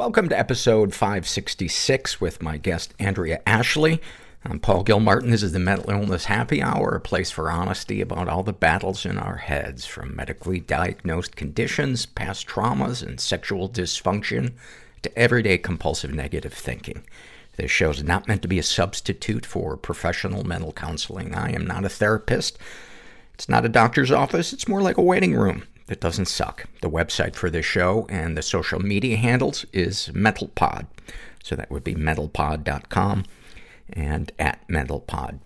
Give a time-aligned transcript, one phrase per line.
[0.00, 4.00] Welcome to episode 566 with my guest, Andrea Ashley.
[4.46, 5.30] I'm Paul Gilmartin.
[5.30, 9.04] This is the Mental Illness Happy Hour, a place for honesty about all the battles
[9.04, 14.52] in our heads, from medically diagnosed conditions, past traumas, and sexual dysfunction,
[15.02, 17.04] to everyday compulsive negative thinking.
[17.58, 21.34] This show is not meant to be a substitute for professional mental counseling.
[21.34, 22.58] I am not a therapist.
[23.34, 24.54] It's not a doctor's office.
[24.54, 26.66] It's more like a waiting room that doesn't suck.
[26.82, 30.86] The website for this show and the social media handles is MentalPod.
[31.42, 33.24] So that would be mentalpod.com
[33.92, 35.40] and at mentalpod.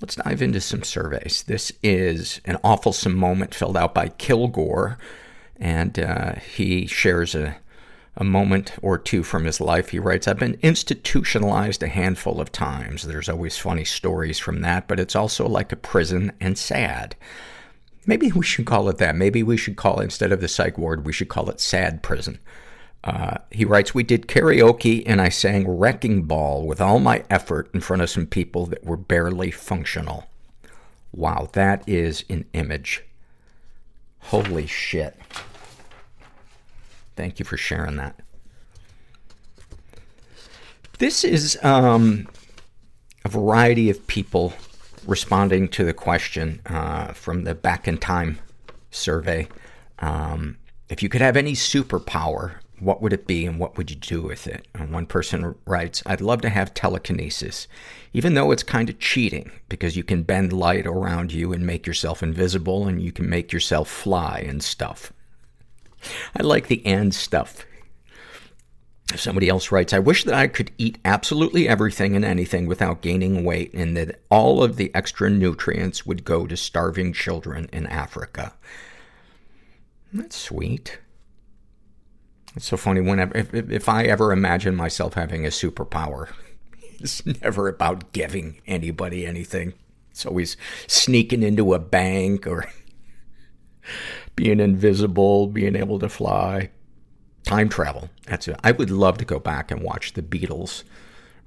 [0.00, 1.42] Let's dive into some surveys.
[1.42, 4.96] This is an awful moment filled out by Kilgore,
[5.58, 7.56] and uh, he shares a
[8.16, 9.90] a moment or two from his life.
[9.90, 13.04] He writes, I've been institutionalized a handful of times.
[13.04, 17.16] There's always funny stories from that, but it's also like a prison and sad.
[18.06, 19.16] Maybe we should call it that.
[19.16, 22.38] Maybe we should call instead of the psych ward, we should call it sad prison.
[23.02, 27.70] Uh, he writes, we did karaoke and I sang Wrecking Ball with all my effort
[27.72, 30.26] in front of some people that were barely functional.
[31.12, 33.04] Wow, that is an image.
[34.20, 35.16] Holy shit.
[37.16, 38.20] Thank you for sharing that.
[40.98, 42.28] This is um,
[43.24, 44.52] a variety of people
[45.06, 48.38] responding to the question uh, from the Back in Time
[48.90, 49.48] survey.
[49.98, 53.96] Um, if you could have any superpower, what would it be and what would you
[53.96, 54.66] do with it?
[54.74, 57.68] And one person writes, I'd love to have telekinesis,
[58.12, 61.86] even though it's kind of cheating because you can bend light around you and make
[61.86, 65.12] yourself invisible and you can make yourself fly and stuff.
[66.34, 67.66] I like the and stuff.
[69.16, 73.44] Somebody else writes, I wish that I could eat absolutely everything and anything without gaining
[73.44, 78.54] weight and that all of the extra nutrients would go to starving children in Africa.
[80.12, 80.98] That's sweet.
[82.56, 86.32] It's so funny whenever, if, if I ever imagine myself having a superpower,
[87.00, 89.74] it's never about giving anybody anything.
[90.10, 92.66] It's always sneaking into a bank or
[94.36, 96.70] being invisible, being able to fly,
[97.44, 98.10] time travel.
[98.26, 98.58] That's it.
[98.62, 100.84] I would love to go back and watch the Beatles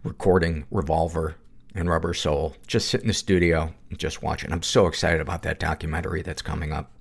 [0.03, 1.35] recording Revolver
[1.75, 2.55] and Rubber Soul.
[2.67, 4.51] Just sit in the studio and just watch it.
[4.51, 6.91] I'm so excited about that documentary that's coming up.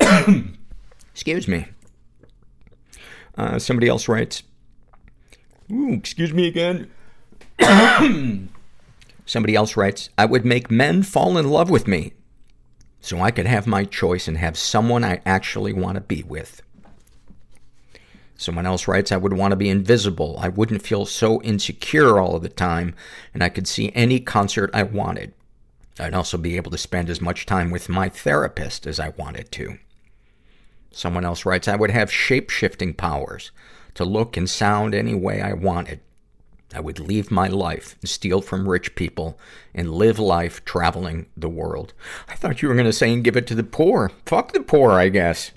[1.12, 1.66] excuse me.
[3.36, 4.42] Uh, somebody else writes,
[5.70, 6.90] Ooh, excuse me again.
[9.26, 12.12] somebody else writes, I would make men fall in love with me
[13.00, 16.62] so I could have my choice and have someone I actually want to be with.
[18.36, 20.36] Someone else writes, I would want to be invisible.
[20.38, 22.94] I wouldn't feel so insecure all of the time,
[23.32, 25.32] and I could see any concert I wanted.
[25.98, 29.50] I'd also be able to spend as much time with my therapist as I wanted
[29.52, 29.78] to.
[30.90, 33.50] Someone else writes, I would have shape-shifting powers
[33.94, 36.00] to look and sound any way I wanted.
[36.74, 39.38] I would leave my life and steal from rich people
[39.74, 41.94] and live life traveling the world.
[42.28, 44.10] I thought you were going to say and give it to the poor.
[44.26, 45.52] Fuck the poor, I guess.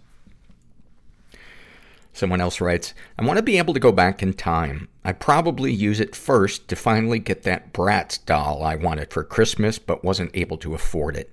[2.19, 4.89] Someone else writes, I want to be able to go back in time.
[5.05, 9.79] I probably use it first to finally get that Bratz doll I wanted for Christmas
[9.79, 11.31] but wasn't able to afford it.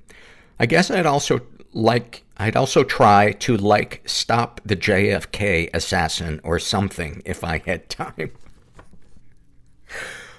[0.60, 1.40] I guess I'd also
[1.72, 7.88] like, I'd also try to like stop the JFK assassin or something if I had
[7.88, 8.30] time.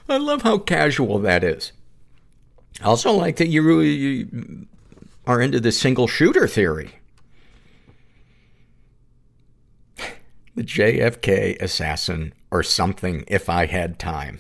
[0.08, 1.74] I love how casual that is.
[2.82, 4.30] I also like that you really
[5.26, 6.94] are into the single shooter theory.
[10.58, 14.40] The JFK assassin or something if I had time.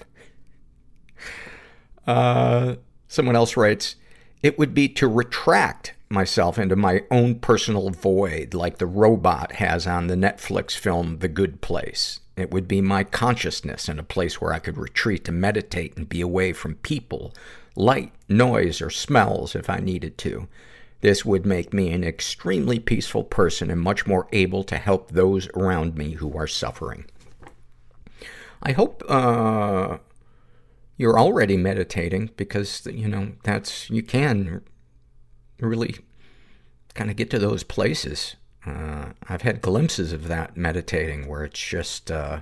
[2.07, 3.97] Uh, someone else writes,
[4.41, 9.85] it would be to retract myself into my own personal void like the robot has
[9.85, 12.21] on the Netflix film The Good Place.
[12.35, 16.09] It would be my consciousness in a place where I could retreat to meditate and
[16.09, 17.31] be away from people,
[17.75, 20.47] light, noise, or smells if I needed to.
[21.01, 25.47] This would make me an extremely peaceful person and much more able to help those
[25.49, 27.05] around me who are suffering.
[28.63, 29.99] I hope, uh,
[30.97, 34.61] you're already meditating because, you know, that's, you can
[35.59, 35.97] really
[36.95, 38.35] kind of get to those places
[38.67, 42.41] uh, I've had glimpses of that meditating where it's just, uh,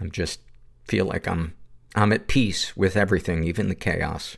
[0.00, 0.40] I'm just
[0.86, 1.54] feel like I'm,
[1.94, 4.36] I'm at peace with everything, even the chaos.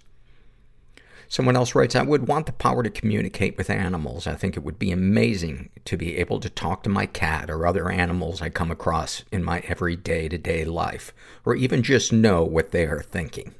[1.35, 4.29] Someone else writes, I would want the power to communicate with animals.
[4.29, 7.67] I think it would be amazing to be able to talk to my cat or
[7.67, 11.13] other animals I come across in my everyday to day life,
[11.45, 13.53] or even just know what they are thinking.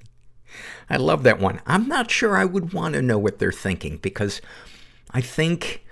[0.89, 1.61] I love that one.
[1.67, 4.41] I'm not sure I would want to know what they're thinking because
[5.11, 5.85] I think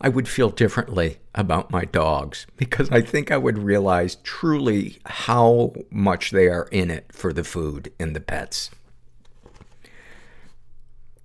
[0.00, 5.74] I would feel differently about my dogs because I think I would realize truly how
[5.90, 8.70] much they are in it for the food and the pets.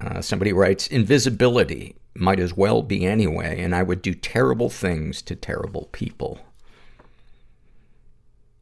[0.01, 5.21] Uh, somebody writes, invisibility might as well be anyway, and I would do terrible things
[5.24, 6.39] to terrible people.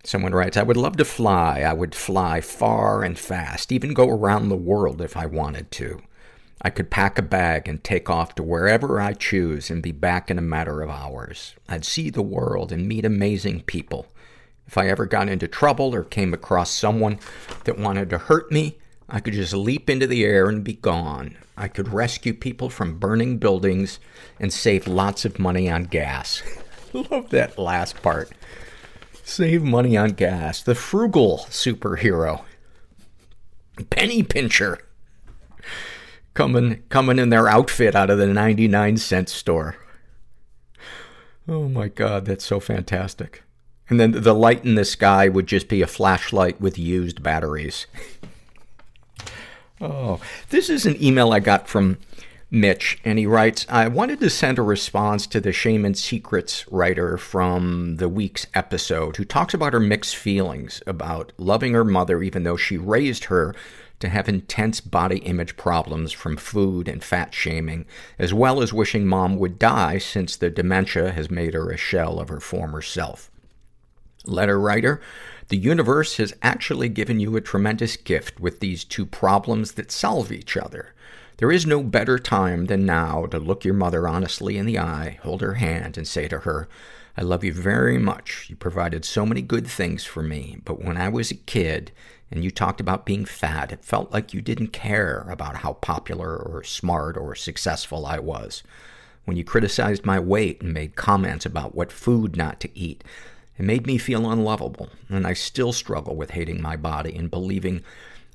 [0.04, 1.62] Someone writes, I would love to fly.
[1.62, 6.02] I would fly far and fast, even go around the world if I wanted to.
[6.62, 10.30] I could pack a bag and take off to wherever I choose and be back
[10.30, 11.56] in a matter of hours.
[11.70, 14.08] I'd see the world and meet amazing people.
[14.68, 17.20] If I ever got into trouble or came across someone
[17.64, 18.78] that wanted to hurt me,
[19.12, 21.36] I could just leap into the air and be gone.
[21.58, 24.00] I could rescue people from burning buildings
[24.40, 26.44] and save lots of money on gas.
[26.94, 28.32] Love that last part.
[29.24, 30.62] Save money on gas.
[30.62, 32.44] The frugal superhero.
[33.90, 34.80] Penny pincher
[36.34, 39.76] coming, coming in their outfit out of the 99 cent store.
[41.48, 43.44] Oh my God, that's so fantastic.
[43.90, 47.88] And then the light in the sky would just be a flashlight with used batteries.
[49.82, 51.98] oh, this is an email I got from
[52.52, 56.66] Mitch, and he writes, I wanted to send a response to the Shame and Secrets
[56.72, 62.24] writer from the week's episode who talks about her mixed feelings about loving her mother
[62.24, 63.54] even though she raised her
[64.00, 67.86] to have intense body image problems from food and fat shaming,
[68.18, 72.20] as well as wishing mom would die since the dementia has made her a shell
[72.20, 73.30] of her former self.
[74.26, 75.02] Letter writer,
[75.50, 80.32] the universe has actually given you a tremendous gift with these two problems that solve
[80.32, 80.94] each other.
[81.38, 85.20] There is no better time than now to look your mother honestly in the eye,
[85.24, 86.68] hold her hand, and say to her,
[87.18, 88.48] I love you very much.
[88.50, 91.92] You provided so many good things for me, but when I was a kid,
[92.32, 96.38] and you talked about being fat, it felt like you didn't care about how popular
[96.38, 98.62] or smart or successful I was.
[99.26, 103.04] When you criticized my weight and made comments about what food not to eat,
[103.60, 107.84] it made me feel unlovable, and I still struggle with hating my body and believing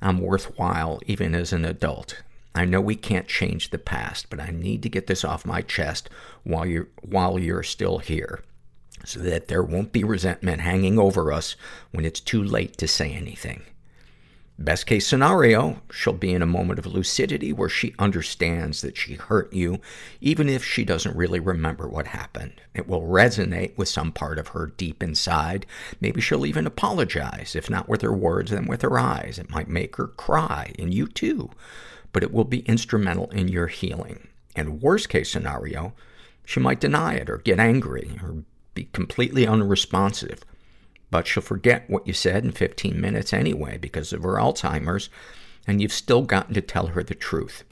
[0.01, 2.21] I'm worthwhile even as an adult.
[2.53, 5.61] I know we can't change the past, but I need to get this off my
[5.61, 6.09] chest
[6.43, 8.43] while you're, while you're still here
[9.03, 11.55] so that there won't be resentment hanging over us
[11.91, 13.63] when it's too late to say anything.
[14.57, 19.15] Best case scenario, she'll be in a moment of lucidity where she understands that she
[19.15, 19.81] hurt you,
[20.21, 22.61] even if she doesn't really remember what happened.
[22.73, 25.65] It will resonate with some part of her deep inside.
[25.99, 29.37] Maybe she'll even apologize, if not with her words, then with her eyes.
[29.37, 31.49] It might make her cry, and you too.
[32.13, 34.29] But it will be instrumental in your healing.
[34.55, 35.93] And worst case scenario,
[36.45, 38.43] she might deny it or get angry or
[38.73, 40.45] be completely unresponsive
[41.15, 45.09] but she'll forget what you said in 15 minutes anyway because of her Alzheimer's,
[45.65, 47.63] and you've still gotten to tell her the truth.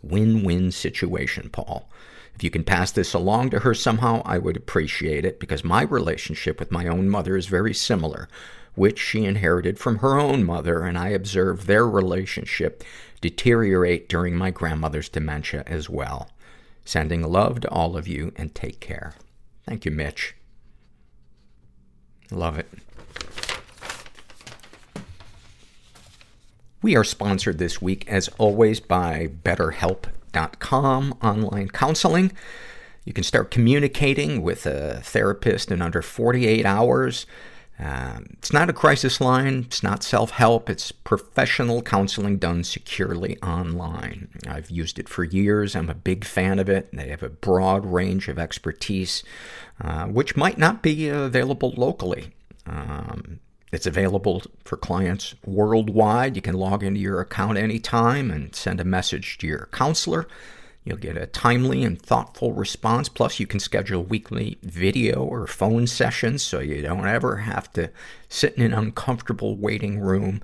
[0.00, 1.90] Win-win situation, Paul.
[2.36, 5.82] If you can pass this along to her somehow, I would appreciate it because my
[5.82, 8.28] relationship with my own mother is very similar,
[8.76, 12.84] which she inherited from her own mother, and I observed their relationship
[13.20, 16.30] deteriorate during my grandmother's dementia as well.
[16.84, 19.14] Sending love to all of you and take care.
[19.66, 20.36] Thank you, Mitch.
[22.30, 22.68] Love it.
[26.80, 32.32] We are sponsored this week, as always, by BetterHelp.com online counseling.
[33.04, 37.26] You can start communicating with a therapist in under 48 hours.
[37.80, 39.64] Um, it's not a crisis line.
[39.66, 40.68] It's not self-help.
[40.68, 44.28] It's professional counseling done securely online.
[44.48, 45.76] I've used it for years.
[45.76, 46.88] I'm a big fan of it.
[46.92, 49.22] They have a broad range of expertise,
[49.80, 52.32] uh, which might not be available locally.
[52.66, 53.38] Um,
[53.70, 56.34] it's available for clients worldwide.
[56.36, 60.26] You can log into your account anytime and send a message to your counselor.
[60.88, 63.10] You'll get a timely and thoughtful response.
[63.10, 67.90] Plus, you can schedule weekly video or phone sessions so you don't ever have to
[68.30, 70.40] sit in an uncomfortable waiting room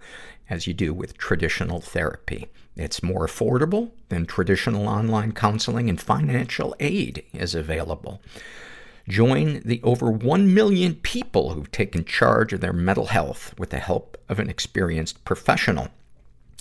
[0.51, 2.47] as you do with traditional therapy.
[2.77, 8.21] It's more affordable than traditional online counseling and financial aid is available.
[9.09, 13.79] Join the over 1 million people who've taken charge of their mental health with the
[13.79, 15.89] help of an experienced professional.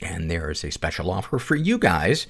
[0.01, 2.27] And there is a special offer for you guys.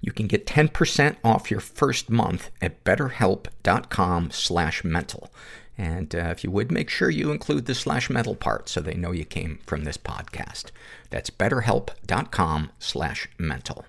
[0.00, 5.30] You can get 10% off your first month at betterhelp.com slash mental.
[5.76, 8.94] And uh, if you would, make sure you include the slash mental part so they
[8.94, 10.66] know you came from this podcast.
[11.10, 13.84] That's betterhelp.com slash mental.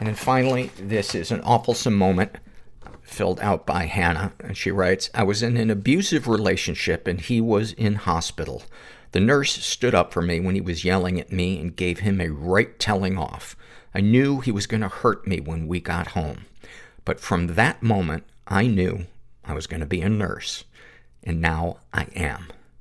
[0.00, 2.36] And then finally, this is an awful moment
[3.02, 4.32] filled out by Hannah.
[4.40, 8.62] And she writes, I was in an abusive relationship and he was in hospital.
[9.12, 12.20] The nurse stood up for me when he was yelling at me and gave him
[12.20, 13.56] a right telling off.
[13.94, 16.44] I knew he was going to hurt me when we got home.
[17.04, 19.06] But from that moment, I knew
[19.44, 20.64] I was going to be a nurse.
[21.24, 22.48] And now I am.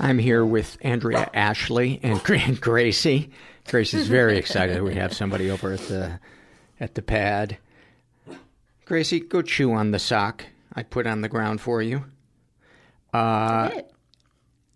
[0.00, 3.30] I'm here with Andrea Ashley and Gra- Gracie.
[3.68, 6.20] Gracie's very excited we have somebody over at the
[6.80, 7.58] at the pad.
[8.84, 12.04] Gracie, go chew on the sock I put on the ground for you.
[13.12, 13.70] Uh,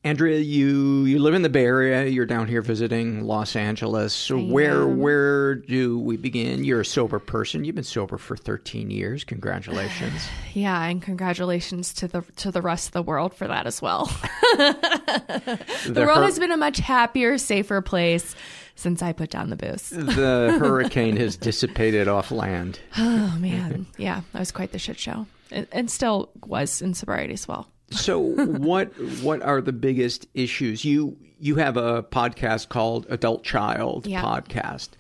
[0.05, 2.07] Andrea, you you live in the Bay Area.
[2.07, 4.13] You're down here visiting Los Angeles.
[4.13, 6.65] So where where do we begin?
[6.65, 7.65] You're a sober person.
[7.65, 9.23] You've been sober for 13 years.
[9.25, 10.27] Congratulations.
[10.55, 14.05] Yeah, and congratulations to the to the rest of the world for that as well.
[14.59, 18.35] the, The world hur- has been a much happier, safer place
[18.75, 19.89] since I put down the booze.
[19.89, 22.81] the hurricane has dissipated off land.
[22.99, 27.33] Oh man, yeah, that was quite the shit show, and, and still was in sobriety
[27.33, 27.69] as well.
[27.93, 28.19] So
[28.59, 28.89] what
[29.23, 30.85] what are the biggest issues?
[30.85, 34.23] You you have a podcast called Adult Child Yeah.
[34.23, 34.91] Podcast,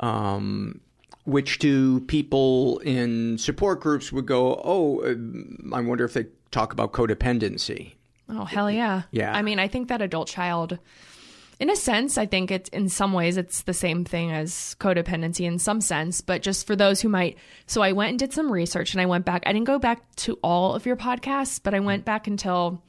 [0.00, 0.80] um,
[1.24, 5.14] which to people in support groups would go, oh, uh,
[5.76, 7.92] I wonder if they talk about codependency.
[8.28, 9.32] Oh hell yeah, Yeah.
[9.32, 10.78] I mean, I think that adult child,
[11.62, 15.46] in a sense, I think it's in some ways it's the same thing as codependency
[15.46, 17.38] in some sense, but just for those who might.
[17.66, 19.44] So I went and did some research, and I went back.
[19.46, 22.06] I didn't go back to all of your podcasts, but I went mm.
[22.06, 22.82] back until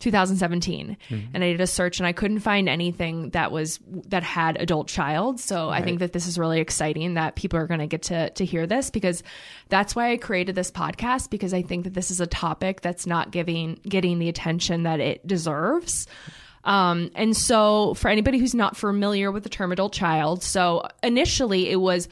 [0.00, 1.26] 2017 mm-hmm.
[1.34, 4.86] and I did a search and I couldn't find anything that was that had adult
[4.86, 5.40] child.
[5.40, 8.30] So I think that this is really exciting that people are going to get to
[8.30, 9.22] to hear this because
[9.68, 13.06] that's why I created this podcast because I think that this is a topic that's
[13.06, 16.06] not giving getting the attention that it deserves.
[16.64, 21.70] Um, and so for anybody who's not familiar with the term adult child, so initially
[21.70, 22.08] it was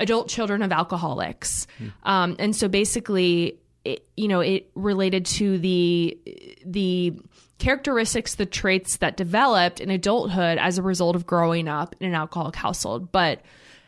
[0.00, 1.66] adult children of alcoholics.
[2.04, 6.18] Um, and so basically it, you know, it related to the
[6.64, 7.14] the
[7.58, 12.14] characteristics, the traits that developed in adulthood as a result of growing up in an
[12.14, 13.12] alcoholic household.
[13.12, 13.42] But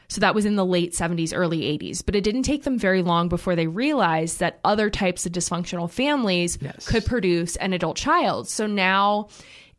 [0.09, 2.05] so that was in the late 70s, early 80s.
[2.05, 5.91] But it didn't take them very long before they realized that other types of dysfunctional
[5.91, 8.47] families could produce an adult child.
[8.47, 9.29] So now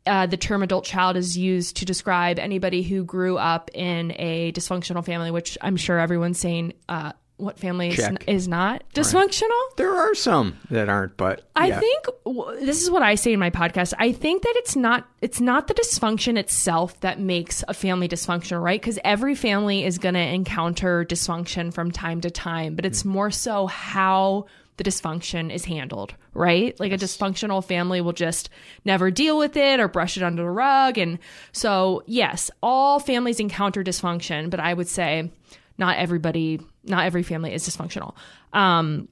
[0.06, 4.52] uh, the term adult child is used to describe anybody who grew up in a
[4.52, 8.24] dysfunctional family, which I'm sure everyone's saying, uh, what family is, Check.
[8.28, 9.50] is not dysfunctional?
[9.76, 11.80] There are some that aren't, but I yeah.
[11.80, 13.94] think w- this is what I say in my podcast.
[13.98, 18.62] I think that it's not it's not the dysfunction itself that makes a family dysfunctional,
[18.62, 18.80] right?
[18.80, 23.32] Because every family is going to encounter dysfunction from time to time, but it's more
[23.32, 24.46] so how
[24.78, 26.80] the dysfunction is handled, right?
[26.80, 28.50] Like a dysfunctional family will just
[28.86, 30.98] never deal with it or brush it under the rug.
[30.98, 31.20] And
[31.52, 35.32] so, yes, all families encounter dysfunction, but I would say
[35.78, 38.16] not everybody, not every family is dysfunctional.
[38.52, 39.08] Um,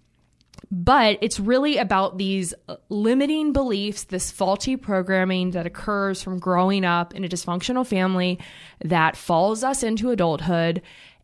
[0.72, 2.54] but it's really about these
[2.90, 8.40] limiting beliefs, this faulty programming that occurs from growing up in a dysfunctional family
[8.84, 10.82] that follows us into adulthood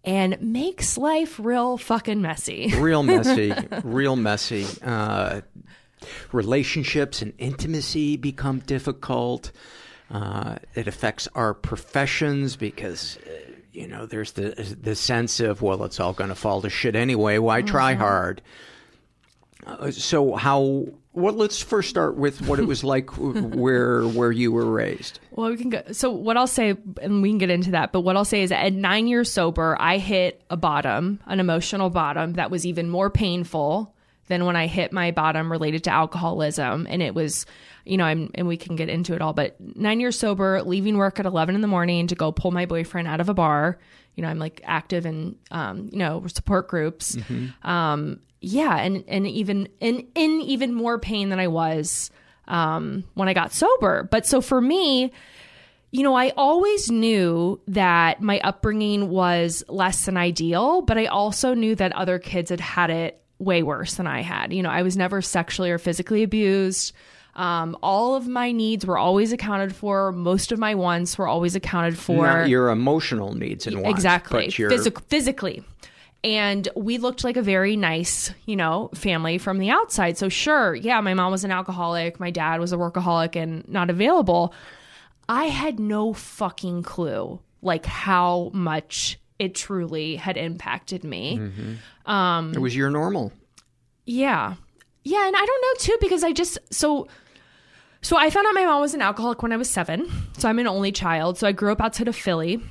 [0.07, 2.73] and makes life real fucking messy.
[2.77, 4.65] real messy, real messy.
[4.81, 5.41] Uh,
[6.31, 9.51] relationships and intimacy become difficult.
[10.09, 15.83] Uh, it affects our professions because, uh, you know, there's the the sense of well,
[15.83, 17.37] it's all going to fall to shit anyway.
[17.37, 18.41] Why try hard?
[19.65, 20.85] Uh, so how?
[21.17, 25.19] Well, let's first start with what it was like where where you were raised.
[25.31, 25.81] Well, we can go.
[25.91, 28.51] So, what I'll say, and we can get into that, but what I'll say is
[28.51, 33.09] at nine years sober, I hit a bottom, an emotional bottom that was even more
[33.09, 33.95] painful
[34.27, 36.85] than when I hit my bottom related to alcoholism.
[36.87, 37.47] And it was,
[37.83, 40.97] you know, I'm, and we can get into it all, but nine years sober, leaving
[40.97, 43.79] work at 11 in the morning to go pull my boyfriend out of a bar.
[44.17, 47.15] You know, I'm like active in, um, you know, support groups.
[47.63, 48.75] Um, yeah.
[48.77, 52.11] And, and even, in, in even more pain than I was,
[52.49, 54.03] um, when I got sober.
[54.11, 55.13] But so for me,
[55.91, 61.53] you know, I always knew that my upbringing was less than ideal, but I also
[61.53, 64.51] knew that other kids had had it way worse than I had.
[64.51, 66.93] You know, I was never sexually or physically abused.
[67.37, 70.11] Um, all of my needs were always accounted for.
[70.11, 72.25] Most of my wants were always accounted for.
[72.25, 73.95] Not your emotional needs and wants.
[73.97, 74.45] exactly.
[74.47, 75.63] But your, Physic- physically.
[76.23, 80.17] And we looked like a very nice, you know, family from the outside.
[80.17, 82.19] So, sure, yeah, my mom was an alcoholic.
[82.19, 84.51] My dad was a workaholic and not available.
[85.29, 91.37] I had no fucking clue, like, how much it truly had impacted me.
[91.37, 92.11] Mhm.
[92.11, 93.31] Um, it was your normal.
[94.05, 94.55] yeah.
[95.03, 97.07] Yeah, and I don't know too because I just so
[98.07, 100.09] so I found out my mom was an alcoholic when I was 7.
[100.37, 101.37] So I'm an only child.
[101.37, 102.61] So I grew up outside of Philly.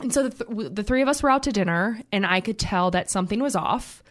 [0.00, 2.58] And so the, th- the three of us were out to dinner and I could
[2.58, 4.02] tell that something was off.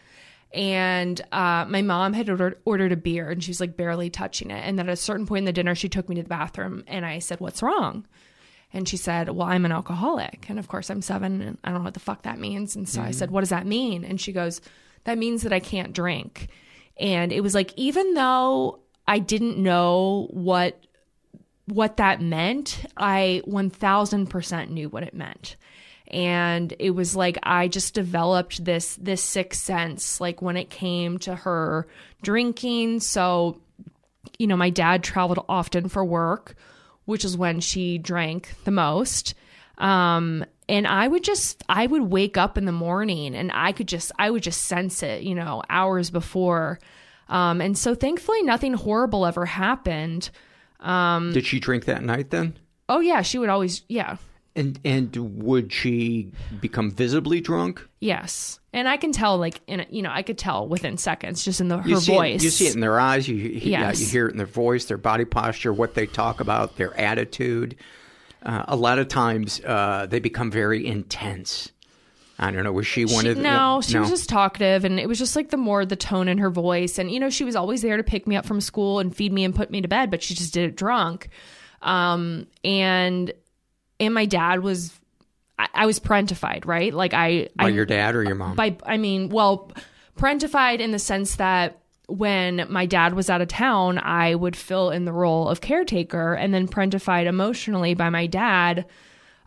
[0.54, 4.50] And uh, my mom had ordered, ordered a beer and she was like barely touching
[4.50, 4.66] it.
[4.66, 6.84] And then at a certain point in the dinner, she took me to the bathroom
[6.86, 8.06] and I said, What's wrong?
[8.72, 10.48] And she said, Well, I'm an alcoholic.
[10.48, 12.76] And of course, I'm seven and I don't know what the fuck that means.
[12.76, 14.04] And so I said, What does that mean?
[14.04, 14.62] And she goes,
[15.04, 16.48] That means that I can't drink.
[16.98, 20.80] And it was like, even though I didn't know what
[21.66, 25.56] what that meant, I 1000% knew what it meant.
[26.08, 31.18] And it was like I just developed this this sixth sense like when it came
[31.20, 31.88] to her
[32.22, 33.00] drinking.
[33.00, 33.60] So,
[34.38, 36.54] you know, my dad traveled often for work,
[37.06, 39.34] which is when she drank the most.
[39.78, 43.88] Um and I would just I would wake up in the morning and I could
[43.88, 46.78] just I would just sense it, you know, hours before.
[47.28, 50.30] Um and so thankfully nothing horrible ever happened.
[50.80, 52.56] Um Did she drink that night then?
[52.88, 54.16] Oh yeah, she would always yeah.
[54.54, 56.30] And and would she
[56.60, 57.86] become visibly drunk?
[58.00, 58.58] Yes.
[58.72, 61.60] And I can tell like in a, you know, I could tell within seconds just
[61.60, 62.40] in the her you voice.
[62.40, 63.28] It, you see it in their eyes.
[63.28, 64.00] You you- yeah, Yes.
[64.00, 67.76] you hear it in their voice, their body posture, what they talk about, their attitude.
[68.42, 71.72] Uh, a lot of times uh, they become very intense.
[72.38, 72.72] I don't know.
[72.72, 75.36] Was she one She- of the no, she was just talkative, and it was just
[75.36, 77.96] like the more the tone in her voice, and you know, she was always there
[77.96, 80.22] to pick me up from school and feed me and put me to bed, but
[80.22, 81.28] she just did it drunk.
[81.82, 83.32] Um, and
[83.98, 84.92] and my dad was,
[85.58, 86.92] I, I was parentified, right?
[86.92, 88.54] Like I, by I your dad or your mom.
[88.56, 89.72] by I mean, well,
[90.18, 94.90] parentified in the sense that when my dad was out of town, I would fill
[94.90, 98.84] in the role of caretaker, and then parentified emotionally by my dad.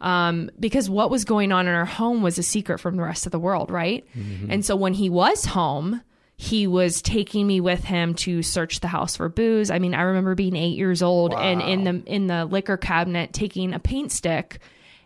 [0.01, 3.25] Um, because what was going on in our home was a secret from the rest
[3.25, 4.05] of the world, right?
[4.49, 6.01] And so when he was home,
[6.37, 9.69] he was taking me with him to search the house for booze.
[9.69, 13.33] I mean, I remember being eight years old and in the in the liquor cabinet
[13.33, 14.59] taking a paint stick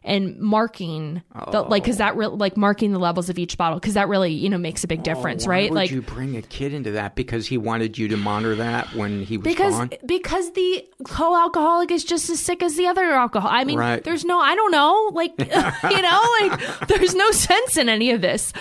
[0.05, 3.93] and marking the like because that re- like marking the levels of each bottle because
[3.93, 5.69] that really you know makes a big difference, Oh, Why right?
[5.71, 8.93] Would like you bring a kid into that because he wanted you to monitor that
[8.95, 9.91] when he was because gone?
[10.05, 13.49] because the co-alcoholic is just as sick as the other alcohol.
[13.51, 14.03] I mean, Right.
[14.03, 18.21] there's no, I don't know, like you know, like there's no sense in any of
[18.21, 18.51] this.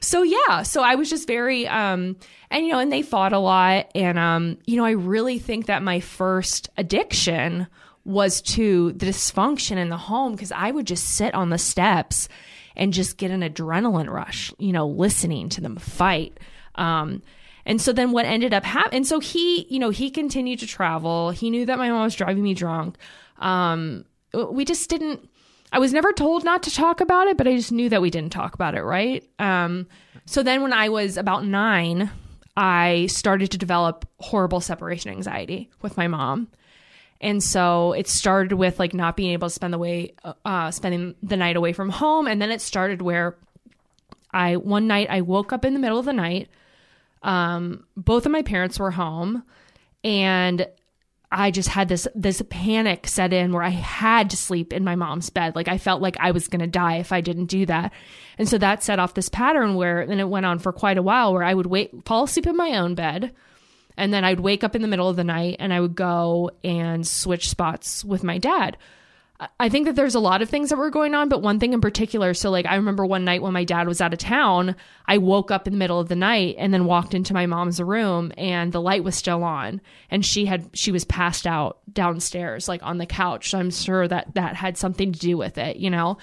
[0.00, 2.16] So yeah, so I was just very, um,
[2.50, 5.66] and you know, and they fought a lot, and um, you know, I really think
[5.66, 7.66] that my first addiction
[8.06, 12.28] was to the dysfunction in the home because I would just sit on the steps
[12.76, 16.38] and just get an adrenaline rush, you know, listening to them fight.
[16.76, 17.22] Um,
[17.64, 20.68] and so then what ended up happening, and so he, you know, he continued to
[20.68, 21.30] travel.
[21.30, 22.96] He knew that my mom was driving me drunk.
[23.38, 25.28] Um, we just didn't,
[25.72, 28.10] I was never told not to talk about it, but I just knew that we
[28.10, 29.28] didn't talk about it, right?
[29.40, 29.88] Um,
[30.26, 32.08] so then when I was about nine,
[32.56, 36.48] I started to develop horrible separation anxiety with my mom.
[37.20, 41.14] And so it started with like not being able to spend the way, uh, spending
[41.22, 42.26] the night away from home.
[42.26, 43.36] And then it started where
[44.32, 46.48] I, one night, I woke up in the middle of the night.
[47.22, 49.42] Um, both of my parents were home
[50.04, 50.68] and
[51.32, 54.94] I just had this, this panic set in where I had to sleep in my
[54.94, 55.56] mom's bed.
[55.56, 57.92] Like I felt like I was going to die if I didn't do that.
[58.38, 61.02] And so that set off this pattern where, and it went on for quite a
[61.02, 63.32] while where I would wait, fall asleep in my own bed
[63.96, 66.50] and then I'd wake up in the middle of the night and I would go
[66.62, 68.76] and switch spots with my dad.
[69.60, 71.74] I- think that there's a lot of things that were going on, but one thing
[71.74, 72.32] in particular.
[72.32, 75.50] So, like, I remember one night when my dad was out of town, I woke
[75.50, 78.72] up in the middle of the night and then walked into my mom's room and
[78.72, 82.96] the light was still on and she had, she was passed out downstairs, like on
[82.96, 83.50] the couch.
[83.50, 86.16] So I'm sure that that had something to do with it, you know?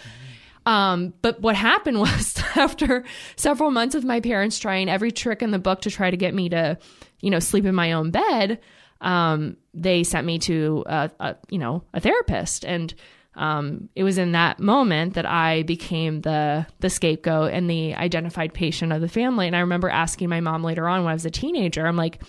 [0.65, 3.03] Um, but what happened was after
[3.35, 6.33] several months of my parents trying every trick in the book to try to get
[6.33, 6.77] me to,
[7.23, 8.59] you know, sleep in my own bed,
[9.01, 12.93] um, they sent me to a, a you know a therapist, and
[13.35, 18.53] um, it was in that moment that I became the the scapegoat and the identified
[18.53, 19.47] patient of the family.
[19.47, 22.21] And I remember asking my mom later on when I was a teenager, I'm like.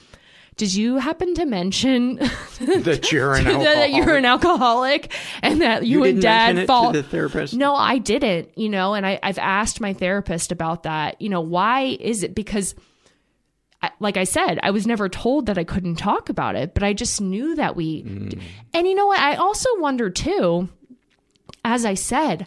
[0.56, 2.14] Did you happen to mention
[2.60, 5.12] that you're an that you're an alcoholic?
[5.12, 7.54] alcoholic and that you, You and dad mention it to fall the therapist?
[7.54, 11.40] no i didn't you know and I, i've asked my therapist about that you know
[11.40, 12.76] why is it because
[14.00, 16.92] like I said, I was never told that I couldn't talk about it, but I
[16.92, 18.02] just knew that we.
[18.02, 18.40] Mm.
[18.72, 19.20] And you know what?
[19.20, 20.68] I also wonder too,
[21.64, 22.46] as I said,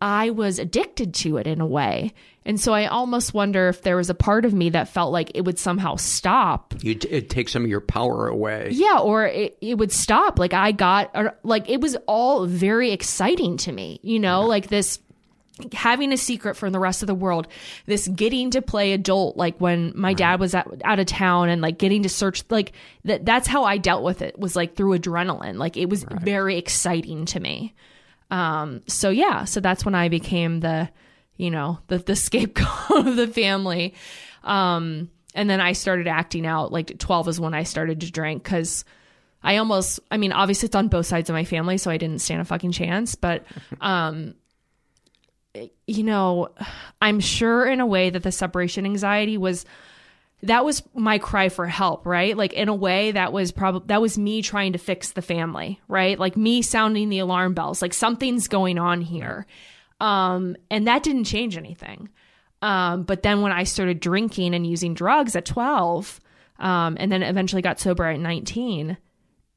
[0.00, 2.12] I was addicted to it in a way.
[2.44, 5.32] And so I almost wonder if there was a part of me that felt like
[5.34, 6.74] it would somehow stop.
[6.80, 8.68] You t- it takes some of your power away.
[8.70, 10.38] Yeah, or it, it would stop.
[10.38, 14.68] Like I got, or like it was all very exciting to me, you know, like
[14.68, 15.00] this
[15.72, 17.48] having a secret from the rest of the world,
[17.86, 21.62] this getting to play adult, like when my dad was out, out of town and
[21.62, 22.72] like getting to search, like
[23.04, 25.56] that, that's how I dealt with it was like through adrenaline.
[25.56, 27.74] Like it was very exciting to me.
[28.30, 30.90] Um, so yeah, so that's when I became the,
[31.36, 33.94] you know, the, the scapegoat of the family.
[34.44, 38.42] Um, and then I started acting out like 12 is when I started to drink
[38.42, 38.84] because
[39.42, 42.20] I almost, I mean, obviously it's on both sides of my family, so I didn't
[42.20, 43.44] stand a fucking chance, but,
[43.80, 44.34] um,
[45.86, 46.48] you know,
[47.00, 49.64] I'm sure in a way that the separation anxiety was
[50.42, 52.36] that was my cry for help, right?
[52.36, 55.80] Like in a way that was probably that was me trying to fix the family,
[55.88, 56.18] right?
[56.18, 59.46] Like me sounding the alarm bells, like something's going on here.
[60.00, 62.08] Um and that didn't change anything.
[62.62, 66.20] Um but then when I started drinking and using drugs at 12,
[66.58, 68.98] um and then eventually got sober at 19,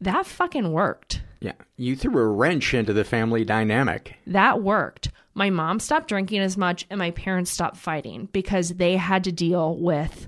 [0.02, 1.22] that fucking worked.
[1.42, 1.54] Yeah.
[1.78, 4.16] You threw a wrench into the family dynamic.
[4.28, 5.10] That worked.
[5.40, 9.32] My mom stopped drinking as much and my parents stopped fighting because they had to
[9.32, 10.28] deal with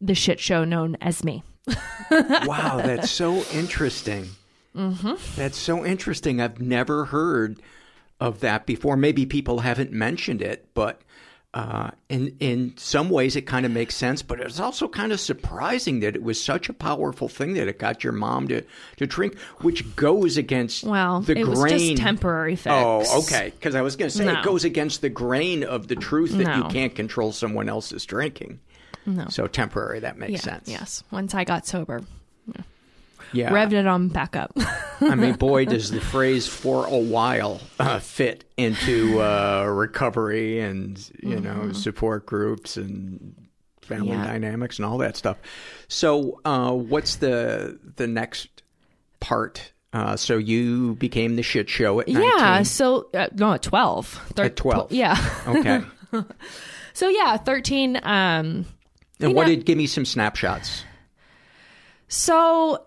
[0.00, 1.42] the shit show known as me.
[2.10, 4.30] wow, that's so interesting.
[4.74, 5.16] Mm-hmm.
[5.36, 6.40] That's so interesting.
[6.40, 7.60] I've never heard
[8.18, 8.96] of that before.
[8.96, 11.02] Maybe people haven't mentioned it, but
[11.52, 14.22] uh, in in some ways it kind of makes sense.
[14.22, 17.78] But it's also kind of surprising that it was such a powerful thing that it
[17.78, 18.62] got your mom to
[18.98, 21.48] to drink, which goes against Well, the it grain.
[21.50, 22.68] was just temporary fix.
[22.72, 23.50] Oh, okay.
[23.56, 24.38] Because I was going to say No.
[24.38, 28.60] it goes against the grain of the truth that you can't control someone else's drinking.
[29.06, 29.26] No.
[29.28, 30.68] So temporary, that makes Yeah, sense.
[30.68, 31.02] Yes.
[31.10, 32.02] Once I got sober,
[32.46, 32.62] Yeah.
[33.32, 34.52] Revved it on back up.
[35.00, 40.98] I mean, boy, does the phrase "for a while" uh, fit into uh, recovery and
[41.22, 43.34] you know support groups and
[43.82, 44.22] family Mm-hmm.
[44.22, 44.26] Yeah.
[44.26, 45.36] dynamics and all that stuff.
[45.88, 48.48] So, uh, what's the the next
[49.20, 49.72] part?
[49.92, 52.30] Uh, so you became the shit show at nineteen.
[52.38, 52.62] yeah.
[52.62, 54.06] So uh, no, at twelve.
[54.36, 54.92] Thir- At 12.
[54.92, 55.16] Yeah.
[55.48, 55.80] Okay.
[56.92, 57.96] so yeah, thirteen.
[58.02, 58.66] Um.
[59.18, 60.84] And what know- did give me some snapshots?
[62.08, 62.86] So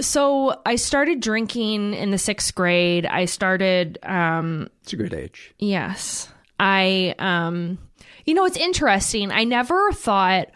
[0.00, 3.06] so I started drinking in the sixth grade.
[3.06, 5.54] I started um It's a good age.
[5.58, 6.28] Yes.
[6.60, 7.78] I um
[8.24, 9.30] you know it's interesting.
[9.32, 10.48] I never thought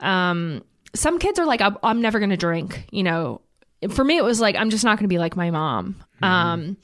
[0.00, 0.62] um
[0.94, 3.40] some kids are like I'm, I'm never going to drink, you know.
[3.90, 5.96] For me it was like I'm just not going to be like my mom.
[6.22, 6.76] Um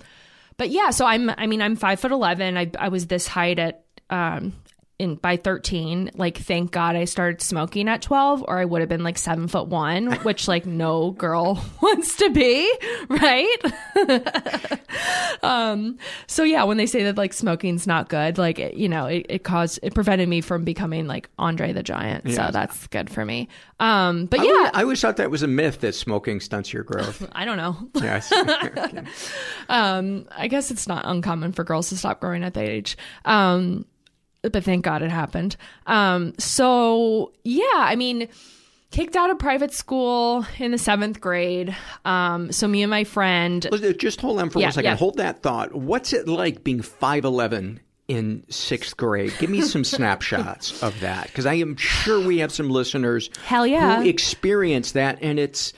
[0.56, 2.56] but yeah, so I'm I mean I'm 5 foot 11.
[2.56, 4.54] I I was this height at um
[4.98, 8.88] in by 13 like thank god i started smoking at 12 or i would have
[8.88, 12.70] been like seven foot one which like no girl wants to be
[13.08, 13.56] right
[15.42, 19.06] um so yeah when they say that like smoking's not good like it, you know
[19.06, 22.46] it, it caused it prevented me from becoming like andre the giant Yeah.
[22.46, 25.42] so that's good for me um but I yeah always, I always thought that was
[25.42, 27.26] a myth that smoking stunts your growth.
[27.32, 27.76] I don't know.
[27.94, 28.32] yes.
[29.68, 32.96] um, I guess it's not uncommon for girls to stop growing at that age.
[33.24, 33.84] Um,
[34.42, 35.57] but thank God it happened.
[35.87, 38.29] Um, so yeah, I mean,
[38.90, 41.77] kicked out of private school in the seventh grade.
[42.05, 43.66] Um, so me and my friend.
[43.98, 44.90] Just hold on for Yeah, one second.
[44.90, 44.96] yeah.
[44.96, 45.74] Hold that thought.
[45.74, 49.35] What's it like being 5'11 in sixth grade?
[49.38, 53.66] Give me some snapshots of that because I am sure we have some listeners Hell
[53.66, 54.03] yeah.
[54.03, 55.72] who experience that, and it's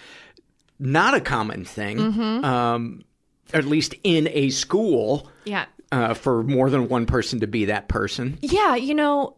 [0.79, 2.45] not a common thing, Mhm.
[2.45, 3.03] um,
[3.53, 7.89] at least in a school, yeah, uh, for more than one person to be that
[7.89, 8.39] person.
[8.43, 9.37] Yeah, you know,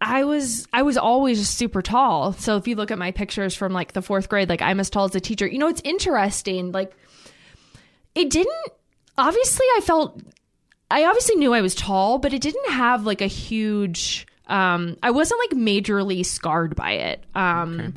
[0.00, 2.32] I was I was always super tall.
[2.32, 4.90] So if you look at my pictures from like the fourth grade, like I'm as
[4.90, 5.46] tall as a teacher.
[5.46, 6.72] You know, it's interesting.
[6.72, 6.92] Like
[8.14, 8.72] it didn't.
[9.18, 10.20] Obviously, I felt.
[10.88, 14.26] I obviously knew I was tall, but it didn't have like a huge.
[14.46, 17.24] Um, I wasn't like majorly scarred by it.
[17.34, 17.94] Um,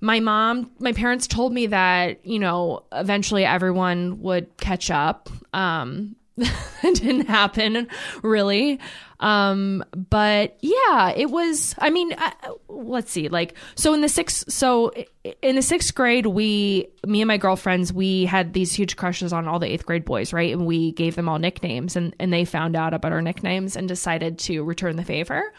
[0.00, 5.28] my mom, my parents told me that you know eventually everyone would catch up.
[5.52, 7.88] Um, it didn't happen
[8.22, 8.80] really.
[9.20, 12.32] Um, but yeah, it was, I mean, I,
[12.68, 14.90] let's see, like, so in the sixth, so
[15.40, 19.46] in the sixth grade, we, me and my girlfriends, we had these huge crushes on
[19.46, 20.52] all the eighth grade boys, right?
[20.52, 23.86] And we gave them all nicknames and, and they found out about our nicknames and
[23.86, 25.52] decided to return the favor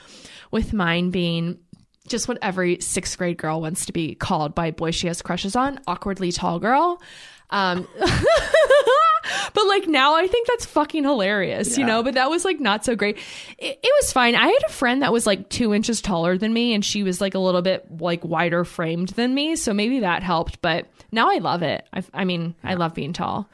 [0.51, 1.59] with mine being
[2.07, 5.21] just what every sixth grade girl wants to be called by a boy she has
[5.21, 7.01] crushes on awkwardly tall girl
[7.49, 7.88] Um,
[9.53, 12.84] but like now I think that's fucking hilarious, you know, but that was like not
[12.84, 13.17] so great.
[13.58, 14.36] It, it was fine.
[14.36, 17.21] I had a friend that was like two inches taller than me and she was
[17.21, 19.56] like a little bit like wider framed than me.
[19.56, 21.86] So maybe that helped, but now I love it.
[21.93, 23.49] I, I mean, I love being tall.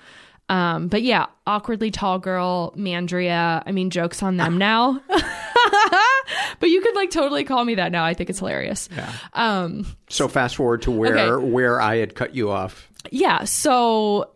[0.47, 3.62] Um, but yeah, awkwardly tall girl, Mandria.
[3.65, 4.99] I mean, jokes on them now.
[6.60, 8.04] but you could like totally call me that now.
[8.04, 8.89] I think it's hilarious.
[8.95, 9.13] Yeah.
[9.34, 11.45] Um, So fast forward to where Okay.
[11.52, 12.88] where I had cut you off.
[13.12, 13.43] Yeah.
[13.45, 14.31] So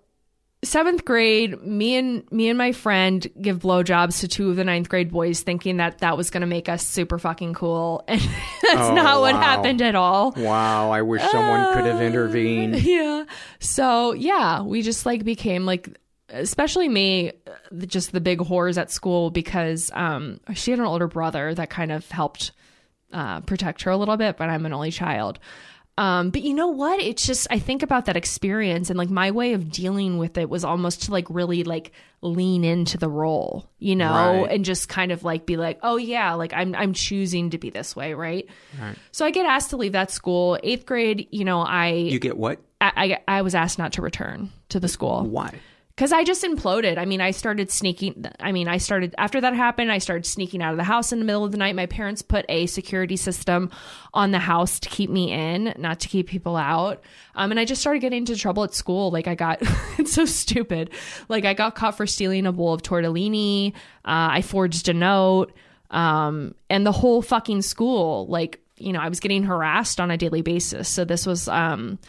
[0.63, 4.88] seventh grade, me and me and my friend give blowjobs to two of the ninth
[4.88, 8.89] grade boys, thinking that that was going to make us super fucking cool, and that's
[8.89, 10.32] Oh, not what happened at all.
[10.38, 12.76] Wow, I wish someone could have Uh, intervened.
[12.84, 13.26] Yeah.
[13.60, 15.99] So yeah, we just like became like,
[16.30, 21.08] especially me, uh, just the big whores at school because um she had an older
[21.08, 22.52] brother that kind of helped
[23.12, 25.39] uh, protect her a little bit, but I'm an only child.
[25.96, 27.00] Um, but you know what?
[27.00, 30.50] It's just I think about that experience and like my way of dealing with it
[30.50, 34.52] was almost to like really like lean into the role, you know, Right.
[34.52, 37.70] and just kind of like be like, oh yeah, like I'm I'm choosing to be
[37.70, 38.48] this way, right?
[38.82, 38.96] Right.
[39.12, 40.58] So I get asked to leave that school.
[40.64, 42.60] Eighth grade, you know, I You get what?
[42.82, 45.24] I, I I was asked not to return to the school.
[45.28, 45.54] Why?
[45.96, 46.98] Because I just imploded.
[46.98, 48.26] I mean, I started sneaking.
[48.40, 49.92] I mean, I started after that happened.
[49.92, 51.76] I started sneaking out of the house in the middle of the night.
[51.76, 53.70] My parents put a security system
[54.12, 57.04] on the house to keep me in, not to keep people out.
[57.36, 59.12] Um, and I just started getting into trouble at school.
[59.12, 59.60] Like I got,
[60.00, 60.90] it's so stupid.
[61.30, 63.74] Like I got caught for stealing a bowl of tortellini.
[64.04, 65.54] Uh, I forged a note.
[65.92, 70.18] Um, and the whole fucking school, like you know, I was getting harassed on a
[70.18, 70.90] daily basis.
[70.90, 72.00] So this was, um,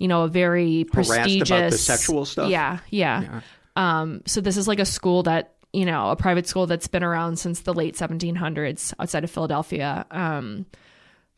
[0.00, 2.50] you know, a very Harassed about the prestigious sexual stuff?
[2.50, 3.42] Yeah, yeah.
[3.76, 7.04] Um, so this is like a school that you know, a private school that's been
[7.04, 10.04] around since the late 1700s outside of Philadelphia.
[10.10, 10.66] Um,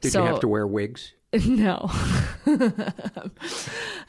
[0.00, 1.12] Did so, you have to wear wigs?
[1.46, 1.90] No.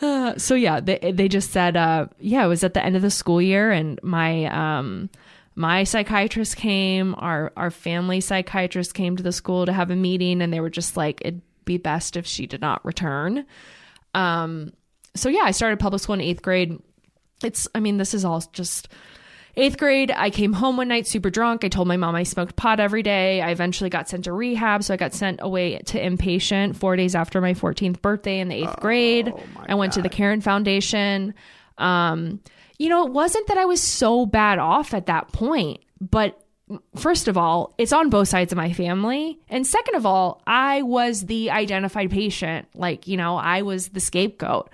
[0.01, 3.01] Uh, so yeah, they they just said, uh, yeah, it was at the end of
[3.01, 5.09] the school year, and my um
[5.55, 10.41] my psychiatrist came, our our family psychiatrist came to the school to have a meeting,
[10.41, 13.45] and they were just like, it'd be best if she did not return.
[14.13, 14.73] Um,
[15.15, 16.80] so yeah, I started public school in eighth grade.
[17.43, 18.88] It's, I mean, this is all just
[19.56, 20.12] eighth grade.
[20.12, 21.63] I came home one night super drunk.
[21.63, 23.41] I told my mom I smoked pot every day.
[23.41, 27.15] I eventually got sent to rehab, so I got sent away to inpatient four days
[27.15, 29.34] after my 14th birthday in the eighth grade.
[29.67, 31.34] I went to the Caron Foundation.
[31.78, 32.39] Um,
[32.80, 36.42] you know, it wasn't that I was so bad off at that point, but
[36.95, 39.39] first of all, it's on both sides of my family.
[39.49, 42.67] And second of all, I was the identified patient.
[42.73, 44.69] Like, you know, I was the scapegoat.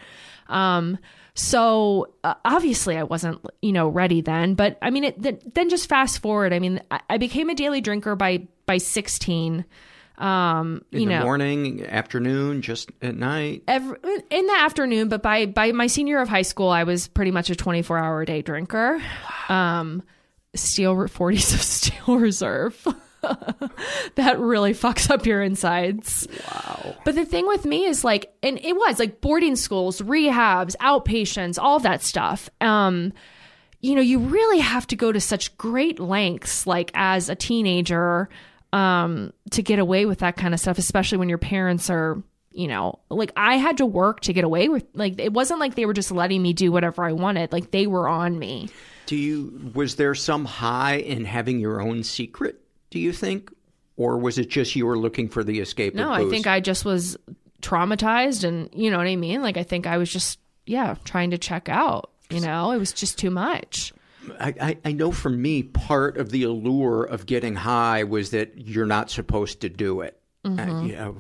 [0.48, 0.98] Um,
[1.34, 4.56] so uh, obviously I wasn't, you know, ready then.
[4.56, 6.54] But I mean, it, th- then just fast forward.
[6.54, 9.66] I mean, I, I became a daily drinker by by 16.
[10.18, 13.64] Um, In you the know, morning, afternoon, just at night.
[13.70, 13.96] every,
[14.30, 17.32] in the afternoon, but by by my senior year of high school, I was pretty
[17.32, 19.02] much a 24 hour a day drinker.
[19.48, 20.04] Um,
[20.56, 22.88] steel 40s of steel reserve.
[24.16, 26.28] that really fucks up your insides.
[26.48, 26.96] Wow.
[27.04, 31.58] But the thing with me is like, and it was like boarding schools, rehabs, outpatients,
[31.62, 32.50] all that stuff.
[32.62, 33.14] Um,
[33.82, 38.30] you know, you really have to go to such great lengths, like as a teenager,
[38.74, 42.68] um, to get away with that kind of stuff, especially when your parents are, you
[42.68, 45.86] know, like I had to work to get away with, like, it wasn't like they
[45.86, 47.52] were just letting me do whatever I wanted.
[47.52, 48.70] Like they were on me.
[49.10, 52.62] Do you was there some high in having your own secret?
[52.92, 53.52] Do you think,
[53.98, 55.96] or was it just you were looking for the escape?
[55.96, 57.18] No, I think I just was
[57.64, 59.42] traumatized and you know what I mean?
[59.42, 62.70] Like I think I was just yeah, trying to check out, you know?
[62.70, 63.92] It was just too much.
[64.40, 68.60] I, I, I know for me, part of the allure of getting high was that
[68.60, 70.20] you're not supposed to do it.
[70.46, 70.88] Uh, Mhm.
[70.88, 71.16] you know,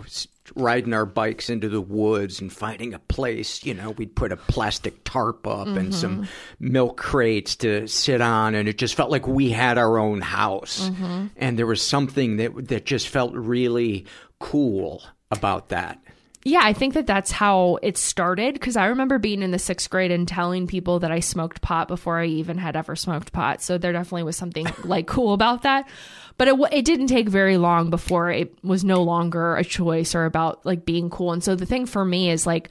[0.55, 4.37] riding our bikes into the woods and finding a place, you know, we'd put a
[4.37, 6.27] plastic tarp up and some
[6.59, 10.89] milk crates to sit on, and it just felt like we had our own house.
[10.89, 11.29] Mhm.
[11.37, 14.05] And there was something that that just felt really
[14.39, 16.01] cool about that.
[16.45, 19.89] Yeah, I think that that's how it started because I remember being in the sixth
[19.89, 23.61] grade and telling people that I smoked pot before I even had ever smoked pot.
[23.61, 25.89] So there definitely was something like cool about that.
[26.37, 30.23] But it, it didn't take very long before it was no longer a choice or
[30.23, 31.33] about like being cool.
[31.33, 32.69] And so the thing for me is like,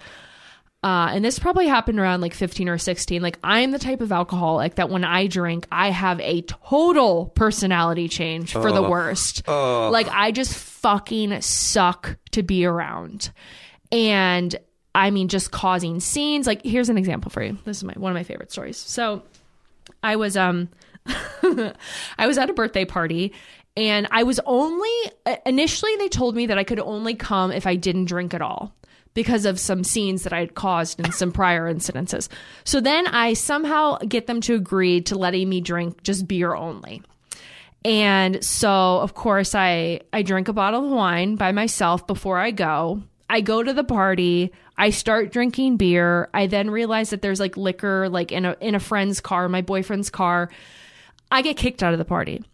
[0.82, 3.20] uh, and this probably happened around like 15 or 16.
[3.20, 8.08] Like, I'm the type of alcoholic that when I drink, I have a total personality
[8.08, 9.42] change for the worst.
[9.48, 9.92] Ugh.
[9.92, 13.32] Like, I just fucking suck to be around.
[13.90, 14.54] And
[14.94, 16.46] I mean, just causing scenes.
[16.46, 17.58] Like, here's an example for you.
[17.64, 18.76] This is my one of my favorite stories.
[18.76, 19.22] So,
[20.04, 20.68] I was um,
[21.06, 23.32] I was at a birthday party,
[23.76, 24.90] and I was only
[25.44, 28.74] initially they told me that I could only come if I didn't drink at all
[29.18, 32.28] because of some scenes that I had caused in some prior incidences.
[32.62, 37.02] So then I somehow get them to agree to letting me drink just beer only.
[37.84, 42.52] And so, of course, I I drink a bottle of wine by myself before I
[42.52, 43.02] go.
[43.28, 44.52] I go to the party.
[44.76, 46.28] I start drinking beer.
[46.32, 49.62] I then realize that there's like liquor like in a in a friend's car, my
[49.62, 50.48] boyfriend's car.
[51.32, 52.44] I get kicked out of the party.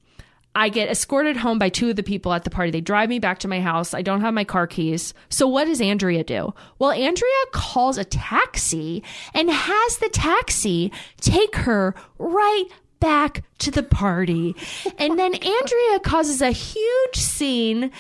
[0.55, 2.71] I get escorted home by two of the people at the party.
[2.71, 3.93] They drive me back to my house.
[3.93, 5.13] I don't have my car keys.
[5.29, 6.55] So what does Andrea do?
[6.79, 9.03] Well, Andrea calls a taxi
[9.35, 12.67] and has the taxi take her right
[13.01, 14.57] back to the party.
[14.97, 17.91] And then Andrea causes a huge scene,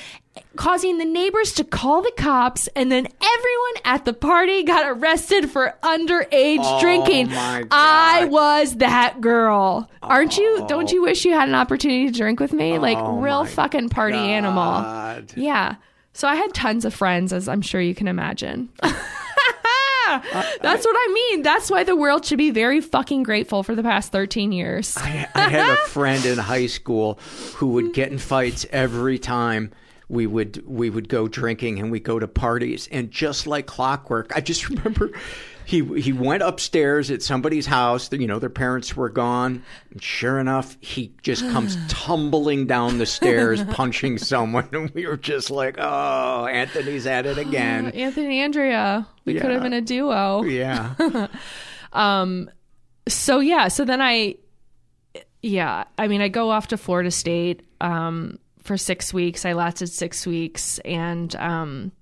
[0.56, 2.68] causing the neighbors to call the cops.
[2.76, 7.28] And then everyone at the party got arrested for underage Oh, drinking.
[7.28, 7.68] God.
[7.70, 9.88] I was that girl.
[10.02, 10.64] Aren't you?
[10.68, 11.04] Don't you oh.
[11.04, 12.78] wish you had an opportunity to drink with me?
[12.78, 15.22] Oh like, Oh, real fucking party animal.
[15.36, 15.76] Yeah.
[16.12, 18.70] So I had tons of friends, as I'm sure you can imagine.
[20.06, 21.42] That's what I mean.
[21.42, 24.96] That's why the world should be very fucking grateful for the past 13 years.
[24.96, 27.18] I, I had a friend in high school
[27.56, 29.72] who would get in fights every time
[30.14, 32.88] we would we would go drinking and we go to parties.
[32.90, 35.10] And just like clockwork i just remember
[35.66, 38.10] he he went upstairs at somebody's house.
[38.12, 39.62] You know their parents were gone.
[39.90, 44.68] And sure enough he just comes tumbling down the stairs punching someone.
[44.72, 47.86] And we were just like oh anthony's at it again.
[47.88, 50.42] Anthony and Andrea, we could have been a duo.
[50.44, 51.26] yeah.
[51.94, 52.50] Um,
[53.08, 54.36] so yeah, so then I,
[55.42, 59.44] yeah, I mean, I go off to Florida State um, for six weeks.
[59.44, 61.92] I lasted six weeks, and um,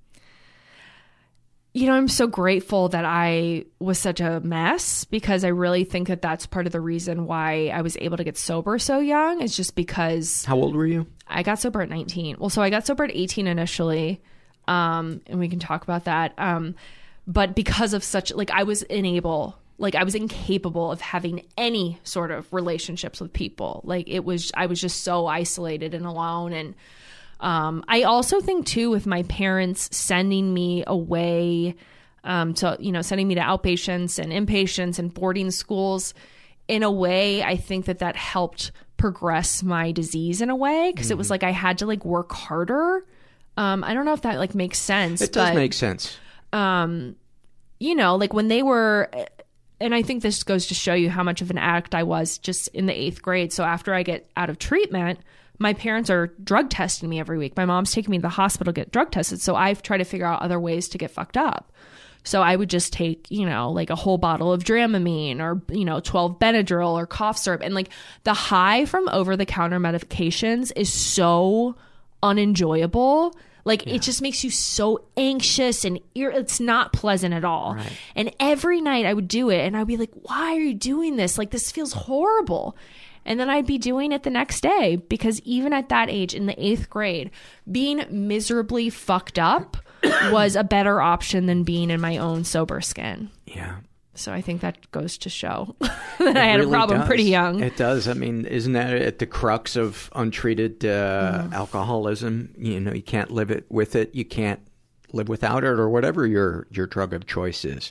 [1.74, 6.08] you know, I'm so grateful that I was such a mess because I really think
[6.08, 9.42] that that's part of the reason why I was able to get sober so young.
[9.42, 12.36] Is just because how old were you I got sober at 19.
[12.38, 14.22] Well, so I got sober at 18 initially.
[14.68, 16.34] Um, and we can talk about that.
[16.38, 16.74] Um,
[17.26, 21.98] but because of such, like, I was unable, like, I was incapable of having any
[22.04, 23.82] sort of relationships with people.
[23.84, 26.52] Like, it was, I was just so isolated and alone.
[26.52, 26.74] And,
[27.40, 31.74] um, I also think too, with my parents sending me away,
[32.24, 36.14] um, to, you know, sending me to outpatients and inpatients and boarding schools,
[36.68, 41.10] in a way, I think that that helped progress my disease in a way because
[41.10, 43.04] it was like I had to like work harder.
[43.56, 45.20] Um, I don't know if that like makes sense.
[45.20, 46.16] it does but, make sense
[46.52, 47.16] um,
[47.78, 49.10] you know, like when they were,
[49.82, 52.38] and I think this goes to show you how much of an addict I was
[52.38, 53.52] just in the eighth grade.
[53.52, 55.18] So after I get out of treatment,
[55.58, 57.56] my parents are drug testing me every week.
[57.56, 59.40] My mom's taking me to the hospital to get drug tested.
[59.40, 61.72] So I've tried to figure out other ways to get fucked up.
[62.24, 65.84] So I would just take, you know, like a whole bottle of Dramamine or, you
[65.84, 67.62] know, 12 Benadryl or cough syrup.
[67.64, 67.88] And like
[68.22, 71.74] the high from over the counter medications is so
[72.22, 73.34] unenjoyable.
[73.64, 77.76] Like it just makes you so anxious and ir- it's not pleasant at all.
[78.16, 81.16] And every night I would do it and I'd be like, why are you doing
[81.16, 81.38] this?
[81.38, 82.76] Like this feels horrible.
[83.24, 86.46] And then I'd be doing it the next day because even at that age in
[86.46, 87.30] the eighth grade,
[87.70, 89.76] being miserably fucked up
[90.32, 93.30] was a better option than being in my own sober skin.
[93.46, 93.76] yeah
[94.14, 97.06] So I think that goes to show that I had really a problem does.
[97.08, 97.62] pretty young.
[97.62, 98.08] It does.
[98.08, 101.54] I mean, isn't that at the crux of untreated uh, Mm-hmm.
[101.54, 102.54] alcoholism?
[102.58, 104.14] You know, you can't live it with it.
[104.14, 104.60] You can't
[105.14, 107.90] live without it, or whatever your your drug of choice is.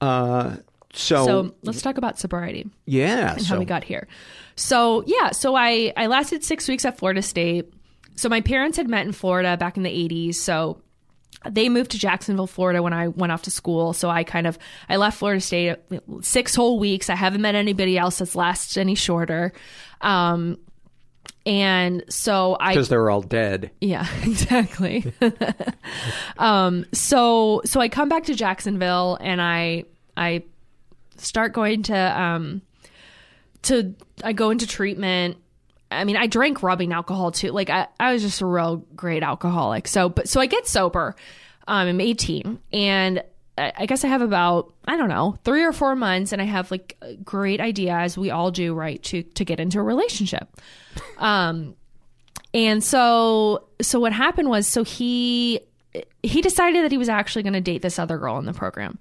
[0.00, 0.56] Uh,
[0.94, 1.26] so, Mm-hmm.
[1.48, 2.66] so let's talk about sobriety.
[2.86, 4.06] yeah, and so how we got here.
[4.56, 7.72] So yeah, so I I lasted six weeks at Florida State.
[8.16, 10.36] So my parents had met in Florida back in the '80s.
[10.36, 10.80] So
[11.48, 13.92] they moved to Jacksonville, Florida when I went off to school.
[13.92, 15.76] So I kind of I left Florida State
[16.20, 17.10] six whole weeks.
[17.10, 19.52] I haven't met anybody else that's lasted any shorter.
[20.00, 20.58] Um,
[21.46, 23.70] and so I because they're all dead.
[23.80, 25.12] yeah, exactly.
[26.38, 29.84] um, so so I come back to Jacksonville and I
[30.16, 30.42] I
[31.16, 32.62] start going to um
[33.62, 35.36] to I go into treatment.
[35.90, 37.50] I mean, I drank rubbing alcohol too.
[37.50, 39.88] Like I, I was just a real great alcoholic.
[39.88, 41.16] So but so I get sober.
[41.66, 43.22] Um, I'm 18 and
[43.56, 46.44] I I guess I have about I don't know three or four months, and I
[46.44, 49.82] have like a great idea, as we all do, right, to to get into a
[49.82, 50.48] relationship.
[51.18, 51.74] Um,
[52.54, 55.60] and so so what happened was so he
[56.22, 58.98] he decided that he was actually going to date this other girl in the program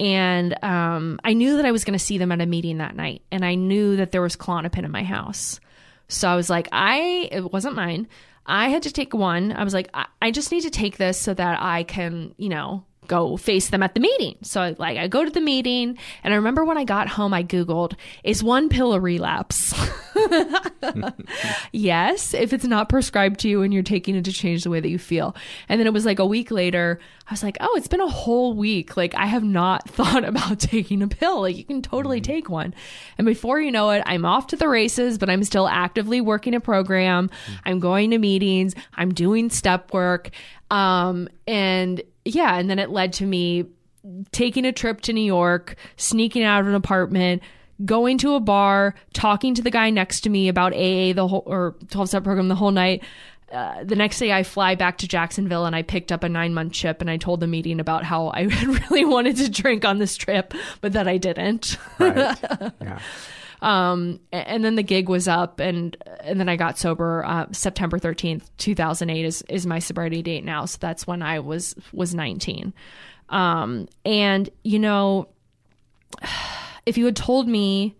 [0.00, 2.96] and um, i knew that i was going to see them at a meeting that
[2.96, 5.60] night and i knew that there was Klonopin in my house
[6.08, 8.08] so i was like i it wasn't mine.
[8.44, 9.52] I had to take one.
[9.52, 12.48] I was like i, I just need to take this so that i can you
[12.48, 14.36] know go face them at the meeting.
[14.42, 17.34] So I, like I go to the meeting and I remember when I got home
[17.34, 17.94] I googled
[18.24, 19.74] is one pill a relapse?
[21.72, 24.80] yes, if it's not prescribed to you and you're taking it to change the way
[24.80, 25.36] that you feel.
[25.68, 28.08] And then it was like a week later, I was like, "Oh, it's been a
[28.08, 28.96] whole week.
[28.96, 31.42] Like I have not thought about taking a pill.
[31.42, 32.74] Like you can totally take one."
[33.18, 36.54] And before you know it, I'm off to the races, but I'm still actively working
[36.54, 37.30] a program.
[37.64, 40.30] I'm going to meetings, I'm doing step work.
[40.70, 43.66] Um and yeah, and then it led to me
[44.32, 47.42] taking a trip to New York, sneaking out of an apartment,
[47.84, 51.42] going to a bar, talking to the guy next to me about AA the whole
[51.46, 53.02] or 12 step program the whole night.
[53.50, 56.54] Uh, the next day I fly back to Jacksonville and I picked up a nine
[56.54, 59.84] month chip and I told the meeting about how I had really wanted to drink
[59.84, 61.76] on this trip, but that I didn't.
[61.98, 62.38] Right.
[62.80, 62.98] Yeah.
[63.62, 67.96] Um, and then the gig was up and, and then I got sober, uh, September
[67.96, 70.64] 13th, 2008 is, is my sobriety date now.
[70.64, 72.74] So that's when I was, was 19.
[73.28, 75.28] Um, and you know,
[76.86, 77.96] if you had told me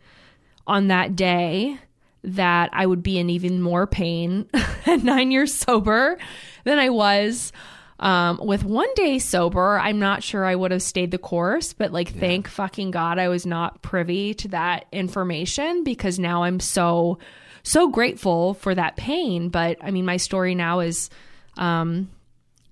[0.67, 1.79] on that day
[2.25, 4.49] that I would be in even more pain
[4.87, 6.19] at nine years sober
[6.65, 7.53] than I was
[7.99, 11.93] um, with one day sober, I'm not sure I would have stayed the course, but
[11.93, 17.19] like, thank fucking God I was not privy to that information because now I'm so,
[17.63, 19.51] so grateful for that pain.
[19.51, 21.11] But I mean, my story now is,
[21.57, 22.11] um,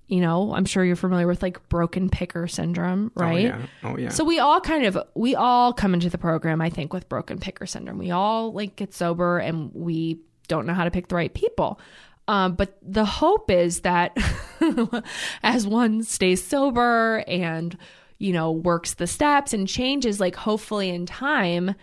[0.07, 3.43] you know, I'm sure you're familiar with like broken picker syndrome, right?
[3.43, 3.65] yeah.
[3.81, 4.09] Oh, yeah.
[4.09, 7.39] So we all kind of we all come into the program, I think, with broken
[7.39, 7.97] picker syndrome.
[7.97, 10.19] We all like get sober and we
[10.49, 11.79] don't know how to pick the right people.
[12.31, 14.17] Um, but the hope is that
[15.43, 17.77] as one stays sober and
[18.19, 21.75] you know works the steps and changes, like hopefully in time,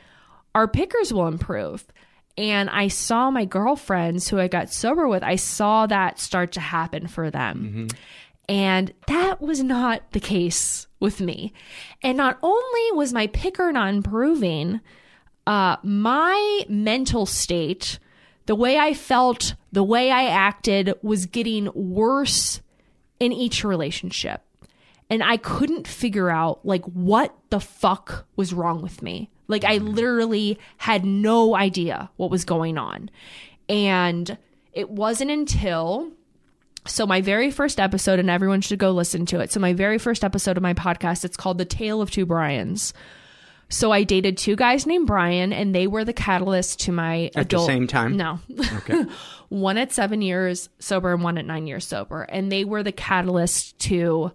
[0.55, 1.84] our pickers will improve.
[2.38, 6.61] And I saw my girlfriends who I got sober with, I saw that start to
[6.61, 7.88] happen for them.
[8.49, 11.53] And that was not the case with me.
[12.03, 14.80] And not only was my picker not improving,
[15.46, 17.99] uh, my mental state,
[18.49, 22.62] the way I felt, the way I acted was getting worse
[23.20, 24.40] in each relationship.
[25.11, 29.28] And I couldn't figure out like what the fuck was wrong with me.
[29.49, 33.11] Like I literally had no idea what was going on.
[33.68, 34.38] And
[34.72, 36.11] it wasn't until
[36.86, 39.53] so my very first episode and everyone should go listen to it.
[39.53, 42.94] So my very first episode of my podcast it's called The Tale of Two Brians.
[43.68, 47.50] So I dated two guys named Brian and they were the catalyst to my At
[47.50, 48.16] the same time?
[48.16, 48.40] No.
[48.76, 49.04] Okay.
[49.48, 52.92] one at 7 years sober and one at 9 years sober and they were the
[52.92, 54.32] catalyst to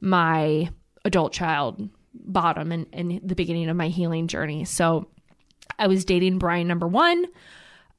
[0.00, 0.68] my
[1.04, 4.64] adult child bottom and, and the beginning of my healing journey.
[4.64, 5.08] So
[5.78, 7.26] I was dating Brian number 1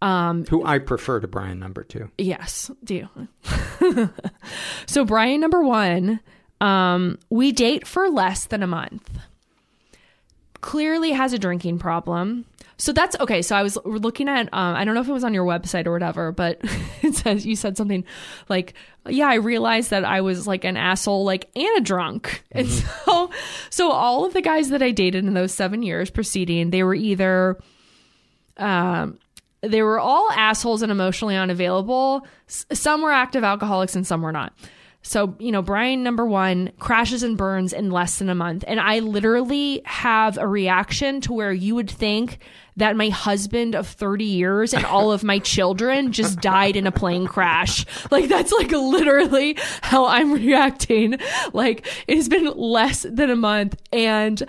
[0.03, 2.11] um, Who I prefer to Brian number two.
[2.17, 3.07] Yes, do.
[4.86, 6.19] so Brian number one,
[6.59, 9.09] um, we date for less than a month.
[10.64, 12.45] Clearly has a drinking problem.
[12.78, 13.41] So that's okay.
[13.41, 15.86] So I was looking at, um, I don't know if it was on your website
[15.86, 16.59] or whatever, but
[17.01, 18.05] it says you said something
[18.47, 18.74] like,
[19.05, 22.68] "Yeah, I realized that I was like an asshole, like and a drunk." And
[23.05, 23.30] so,
[23.70, 26.95] so all of the guys that I dated in those seven years preceding, they were
[26.95, 27.59] either,
[28.55, 29.20] um,
[29.59, 32.26] they were all assholes and emotionally unavailable.
[32.47, 34.53] S- some were active alcoholics and some were not.
[35.04, 38.64] So, you know, Brian number one crashes and burns in less than a month.
[38.66, 42.39] And I literally have a reaction to where you would think
[42.78, 46.91] that my husband of 30 years and all of my children just died in a
[46.91, 47.86] plane crash.
[48.12, 51.18] Like, that's like literally how I'm reacting.
[51.51, 53.76] Like, it has been less than a month.
[53.91, 54.41] And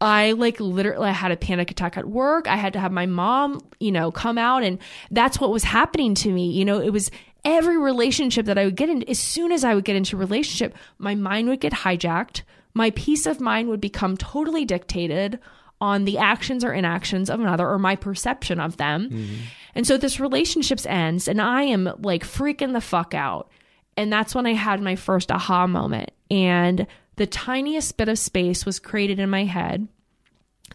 [0.00, 2.46] I like literally I had a panic attack at work.
[2.46, 4.78] I had to have my mom, you know, come out and
[5.10, 6.52] that's what was happening to me.
[6.52, 7.10] You know, it was
[7.46, 10.18] every relationship that I would get in as soon as I would get into a
[10.18, 12.42] relationship, my mind would get hijacked.
[12.74, 15.38] My peace of mind would become totally dictated
[15.80, 19.10] on the actions or inactions of another or my perception of them.
[19.10, 19.34] Mm-hmm.
[19.74, 23.50] And so this relationships ends and I am like freaking the fuck out.
[23.96, 26.10] And that's when I had my first aha moment.
[26.30, 26.86] And
[27.16, 29.88] the tiniest bit of space was created in my head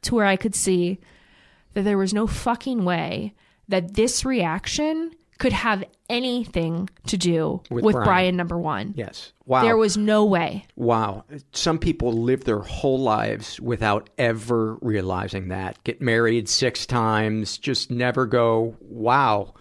[0.03, 0.99] to where I could see
[1.73, 3.33] that there was no fucking way
[3.67, 5.11] that this reaction
[5.41, 8.05] could have anything to do With with, Brian.
[8.05, 8.35] Brian.
[8.35, 8.93] number one.
[8.95, 9.33] Yes.
[9.47, 9.63] Wow.
[9.63, 10.67] There was no way.
[10.75, 11.25] Wow.
[11.51, 15.83] Some people live their whole lives without ever realizing that.
[15.83, 19.55] Get married six times, just never go, wow,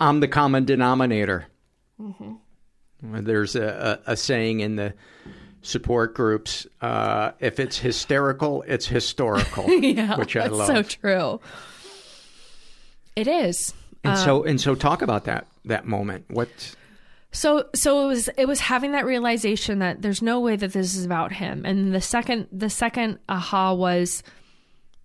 [0.00, 1.46] I'm the common denominator.
[3.02, 4.94] There's a, a, a saying in the
[5.60, 10.66] support groups uh, if it's hysterical, it's historical, yeah, which I that's love.
[10.66, 11.40] so true.
[13.16, 13.74] It is.
[14.04, 16.24] And Uh, so and so talk about that that moment.
[16.28, 16.48] What
[17.32, 20.96] So so it was it was having that realization that there's no way that this
[20.96, 21.64] is about him.
[21.64, 24.22] And the second the second aha was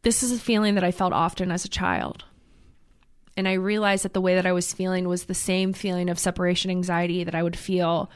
[0.04, 2.24] this is a feeling that I felt often as a child.
[3.38, 6.18] And I realized that the way that I was feeling was the same feeling of
[6.18, 8.10] separation anxiety that I would feel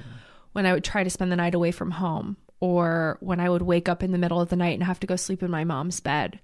[0.54, 3.62] when I would try to spend the night away from home or when I would
[3.62, 5.66] wake up in the middle of the night and have to go sleep in my
[5.66, 6.40] mom's bed.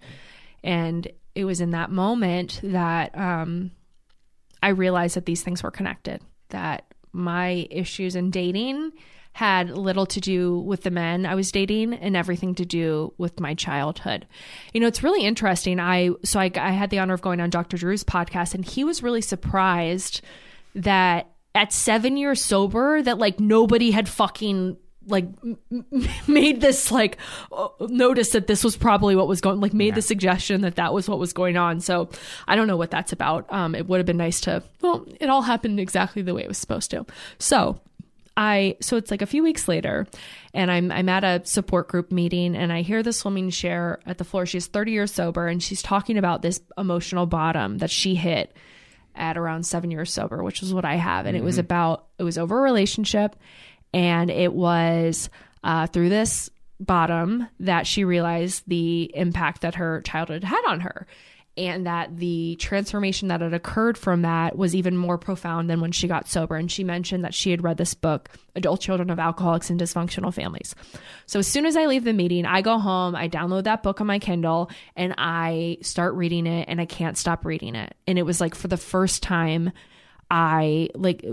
[0.63, 3.71] And it was in that moment that um,
[4.61, 8.91] I realized that these things were connected, that my issues in dating
[9.33, 13.39] had little to do with the men I was dating and everything to do with
[13.41, 14.25] my childhood.
[14.73, 15.77] You know, it's really interesting.
[15.77, 17.75] I so I, I had the honor of going on Dr.
[17.75, 20.21] Drew's podcast, and he was really surprised
[20.73, 24.77] that at seven years sober, that like nobody had fucking
[25.07, 25.57] like m-
[26.27, 27.17] made this like
[27.51, 29.95] uh, notice that this was probably what was going like made yeah.
[29.95, 32.09] the suggestion that that was what was going on so
[32.47, 35.29] i don't know what that's about um it would have been nice to well it
[35.29, 37.05] all happened exactly the way it was supposed to
[37.39, 37.79] so
[38.37, 40.07] I so it's like a few weeks later
[40.53, 44.17] and I'm I'm at a support group meeting and I hear this woman share at
[44.17, 48.15] the floor she's 30 years sober and she's talking about this emotional bottom that she
[48.15, 48.53] hit
[49.15, 51.43] at around 7 years sober which is what I have and mm-hmm.
[51.43, 51.61] it was mm-hmm.
[51.61, 53.37] about it was over a relationship
[53.95, 55.29] and it was
[55.63, 56.49] uh, through this
[56.81, 61.07] bottom that she realized the impact that her childhood had on her
[61.57, 65.93] and that the transformation that had occurred from that was even more profound than when
[65.93, 66.57] she got sober.
[66.57, 70.33] And she mentioned that she had read this book, Adult Children of Alcoholics and Dysfunctional
[70.33, 70.75] Families.
[71.27, 74.01] So as soon as I leave the meeting, I go home, I download that book
[74.01, 77.95] on my Kindle, and I start reading it, and I can't stop reading it.
[78.05, 79.71] And it was like for the first time,
[80.29, 81.25] I like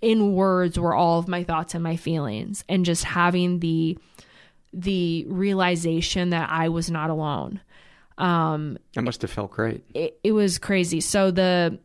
[0.00, 3.98] in words were all of my thoughts and my feelings and just having the
[4.72, 7.60] the realization that I was not alone.
[8.18, 9.84] Um That must have felt great.
[9.94, 11.00] It, it was crazy.
[11.00, 11.78] So the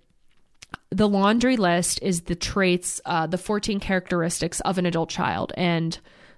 [0.89, 5.53] the laundry list is the traits, uh, the 14 characteristics of an adult child.
[5.55, 5.97] And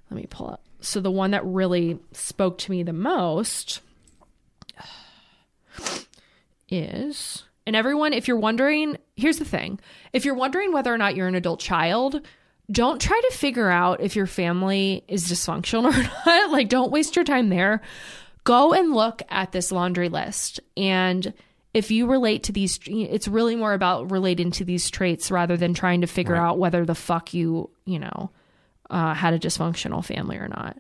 [0.10, 0.64] let me pull up.
[0.80, 3.82] So the one that really spoke to me the most
[6.70, 9.80] is and everyone, if you're wondering, here's the thing
[10.12, 12.22] if you're wondering whether or not you're an adult child,
[12.72, 15.86] don't try to figure out if your family is dysfunctional
[16.26, 16.52] or not.
[16.52, 17.82] like, don't waste your time there.
[18.44, 20.60] Go and look at this laundry list.
[20.76, 21.34] And
[21.74, 25.74] if you relate to these, it's really more about relating to these traits rather than
[25.74, 26.50] trying to figure right.
[26.50, 28.32] out whether the fuck you, you know,
[28.90, 30.78] uh, had a dysfunctional family or not.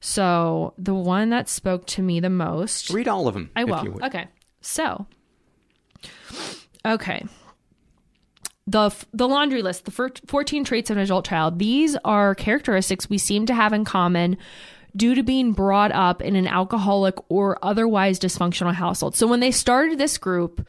[0.00, 2.90] So the one that spoke to me the most.
[2.90, 3.50] Read all of them.
[3.54, 4.04] I will.
[4.04, 4.26] Okay.
[4.60, 5.06] So
[6.84, 7.24] Okay.
[8.66, 13.18] The, the laundry list, the 14 traits of an adult child, these are characteristics we
[13.18, 14.38] seem to have in common
[14.96, 19.16] due to being brought up in an alcoholic or otherwise dysfunctional household.
[19.16, 20.66] So when they started this group,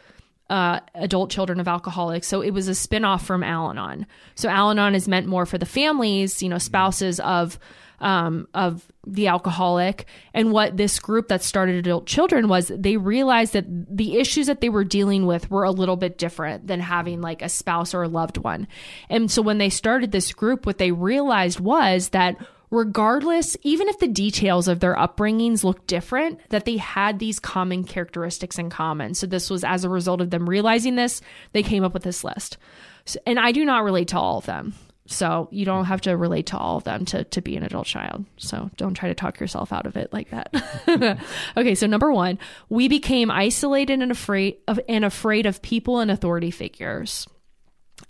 [0.50, 2.28] uh, adult children of alcoholics.
[2.28, 4.06] So it was a spinoff from Al Anon.
[4.36, 7.58] So Al Anon is meant more for the families, you know, spouses of
[8.00, 10.06] um, of the alcoholic.
[10.34, 14.62] And what this group that started adult children was they realized that the issues that
[14.62, 18.04] they were dealing with were a little bit different than having like a spouse or
[18.04, 18.68] a loved one.
[19.10, 22.38] And so when they started this group, what they realized was that
[22.72, 27.84] regardless, even if the details of their upbringings look different, that they had these common
[27.84, 29.14] characteristics in common.
[29.14, 31.22] So this was as a result of them realizing this,
[31.54, 32.58] they came up with this list.
[33.06, 34.74] So, and I do not relate to all of them.
[35.08, 37.86] So you don't have to relate to all of them to, to be an adult
[37.86, 38.26] child.
[38.38, 41.20] So don't try to talk yourself out of it like that.
[41.58, 42.40] okay, so number one,
[42.70, 47.28] we became isolated and afraid of and afraid of people and authority figures.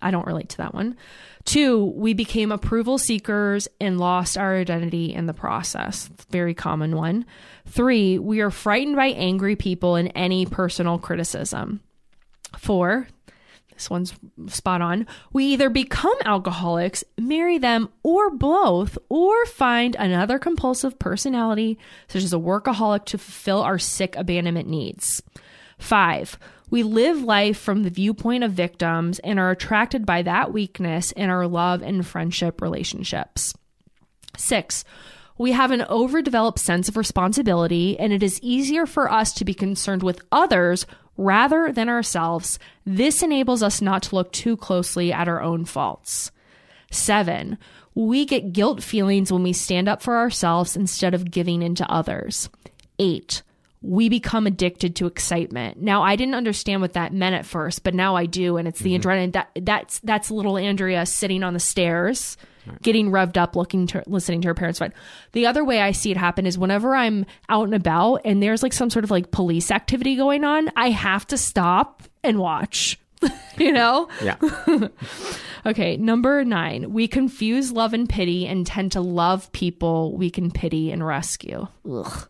[0.02, 0.96] I don't relate to that one.
[1.44, 6.10] Two, we became approval seekers and lost our identity in the process.
[6.32, 7.26] Very common one.
[7.68, 11.82] Three, we are frightened by angry people and any personal criticism.
[12.58, 13.08] Four,
[13.76, 14.14] this one's
[14.48, 15.06] spot on.
[15.32, 22.34] We either become alcoholics, marry them, or both, or find another compulsive personality, such as
[22.34, 25.22] a workaholic, to fulfill our sick abandonment needs.
[25.78, 31.12] Five, we live life from the viewpoint of victims and are attracted by that weakness
[31.12, 33.54] in our love and friendship relationships.
[34.38, 34.84] Six,
[35.38, 39.54] we have an overdeveloped sense of responsibility, and it is easier for us to be
[39.54, 40.86] concerned with others
[41.18, 42.60] rather than ourselves.
[42.86, 46.32] This enables us not to look too closely at our own faults.
[46.92, 47.58] Seven,
[47.94, 51.90] we get guilt feelings when we stand up for ourselves instead of giving in to
[51.90, 52.50] others.
[53.00, 53.42] Eight,
[53.82, 55.82] we become addicted to excitement.
[55.82, 58.80] Now, I didn't understand what that meant at first, but now I do, and it's
[58.80, 59.08] the mm-hmm.
[59.08, 59.34] adrenaline.
[59.34, 62.38] That that's that's little Andrea sitting on the stairs
[62.68, 62.82] right.
[62.82, 64.94] getting revved up, looking to listening to her parents fight.
[65.34, 68.64] The other way I see it happen is whenever I'm out and about and there's
[68.64, 73.00] like some sort of like police activity going on, I have to stop and watch.
[73.58, 74.10] you know?
[74.22, 74.38] Yeah.
[75.66, 76.92] okay, number nine.
[76.92, 81.68] We confuse love and pity and tend to love people we can pity and rescue.
[81.90, 82.28] Ugh.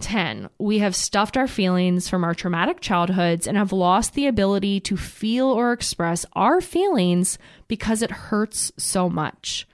[0.00, 0.48] 10.
[0.58, 4.96] We have stuffed our feelings from our traumatic childhoods and have lost the ability to
[4.96, 7.38] feel or express our feelings
[7.68, 9.66] because it hurts so much.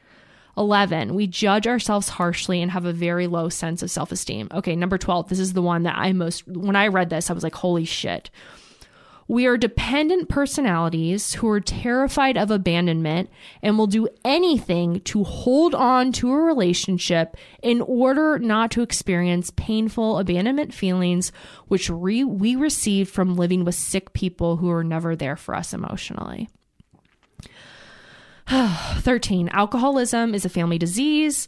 [0.56, 1.14] 11.
[1.14, 4.48] We judge ourselves harshly and have a very low sense of self esteem.
[4.52, 5.28] Okay, number 12.
[5.28, 7.84] This is the one that I most, when I read this, I was like, holy
[7.84, 8.30] shit.
[9.30, 13.30] We are dependent personalities who are terrified of abandonment
[13.62, 19.52] and will do anything to hold on to a relationship in order not to experience
[19.52, 21.30] painful abandonment feelings,
[21.68, 25.72] which re- we receive from living with sick people who are never there for us
[25.72, 26.48] emotionally.
[28.48, 29.48] 13.
[29.50, 31.46] Alcoholism is a family disease.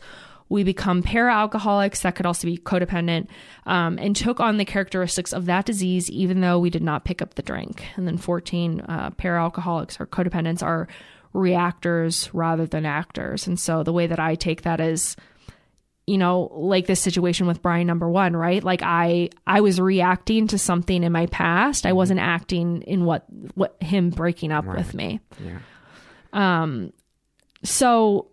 [0.52, 3.26] We become para alcoholics, that could also be codependent,
[3.66, 7.22] um, and took on the characteristics of that disease even though we did not pick
[7.22, 7.84] up the drink.
[7.96, 8.80] And then 14.
[8.82, 10.86] Uh, para alcoholics or codependents are
[11.32, 13.46] reactors rather than actors.
[13.46, 15.16] And so the way that I take that is,
[16.06, 20.48] you know like this situation with brian number one right like i i was reacting
[20.48, 23.24] to something in my past i wasn't acting in what
[23.54, 24.78] what him breaking up Right.
[24.78, 25.60] with me Yeah.
[26.32, 26.92] um
[27.62, 28.31] so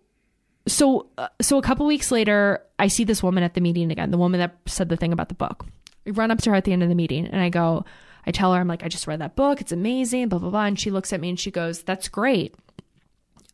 [0.70, 4.10] so uh, so a couple weeks later i see this woman at the meeting again
[4.10, 5.66] the woman that said the thing about the book
[6.06, 7.84] i run up to her at the end of the meeting and i go
[8.26, 10.64] i tell her i'm like i just read that book it's amazing blah blah blah
[10.64, 12.54] and she looks at me and she goes that's great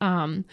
[0.00, 0.44] um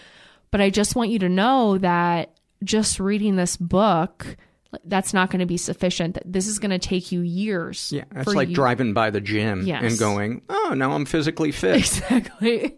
[0.52, 2.32] but i just want you to know that
[2.64, 4.38] just reading this book
[4.86, 8.34] that's not going to be sufficient this is going to take you years Yeah, that's
[8.34, 9.84] like you- driving by the gym Yes.
[9.84, 12.76] and going, "Oh, now I'm physically fit." exactly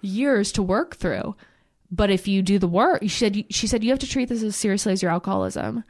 [0.00, 1.36] years to work through
[1.90, 4.42] but if you do the work she said she said you have to treat this
[4.42, 5.84] as seriously as your alcoholism.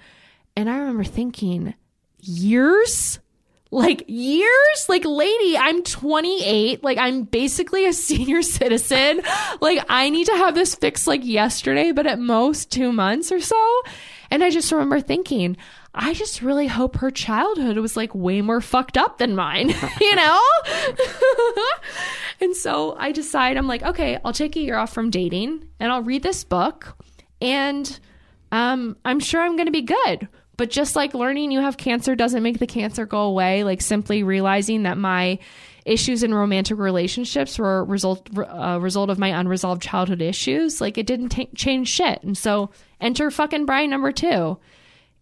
[0.56, 1.74] And i remember thinking
[2.20, 3.18] years?
[3.70, 4.86] Like years?
[4.88, 9.22] Like lady i'm 28 like i'm basically a senior citizen.
[9.60, 13.40] Like i need to have this fixed like yesterday but at most 2 months or
[13.40, 13.80] so.
[14.30, 15.56] And i just remember thinking
[15.96, 19.70] i just really hope her childhood was like way more fucked up than mine
[20.00, 20.40] you know
[22.40, 25.90] and so I decide I'm like, okay, I'll take a year off from dating and
[25.90, 26.96] I'll read this book
[27.40, 27.98] and
[28.52, 30.28] um I'm sure I'm going to be good.
[30.56, 34.22] But just like learning you have cancer doesn't make the cancer go away, like simply
[34.22, 35.38] realizing that my
[35.84, 40.98] issues in romantic relationships were a result a result of my unresolved childhood issues, like
[40.98, 42.22] it didn't ta change shit.
[42.22, 42.70] And so
[43.00, 44.58] enter fucking Brian number 2.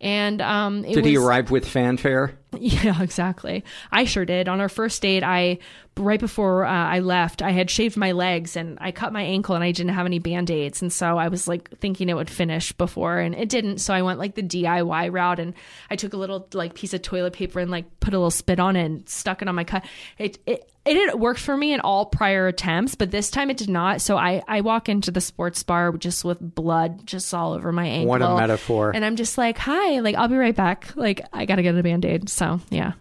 [0.00, 2.38] And um it Did he arrive with fanfare?
[2.58, 3.64] yeah, exactly.
[3.90, 4.48] I sure did.
[4.48, 5.58] On our first date, I
[5.96, 9.54] right before uh, I left, I had shaved my legs and I cut my ankle
[9.54, 12.72] and I didn't have any band-aids and so I was like thinking it would finish
[12.72, 13.78] before and it didn't.
[13.78, 15.54] So I went like the DIY route and
[15.90, 18.60] I took a little like piece of toilet paper and like put a little spit
[18.60, 19.84] on it and stuck it on my cut.
[20.18, 23.56] It it it had worked for me in all prior attempts, but this time it
[23.56, 24.02] did not.
[24.02, 27.86] So I I walk into the sports bar just with blood just all over my
[27.86, 28.08] ankle.
[28.08, 28.92] What a metaphor.
[28.94, 30.94] And I'm just like, hi, like I'll be right back.
[30.94, 32.28] Like I gotta get a band aid.
[32.28, 32.92] So yeah.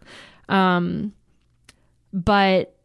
[0.47, 1.13] Um
[2.13, 2.77] but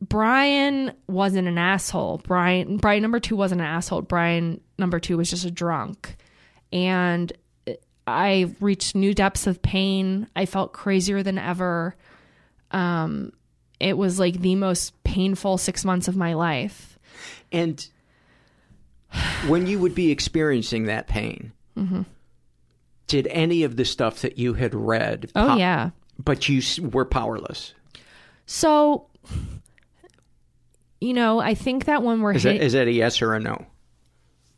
[0.00, 2.18] Brian wasn't an asshole.
[2.18, 4.02] Brian Brian number two wasn't an asshole.
[4.02, 6.16] Brian number two was just a drunk.
[6.72, 7.32] And
[8.06, 10.28] I reached new depths of pain.
[10.36, 11.96] I felt crazier than ever.
[12.70, 13.32] Um
[13.82, 16.98] it was like the most painful six months of my life.
[17.50, 17.86] And
[19.46, 22.06] when you would be experiencing that pain, Mhm.
[23.06, 25.30] did any of the stuff that you had read?
[25.34, 25.90] Oh, yeah.
[26.22, 27.74] But you were powerless.
[28.46, 29.06] So,
[31.00, 33.34] you know, I think that when we're Is hit, that, is that a yes or
[33.34, 33.66] a no?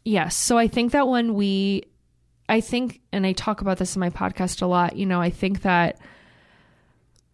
[0.04, 0.36] Yes.
[0.36, 1.84] So I think that when we,
[2.48, 5.30] I think, and I talk about this in my podcast a lot, you know, I
[5.30, 5.98] think that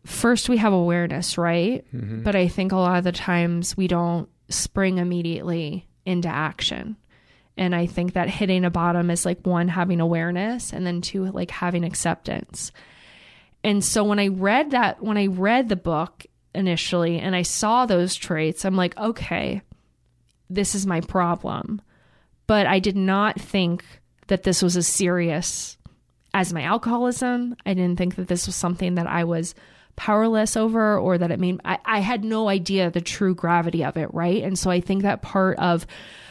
[0.04, 1.84] first we have awareness, right?
[1.94, 2.22] Mhm.
[2.24, 6.96] But I think a lot of the times we don't spring immediately into action.
[7.56, 11.26] And I think that hitting a bottom is like one, having awareness, and then two,
[11.26, 12.72] like having acceptance.
[13.62, 16.24] And so when I read that, when I read the book
[16.54, 19.60] initially and I saw those traits, I'm like, okay,
[20.48, 21.82] this is my problem.
[22.46, 23.84] But I did not think
[24.28, 25.76] that this was as serious
[26.32, 27.54] as my alcoholism.
[27.66, 29.54] I didn't think that this was something that I was
[30.00, 33.98] powerless over or that it made I, I had no idea the true gravity of
[33.98, 34.42] it, right?
[34.42, 35.86] And so I think that part of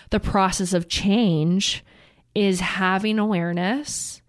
[0.10, 1.86] the process of change
[2.34, 4.24] is having awareness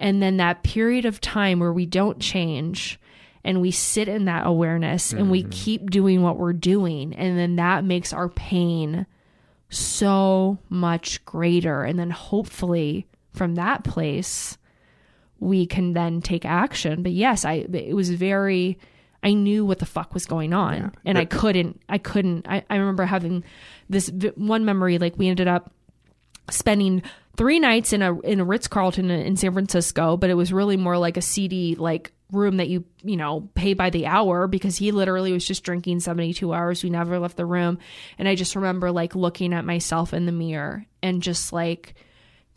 [0.00, 2.98] and then that period of time where we don't change
[3.44, 5.50] and we sit in that awareness and we mm-hmm.
[5.50, 9.06] keep doing what we're doing and then that makes our pain
[9.70, 14.58] so much greater and then hopefully from that place
[15.42, 18.78] we can then take action but yes i it was very
[19.24, 20.90] I knew what the fuck was going on, Yeah.
[21.04, 21.80] and I couldn't.
[21.88, 22.48] I couldn't.
[22.48, 23.44] I, I remember having
[23.88, 24.98] this one memory.
[24.98, 25.70] Like we ended up
[26.50, 27.04] spending
[27.36, 30.76] three nights in a in a Ritz Carlton in San Francisco, but it was really
[30.76, 34.76] more like a seedy like room that you you know pay by the hour because
[34.76, 37.78] he literally was just drinking 72 hours we never left the room
[38.18, 41.94] and i just remember like looking at myself in the mirror and just like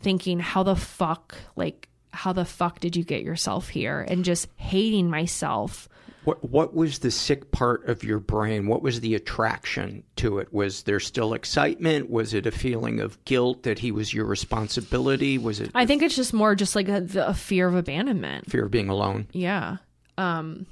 [0.00, 4.48] thinking how the fuck like how the fuck did you get yourself here and just
[4.56, 5.88] hating myself
[6.24, 8.66] What what was the sick part of your brain?
[8.66, 10.52] What was the attraction to it?
[10.52, 12.10] Was there still excitement?
[12.10, 15.38] Was it a feeling of guilt that he was your responsibility?
[15.38, 18.50] Was it i think it's just more just like a, the- a fear of abandonment
[18.50, 19.28] fear of being alone?
[19.32, 19.76] Yeah.
[20.18, 20.66] Um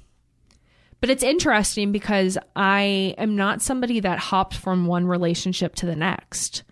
[1.01, 5.95] but it's interesting because I am not somebody that hopped from one relationship to the
[5.97, 6.64] next.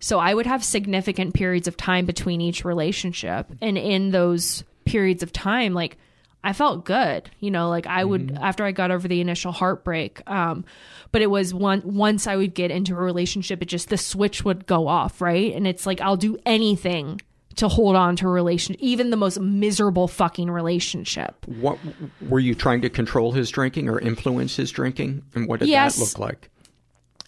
[0.00, 5.22] So I would have significant periods of time between each relationship and in those periods
[5.22, 5.96] of time like
[6.42, 10.22] I felt good, you know, like I would after I got over the initial heartbreak.
[10.28, 10.64] Um,
[11.12, 14.42] but it was one once I would get into a relationship, it just the switch
[14.42, 15.54] would go off, right?
[15.54, 17.20] And it's like I'll do anything
[17.56, 21.44] to hold on to a relation, even the most miserable fucking relationship.
[21.46, 21.78] What
[22.26, 25.22] were you trying to control his drinking or influence his drinking?
[25.34, 25.96] And what did Yes.
[25.96, 26.48] that look like?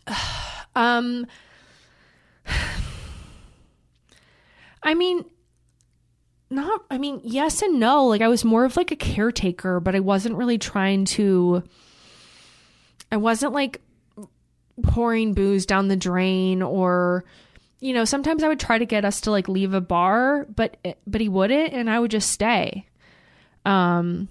[0.74, 1.26] Um,
[4.82, 5.24] I mean,
[6.52, 8.06] not, I mean, yes and no.
[8.06, 11.62] Like, I was more of like a caretaker, but I wasn't really trying to,
[13.10, 13.80] I wasn't like
[14.82, 17.24] pouring booze down the drain or,
[17.80, 20.76] you know, sometimes I would try to get us to like leave a bar, but,
[21.06, 22.86] but he wouldn't and I would just stay.
[23.64, 24.28] Um,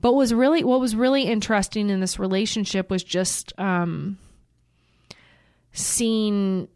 [0.00, 4.18] but was really, what was really interesting in this relationship was just, um,
[5.72, 6.68] seeing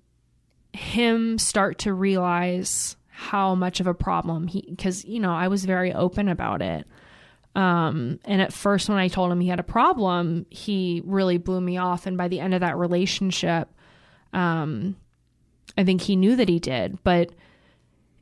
[0.72, 5.64] him start to realize how much of a problem he because you know I was
[5.64, 6.86] very open about it.
[7.54, 11.60] Um, and at first, when I told him he had a problem, he really blew
[11.60, 12.06] me off.
[12.06, 13.68] And by the end of that relationship,
[14.32, 14.96] um,
[15.76, 17.02] I think he knew that he did.
[17.04, 17.30] But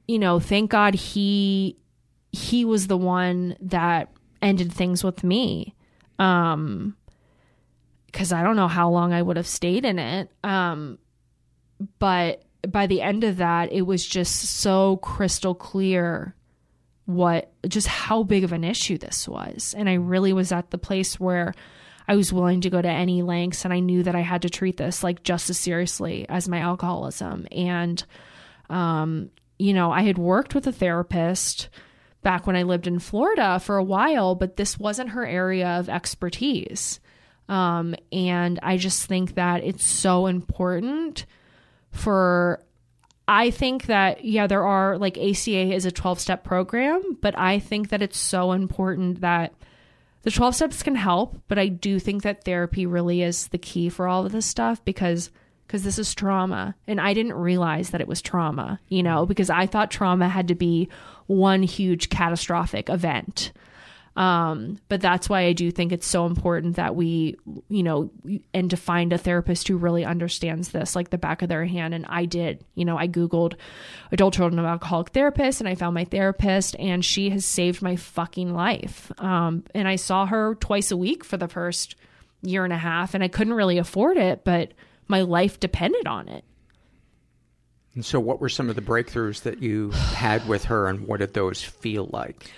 [0.09, 1.77] you know, thank God he
[2.33, 4.11] he was the one that
[4.43, 5.75] ended things with me.
[6.19, 6.97] Um,
[8.07, 10.31] because I don't know how long I would have stayed in it.
[10.43, 10.99] Um,
[11.99, 16.35] but by the end of that, it was just so crystal clear
[17.07, 19.75] what just how big of an issue this was.
[19.77, 21.55] And I really was at the place where
[22.07, 24.51] I was willing to go to any lengths and I knew that I had to
[24.51, 27.47] treat this like just as seriously as my alcoholism.
[27.51, 28.05] And
[28.69, 31.69] um, you know, I had worked with a therapist
[32.23, 35.89] back when I lived in Florida for a while, but this wasn't her area of
[35.89, 37.01] expertise.
[37.49, 41.27] Um, and I just think that it's so important
[41.93, 42.63] for
[43.29, 47.91] I think that yeah, there are like ACA is a 12-step program, but I think
[47.91, 49.53] that it's so important that
[50.23, 53.89] the 12 steps can help, but I do think that therapy really is the key
[53.89, 55.31] for all of this stuff because
[55.67, 59.51] because this is trauma and I didn't realize that it was trauma, you know, because
[59.51, 60.89] I thought trauma had to be
[61.29, 63.53] one huge catastrophic event.
[64.17, 67.37] Um, but that's why I do think it's so important that we,
[67.69, 68.11] you know,
[68.53, 71.95] and to find a therapist who really understands this like the back of their hand.
[71.95, 73.55] And I did, you know, I Googled
[74.11, 77.97] adult children of alcoholic therapists and I found my therapist and she has saved my
[77.97, 79.13] fucking life.
[79.19, 81.95] Um, and I saw her twice a week for the first
[82.43, 84.73] year and a half and I couldn't really afford it, but
[85.07, 86.45] my life depended on it.
[87.95, 91.19] And so, what were some of the breakthroughs that you had with her, and what
[91.19, 92.53] did those feel like?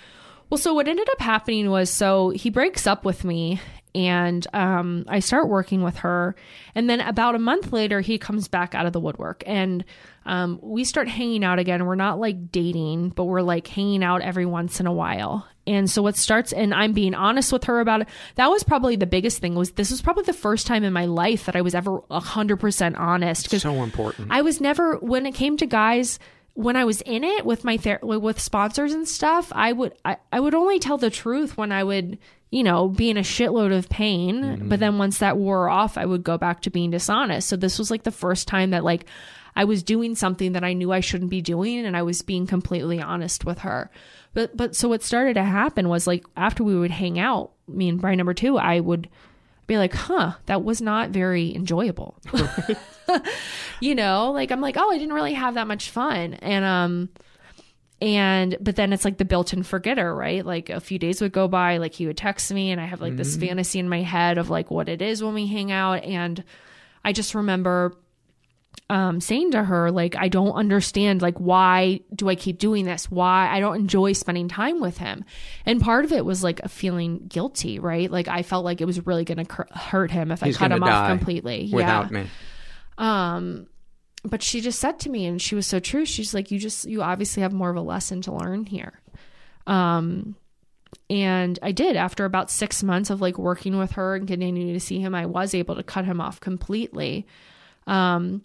[0.53, 3.59] Well, so what ended up happening was so he breaks up with me
[3.95, 6.35] and um, I start working with her.
[6.75, 9.83] And then about a month later, he comes back out of the woodwork and
[10.27, 11.87] um, we start hanging out again.
[11.87, 15.47] We're not like dating, but we're like hanging out every once in a while.
[15.65, 18.07] And so what starts, and I'm being honest with her about it.
[18.35, 19.55] That was probably the biggest thing.
[19.55, 22.57] Was this was probably the first time in my life that I was ever hundred
[22.57, 23.49] percent honest.
[23.49, 24.27] So important.
[24.29, 26.19] I was never when it came to guys
[26.55, 30.17] when I was in it with my ther- with sponsors and stuff, I would I,
[30.31, 32.19] I would only tell the truth when I would,
[32.51, 34.43] you know, be in a shitload of pain.
[34.43, 34.69] Mm-hmm.
[34.69, 37.49] But then once that wore off, I would go back to being dishonest.
[37.49, 39.05] So this was like the first time that like
[39.55, 42.45] I was doing something that I knew I shouldn't be doing and I was being
[42.45, 43.89] completely honest with her.
[44.33, 47.89] But but so what started to happen was like after we would hang out, me
[47.89, 49.09] and Brian number 2, I would
[49.65, 52.19] be like, "Huh, that was not very enjoyable."
[53.79, 56.33] you know, like I'm like, oh, I didn't really have that much fun.
[56.35, 57.09] And um
[58.01, 60.45] and but then it's like the built-in forgetter, right?
[60.45, 63.01] Like a few days would go by, like he would text me and I have
[63.01, 63.47] like this Mhm.
[63.47, 66.43] fantasy in my head of like what it is when we hang out and
[67.05, 67.95] I just remember
[68.89, 73.09] um, saying to her, like, I don't understand, like, why do I keep doing this?
[73.09, 75.23] Why I don't enjoy spending time with him.
[75.65, 78.11] And part of it was like a feeling guilty, right?
[78.11, 80.69] Like, I felt like it was really going to hurt him if He's I cut
[80.71, 81.69] gonna him off completely.
[81.71, 82.23] without yeah.
[82.23, 82.29] me.
[82.97, 83.67] Um,
[84.23, 86.05] but she just said to me, and she was so true.
[86.05, 88.99] She's like, "You just, you obviously have more of a lesson to learn here."
[89.67, 90.35] Um,
[91.09, 91.95] and I did.
[91.95, 95.25] After about six months of like working with her and continuing to see him, I
[95.25, 97.27] was able to cut him off completely.
[97.87, 98.41] Um,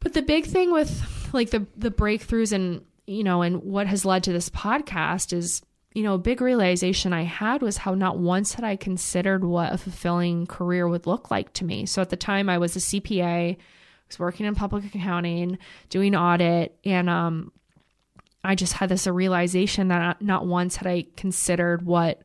[0.00, 4.04] but the big thing with like the the breakthroughs and you know and what has
[4.04, 5.62] led to this podcast is
[5.94, 9.72] you know a big realization I had was how not once had I considered what
[9.72, 11.86] a fulfilling career would look like to me.
[11.86, 13.56] So at the time I was a CPA, I
[14.08, 15.56] was working in public accounting,
[15.88, 17.52] doing audit, and um,
[18.42, 22.20] I just had this realization that not once had I considered what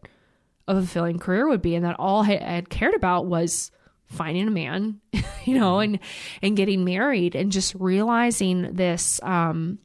[0.67, 3.69] a fulfilling career would be, and that all I had cared about was
[4.07, 4.99] finding a man,
[5.45, 5.99] you know, and
[6.41, 9.77] and getting married, and just realizing this um,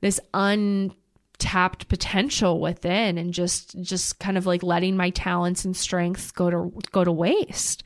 [0.00, 0.18] this
[1.42, 6.50] untapped potential within, and just just kind of like letting my talents and strengths go
[6.50, 7.82] to go to waste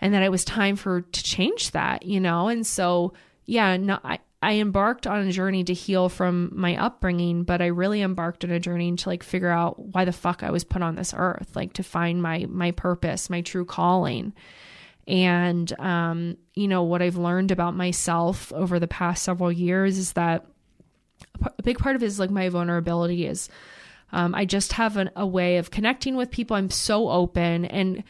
[0.00, 2.46] and that it was time for to change that, you know?
[2.46, 3.14] And so,
[3.46, 7.66] yeah, no, I, I embarked on a journey to heal from my upbringing, but I
[7.66, 10.82] really embarked on a journey to like figure out why the fuck I was put
[10.82, 14.34] on this earth, like to find my my purpose, my true calling.
[15.08, 20.12] And um, you know, what I've learned about myself over the past several years is
[20.12, 20.46] that
[21.42, 23.48] a big part of it is like my vulnerability is
[24.12, 26.56] um, I just have an, a way of connecting with people.
[26.56, 28.02] I'm so open and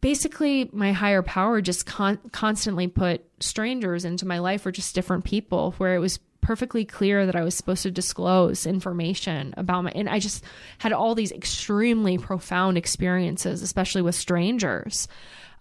[0.00, 5.24] basically my higher power just con- constantly put strangers into my life or just different
[5.24, 9.90] people where it was perfectly clear that I was supposed to disclose information about my
[9.94, 10.44] and I just
[10.78, 15.08] had all these extremely profound experiences especially with strangers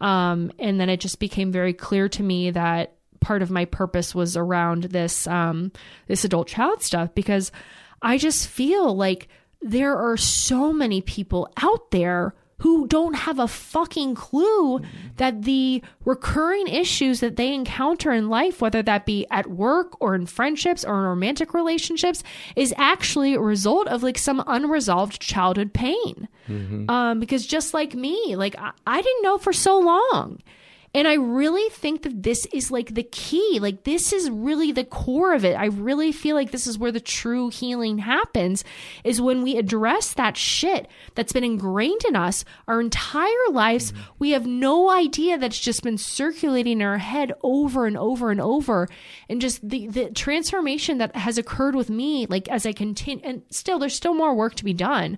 [0.02, 4.14] um, and then it just became very clear to me that part of my purpose
[4.14, 5.72] was around this um,
[6.08, 7.52] this adult child stuff because
[8.02, 9.28] I just feel like
[9.62, 14.80] there are so many people out there who don't have a fucking clue
[15.18, 20.16] that the recurring issues that they encounter in life, whether that be at work or
[20.16, 22.24] in friendships or in romantic relationships,
[22.56, 26.30] is actually a result of like some unresolved childhood pain.
[26.48, 26.90] Mm-hmm.
[26.90, 30.40] Um, because just like me, like I, I didn't know for so long.
[30.96, 33.58] And I really think that this is like the key.
[33.60, 35.56] Like, this is really the core of it.
[35.56, 38.64] I really feel like this is where the true healing happens
[39.04, 43.92] is when we address that shit that's been ingrained in us our entire lives.
[43.92, 44.02] Mm-hmm.
[44.20, 48.40] We have no idea that's just been circulating in our head over and over and
[48.40, 48.88] over.
[49.28, 53.42] And just the, the transformation that has occurred with me, like, as I continue, and
[53.50, 55.18] still, there's still more work to be done.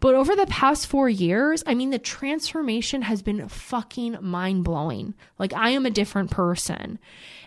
[0.00, 5.14] But over the past four years, I mean, the transformation has been fucking mind blowing.
[5.38, 6.98] Like, I am a different person.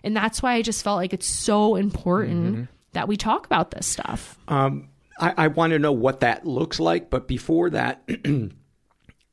[0.03, 2.63] And that's why I just felt like it's so important mm-hmm.
[2.91, 4.37] that we talk about this stuff.
[4.47, 4.89] Um,
[5.19, 7.09] I, I want to know what that looks like.
[7.09, 8.07] But before that,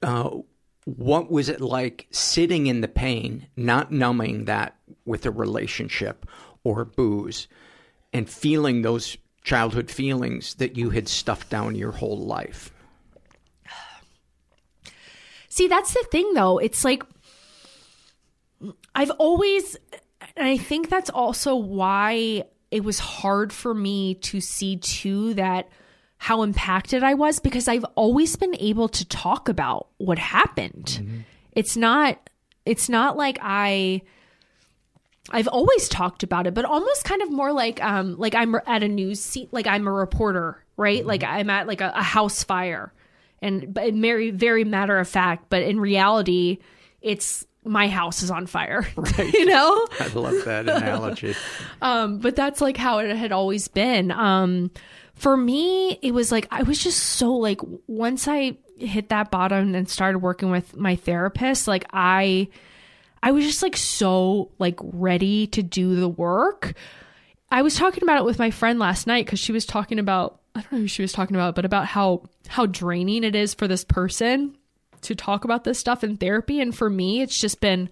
[0.03, 0.31] uh,
[0.85, 6.27] what was it like sitting in the pain, not numbing that with a relationship
[6.65, 7.49] or booze,
[8.15, 12.73] and feeling those childhood feelings that you had stuffed down your whole life?
[15.61, 16.57] See, that's the thing though.
[16.57, 17.03] It's like
[18.95, 19.77] I've always
[20.35, 25.69] and I think that's also why it was hard for me to see too that
[26.17, 30.87] how impacted I was because I've always been able to talk about what happened.
[30.87, 31.19] Mm-hmm.
[31.53, 32.31] It's not
[32.65, 34.01] it's not like I
[35.29, 38.83] I've always talked about it, but almost kind of more like um like I'm at
[38.83, 41.01] a news seat like I'm a reporter, right?
[41.01, 41.09] Mm-hmm.
[41.09, 42.95] Like I'm at like a, a house fire
[43.43, 46.59] and but very very matter of fact but in reality
[47.01, 48.87] it's my house is on fire.
[48.97, 49.33] Right.
[49.35, 49.87] you know?
[49.99, 51.35] I love that analogy.
[51.83, 54.11] Um but that's like how it had always been.
[54.11, 54.71] Um
[55.15, 59.75] for me it was like i was just so like once i hit that bottom
[59.75, 62.49] and started working with my therapist like i
[63.23, 66.73] i was just like so like ready to do the work.
[67.53, 70.40] I was talking about it with my friend last night because she was talking about
[70.55, 73.55] I don't know who she was talking about, but about how how draining it is
[73.55, 74.57] for this person
[75.03, 76.61] to talk about this stuff in therapy.
[76.61, 77.89] And for me, it's just been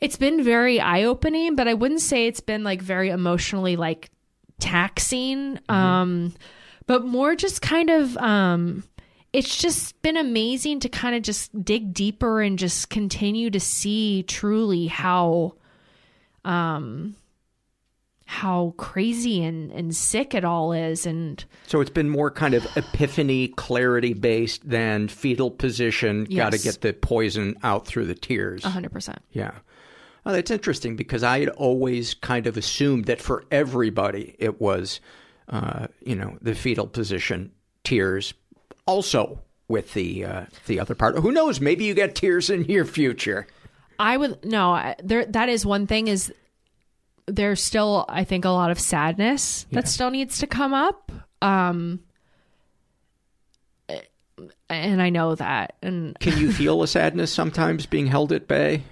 [0.00, 4.10] it's been very eye opening, but I wouldn't say it's been like very emotionally like
[4.58, 5.56] taxing.
[5.56, 5.74] Mm-hmm.
[5.74, 6.34] Um,
[6.86, 8.84] but more just kind of um
[9.32, 14.22] it's just been amazing to kind of just dig deeper and just continue to see
[14.22, 15.54] truly how
[16.44, 17.14] um
[18.28, 22.66] how crazy and, and sick it all is and so it's been more kind of
[22.76, 26.36] epiphany clarity based than fetal position yes.
[26.36, 29.52] got to get the poison out through the tears 100% yeah
[30.26, 35.00] Oh, that's interesting because I had always kind of assumed that for everybody it was,
[35.48, 37.52] uh, you know, the fetal position,
[37.84, 38.34] tears,
[38.86, 41.16] also with the uh, the other part.
[41.16, 41.60] Who knows?
[41.60, 43.46] Maybe you get tears in your future.
[44.00, 44.72] I would no.
[44.72, 46.08] I- There, that is one thing.
[46.08, 46.32] Is
[47.26, 49.80] there's still, I think, a lot of sadness Yeah.
[49.80, 51.10] that still needs to come up.
[51.42, 52.00] Um,
[54.68, 55.74] and I know that.
[55.82, 58.82] And Can you feel a sadness sometimes being held at bay,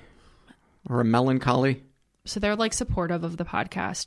[0.89, 1.83] or a melancholy?
[2.27, 4.07] so they're like supportive of the podcast.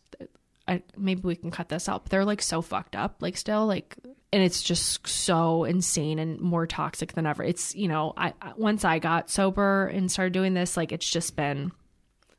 [0.68, 2.04] I maybe we can cut this out.
[2.04, 3.96] But they're like so fucked up, like still like,
[4.34, 7.44] and it's just so insane and more toxic than ever.
[7.44, 11.36] It's you know, I- once I got sober and started doing this, like it's just
[11.36, 11.72] been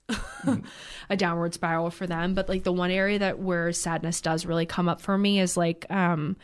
[1.11, 2.35] a downward spiral for them.
[2.35, 5.57] But like the one area that where sadness does really come up for me is
[5.57, 6.37] like, um,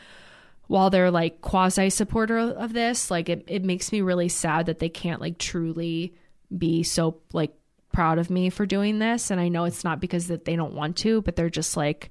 [0.66, 4.78] while they're like quasi supporter of this, like it, it makes me really sad that
[4.78, 6.14] they can't like truly
[6.56, 7.52] be so like
[7.92, 9.30] proud of me for doing this.
[9.30, 12.10] And I know it's not because that they don't want to, but they're just like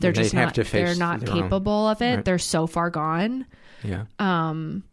[0.00, 2.16] they're They'd just not they're not their own- capable of it.
[2.16, 2.24] Right.
[2.24, 3.46] They're so far gone.
[3.82, 4.04] Yeah.
[4.18, 4.84] Um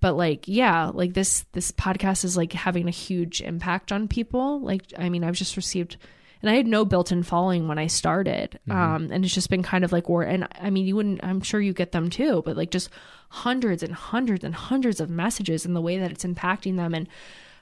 [0.00, 4.60] but like yeah, like this this podcast is like having a huge impact on people.
[4.60, 5.96] Like I mean, I've just received
[6.40, 8.58] and I had no built-in following when I started.
[8.68, 8.72] Mm-hmm.
[8.72, 11.40] Um and it's just been kind of like war and I mean, you wouldn't I'm
[11.40, 12.90] sure you get them too, but like just
[13.28, 17.08] hundreds and hundreds and hundreds of messages and the way that it's impacting them and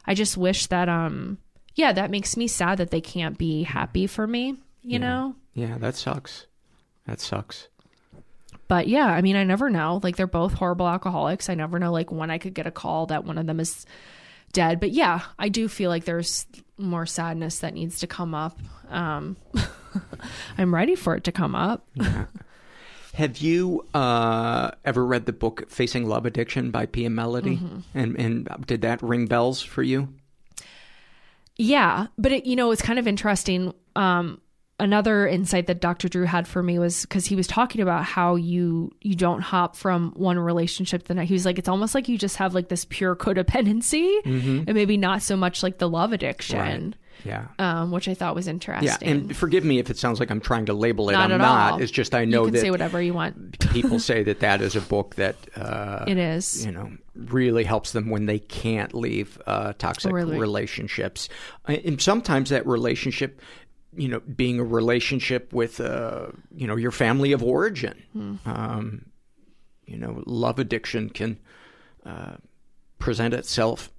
[0.06, 1.38] I just wish that um
[1.74, 4.48] yeah, that makes me sad that they can't be happy for me,
[4.82, 4.98] you Yeah.
[4.98, 5.36] know?
[5.54, 6.46] Yeah, that sucks.
[7.06, 7.68] That sucks.
[8.70, 9.98] But yeah, I mean, I never know.
[10.00, 11.48] Like they're both horrible alcoholics.
[11.48, 13.84] I never know like when I could get a call that one of them is
[14.52, 14.78] dead.
[14.78, 16.46] But yeah, I do feel like there's
[16.78, 18.60] more sadness that needs to come up.
[18.88, 19.36] Um
[20.56, 21.84] I'm ready for it to come up.
[23.14, 27.58] Have you uh, ever read the book Facing Love Addiction by Pia Mellody?
[27.58, 27.82] Mhm.
[27.92, 30.14] And and did that ring bells for you?
[31.56, 33.74] Yeah, but it, you know, it's kind of interesting.
[33.96, 34.40] Um,
[34.80, 36.08] another insight that Dr.
[36.08, 39.76] Drew had for me was because he was talking about how you you don't hop
[39.76, 41.28] from one relationship to the next.
[41.28, 44.64] He was like, it's almost like you just have like this pure codependency, Mhm.
[44.66, 46.94] and maybe not so much like the love addiction.
[47.22, 47.48] Yeah.
[47.58, 48.86] Um, which I thought was interesting.
[48.86, 51.12] Yeah, and forgive me if it sounds like I'm trying to label it.
[51.12, 51.72] Not I'm at not.
[51.74, 51.82] all.
[51.82, 53.58] It's just I know you can that say whatever you want.
[53.72, 56.64] people say that that is a book that uh, It is.
[56.64, 60.38] you know really helps them when they can't leave uh, toxic Really.
[60.38, 61.28] relationships
[61.66, 63.42] and sometimes that relationship
[63.94, 68.36] you know being a relationship with uh, you know your family of origin Hmm.
[68.46, 69.06] um,
[69.86, 71.38] you know love addiction can
[72.06, 72.36] uh,
[72.98, 73.90] present itself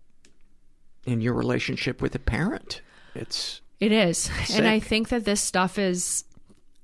[1.06, 2.82] in your relationship with a parent
[3.16, 4.30] it's It is.
[4.54, 6.24] And I think that this stuff is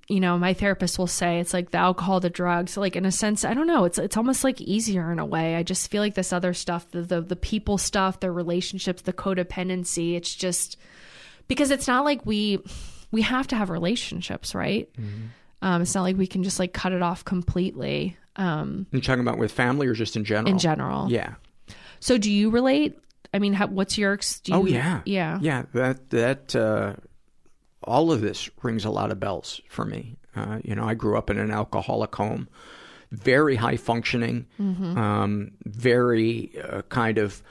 [0.09, 3.11] you know, my therapist will say it's like the alcohol, the drugs, like in a
[3.11, 5.55] sense, I don't know, it's it's almost like easier in a way.
[5.55, 9.11] I just feel like this other stuff, the the, the people stuff, the relationships, the
[9.13, 10.77] codependency, it's just
[11.49, 12.59] because it's not like we
[13.11, 14.89] we have to have relationships, right?
[15.61, 18.17] Um, it's not like we can just like cut it off completely.
[18.35, 21.09] Um, you talking about with family or just in general In general.
[21.11, 21.35] yeah
[21.99, 22.95] so do you relate?
[23.33, 24.15] I mean, how, what's your?
[24.17, 25.63] Do you, oh yeah, yeah, yeah.
[25.73, 26.93] That that uh,
[27.83, 30.15] all of this rings a lot of bells for me.
[30.35, 32.47] Uh, you know, I grew up in an alcoholic home,
[33.11, 34.95] very high functioning, Mhm.
[34.95, 37.41] um, very uh, kind of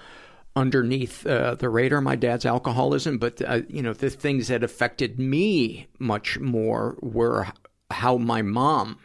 [0.57, 2.01] underneath uh, the radar.
[2.01, 7.47] My dad's alcoholism, but uh, you know, the things that affected me much more were
[7.91, 8.99] how my mom,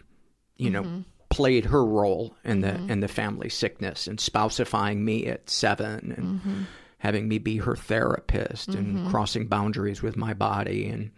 [0.58, 0.84] you know.
[0.84, 1.06] Mhm.
[1.30, 2.90] Played her role in the Mhm.
[2.90, 6.66] in the family sickness and spousifying me at seven and Mhm.
[6.98, 9.10] having me be her therapist and Mhm.
[9.10, 11.10] crossing boundaries with my body and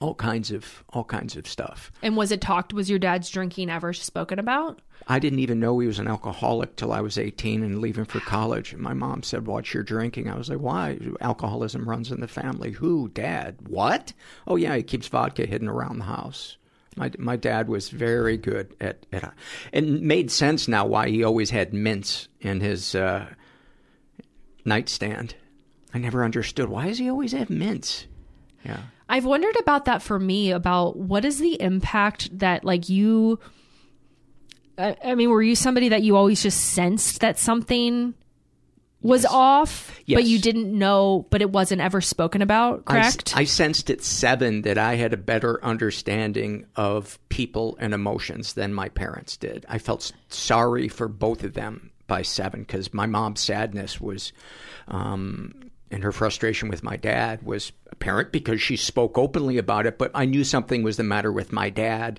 [0.00, 1.90] all kinds of all kinds of stuff.
[2.02, 2.72] And was it talked?
[2.72, 4.80] Was your dad's drinking ever spoken about?
[5.08, 8.20] I didn't even know he was an alcoholic till I was 18 and leaving for
[8.20, 8.72] college.
[8.72, 10.98] And my mom said, "Watch your drinking?" I was like, "Why?
[11.20, 13.08] Alcoholism runs in the family." Who?
[13.08, 13.56] Dad?
[13.66, 14.12] What?
[14.46, 16.56] Oh yeah, he keeps vodka hidden around the house.
[16.96, 19.32] My my dad was very good at at,
[19.72, 23.26] and made sense now why he always had mints in his uh,
[24.64, 25.34] nightstand.
[25.94, 28.06] I never understood why does he always have mints.
[28.64, 28.82] Yeah.
[29.10, 33.40] I've wondered about that for me about what is the impact that like you
[34.78, 38.14] I, I mean were you somebody that you always just sensed that something
[39.02, 43.36] was off but you didn't know but it wasn't ever spoken about correct?
[43.36, 48.74] I, sensed at seven that I had a better understanding of people and emotions than
[48.74, 49.66] my parents did.
[49.68, 54.32] I felt sorry for both of them by seven because my mom's sadness was,
[54.88, 59.98] um, and her frustration with my dad was apparent because she spoke openly about it.
[59.98, 62.18] But I knew something was the matter with my dad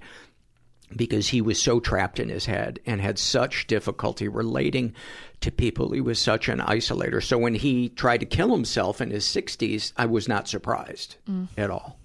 [0.96, 4.94] because he was so trapped in his head and had such difficulty relating
[5.40, 5.92] to people.
[5.92, 7.24] He was such an isolator.
[7.24, 11.48] So when he tried to kill himself in his 60s, I was not surprised Mm.
[11.58, 11.98] at all.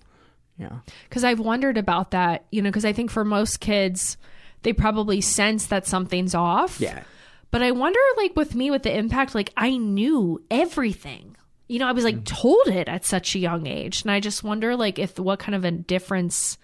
[0.58, 0.78] Yeah.
[1.08, 4.16] Because I've wondered about that, you know, because I think for most kids,
[4.62, 6.80] they probably sense that something's off.
[6.80, 7.02] Yeah.
[7.50, 11.36] But I wonder, like, with me, with the impact, like, I knew everything.
[11.68, 14.02] You know, I was like told it at such a young age.
[14.02, 16.58] And I just wonder, like, if what kind of a difference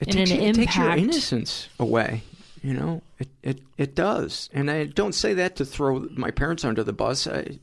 [0.00, 2.22] It in takes, an you- it takes your innocence away.
[2.62, 6.64] You know, it, it it does, and I don't say that to throw my parents
[6.64, 7.26] under the bus.
[7.26, 7.58] I,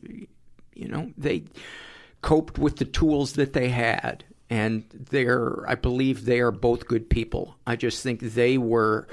[0.76, 1.46] you know, they
[2.22, 7.10] coped with the tools that they had, and they're, I believe, they are both good
[7.10, 7.56] people.
[7.66, 9.08] I just think they were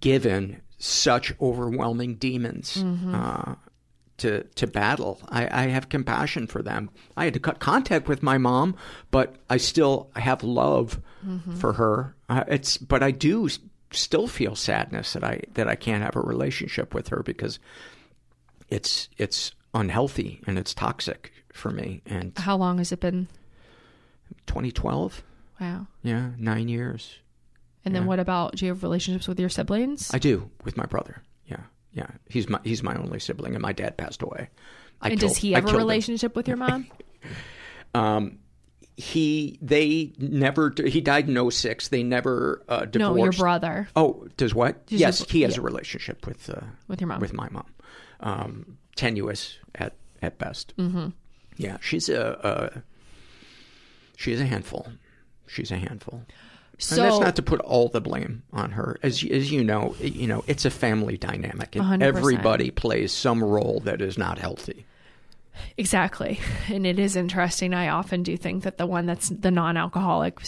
[0.00, 2.76] given such overwhelming demons.
[2.76, 3.12] Mhm.
[3.14, 3.54] Uh,
[4.18, 5.20] to to battle.
[5.28, 6.90] I, I have compassion for them.
[7.16, 8.76] I had to cut contact with my mom,
[9.10, 11.58] but I still have love Mhm.
[11.58, 12.14] for her.
[12.28, 13.48] Uh, it's but I do
[13.90, 17.58] still feel sadness that I that I can't have a relationship with her because
[18.68, 22.02] it's it's unhealthy and it's toxic for me.
[22.06, 23.28] And How long has it been?
[24.46, 25.22] 2012,
[25.60, 25.86] Wow.
[26.02, 27.16] yeah, nine years.
[27.84, 30.12] And then what about, do you have relationships with your siblings?
[30.12, 31.22] I do with my brother.
[31.46, 31.60] Yeah,
[31.98, 32.06] yeah.
[32.28, 34.48] He's my he's my only sibling, and my dad passed away.
[35.02, 35.86] I and killed- does he I have a killed him.
[35.86, 36.86] relationship with your mom?
[37.94, 38.38] Um,
[38.96, 41.88] he they never he died in 06.
[41.88, 43.16] They never uh, divorced.
[43.16, 43.88] No, your brother.
[43.96, 44.86] Oh, does what?
[44.86, 45.60] Does yes, your- he has yeah.
[45.60, 47.20] a relationship with uh, With your mom.
[47.20, 47.66] With my mom,
[48.20, 50.74] um, tenuous at at best.
[50.76, 51.12] Mhm.
[51.56, 52.38] Yeah, she's a,
[52.76, 52.82] a
[54.16, 54.86] she's a handful.
[55.46, 56.22] She's a handful.
[56.90, 58.98] And that's not to put all the blame on her.
[59.02, 62.02] As as you know, you know it's a family dynamic, and 100%.
[62.02, 64.84] everybody plays some role that is not healthy.
[65.76, 66.38] Exactly.
[66.68, 67.74] And it is interesting.
[67.74, 70.40] I often do think that the one that's the non alcoholic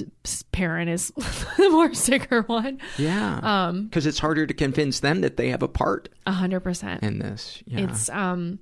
[0.52, 1.08] parent is
[1.56, 2.78] the more sicker one.
[2.96, 6.60] Yeah, Um, because it's harder to convince them that they have a part A hundred
[6.60, 7.02] percent.
[7.02, 7.62] in this.
[7.66, 7.80] Yeah.
[7.90, 8.58] It's um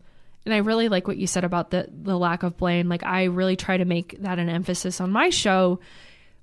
[0.46, 2.88] and I really like what you said about the the lack of blame.
[2.88, 5.80] Like I really try to make that an emphasis on my show.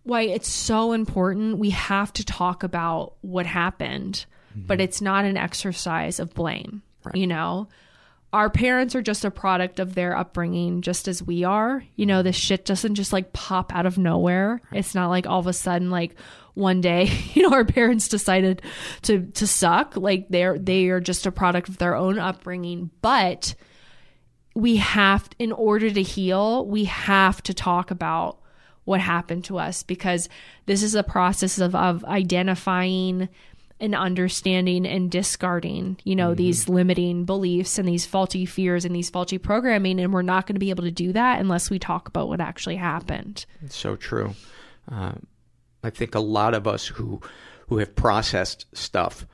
[0.05, 1.57] Why it's so important.
[1.57, 4.67] We have to talk about what happened, mm-hmm.
[4.67, 6.81] but it's not an exercise of blame.
[7.13, 7.67] You know?
[8.33, 11.83] Our parents are just a product of their upbringing, just as we are.
[11.95, 14.61] You know, this shit doesn't just like pop out of nowhere.
[14.71, 16.15] It's not like all of a sudden, like
[16.53, 18.61] one day, you know, our parents decided
[19.03, 19.95] to to suck.
[19.95, 22.89] Like they're they are just a product of their own upbringing.
[23.01, 23.55] But
[24.55, 28.39] we have, in order to heal, we have to talk about
[28.85, 30.29] what happened to us because
[30.65, 33.29] this is a process of of identifying
[33.79, 39.09] and understanding and discarding, you know, these limiting beliefs and these faulty fears and these
[39.09, 39.99] faulty programming.
[39.99, 42.39] And we're not going to be able to do that unless we talk about what
[42.39, 43.45] actually happened.
[43.61, 44.33] It's so true.
[44.89, 45.15] Uh,
[45.83, 47.19] I think a lot of us who
[47.67, 49.25] who have processed stuff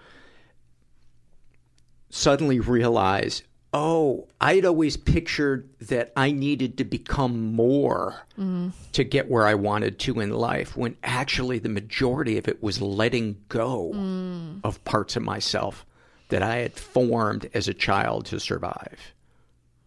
[2.10, 3.44] suddenly realize,
[3.74, 8.72] oh, I'd always pictured that I needed to become more Mm.
[8.92, 12.82] to get where I wanted to in life, when actually the majority of it was
[12.82, 14.60] letting go Mm.
[14.64, 15.86] of parts of myself
[16.30, 19.14] that I had formed as a child to survive.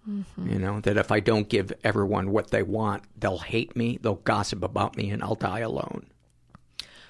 [0.09, 0.53] Mhm.
[0.53, 4.17] You know, that if I don't give everyone what they want, they'll hate me, they'll
[4.17, 6.07] gossip about me, and I'll die alone.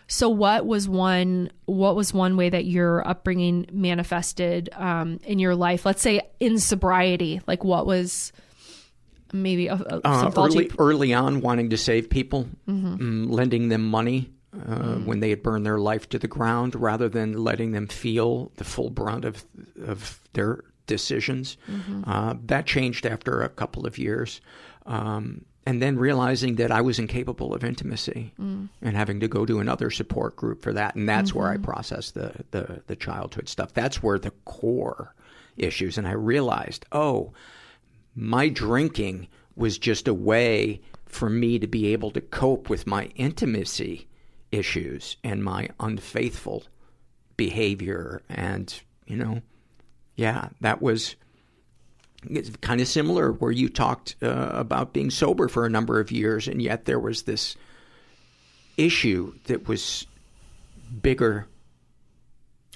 [0.06, 5.54] So what was one what was one way that your upbringing manifested um, in your
[5.54, 5.86] life?
[5.86, 8.32] Let's say in sobriety, like what was
[9.32, 12.98] maybe a, a, Uh, early, early on, wanting to save people, Mhm.
[12.98, 15.04] mm, lending them money uh, Mm.
[15.06, 18.64] when they had burned their life to the ground, rather than letting them feel the
[18.64, 19.44] full brunt of
[19.84, 21.56] of their decisions.
[21.68, 22.04] Mhm.
[22.06, 24.40] Uh, that changed after a couple of years,
[24.86, 28.68] um, and then realizing that I was incapable of intimacy, Mm.
[28.82, 31.62] and having to go to another support group for that, and that's where I Mhm.
[31.62, 33.72] processed the, the the childhood stuff.
[33.72, 35.14] That's where the core
[35.56, 37.32] issues, and I realized, oh
[38.16, 43.06] my drinking was just a way for me to be able to cope with my
[43.16, 44.06] intimacy
[44.52, 46.64] issues and my unfaithful
[47.36, 49.42] behavior and you know
[50.16, 51.16] yeah that was
[52.30, 56.10] it's kind of similar where you talked uh, about being sober for a number of
[56.10, 57.56] years and yet there was this
[58.76, 60.06] issue that was
[61.02, 61.46] bigger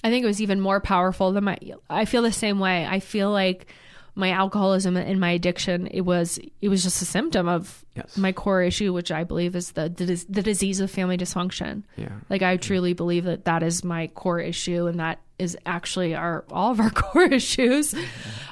[0.04, 1.58] I think it was even more powerful than my.
[1.90, 2.86] I feel the same way.
[2.86, 3.66] I feel like
[4.14, 5.86] my alcoholism and my addiction.
[5.88, 7.84] It was it was just a symptom of
[8.16, 11.82] my core issue, which I believe is the the, the disease of family dysfunction.
[11.96, 12.12] Yeah.
[12.30, 16.44] Like I truly believe that that is my core issue, and that is actually our
[16.51, 17.94] all of our core issues.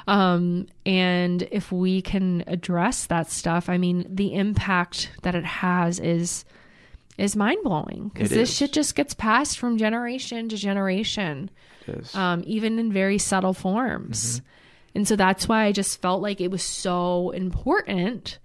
[0.07, 5.99] Um, and if we can address that stuff, I mean, the impact that it has
[5.99, 6.45] is
[7.17, 8.55] is mind blowing because this is.
[8.55, 11.49] shit just gets passed from generation to generation,
[12.13, 14.39] um, even in very subtle forms.
[14.39, 14.45] Mm-hmm.
[14.95, 18.39] And so that's why I just felt like it was so important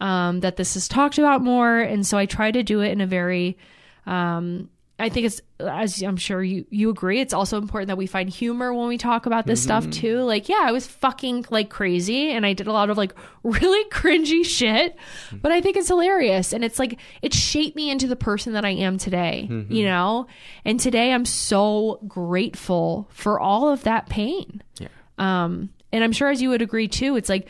[0.00, 1.78] um, that this is talked about more.
[1.78, 3.58] And so I try to do it in a very,
[4.06, 8.06] um, I think it's, as I'm sure you, you agree, it's also important that we
[8.06, 9.90] find humor when we talk about this stuff Mm-hmm.
[9.92, 10.18] too.
[10.22, 13.84] Like, yeah, I was fucking like crazy and I did a lot of like really
[13.90, 14.96] cringy shit,
[15.32, 16.52] but I think it's hilarious.
[16.52, 19.72] And it's like, it shaped me into the person that I am today, Mm-hmm.
[19.72, 20.26] you know?
[20.64, 24.62] And today I'm so grateful for all of that pain.
[24.78, 24.88] Yeah.
[25.18, 27.48] Um, and I'm sure as you would agree too, it's like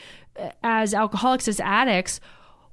[0.63, 2.21] as alcoholics, as addicts,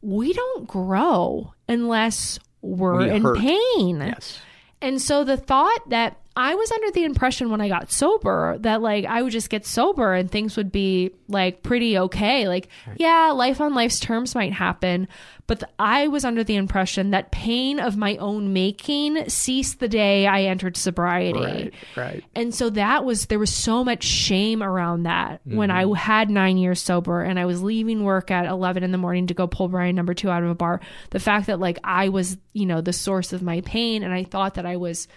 [0.02, 3.38] we don't grow unless we're We in hurt.
[3.38, 3.98] pain.
[3.98, 4.40] Yes.
[4.82, 8.80] And so the thought that I was under the impression when I got sober that
[8.80, 12.48] like I would just get sober and things would be like pretty okay.
[12.48, 15.08] Like, yeah, life on life's terms might happen.
[15.48, 19.88] But th- I was under the impression that pain of my own making ceased the
[19.88, 21.40] day I entered sobriety.
[21.40, 22.24] Right, right.
[22.36, 25.94] And so that was, there was so much shame around that when I mm-hmm.
[25.94, 29.34] had nine years sober and I was leaving work at 11 in the morning to
[29.34, 30.82] go pull Brian number two out of a bar.
[31.10, 34.24] The fact that like I was, you know, the source of my pain and I
[34.24, 35.08] thought that I was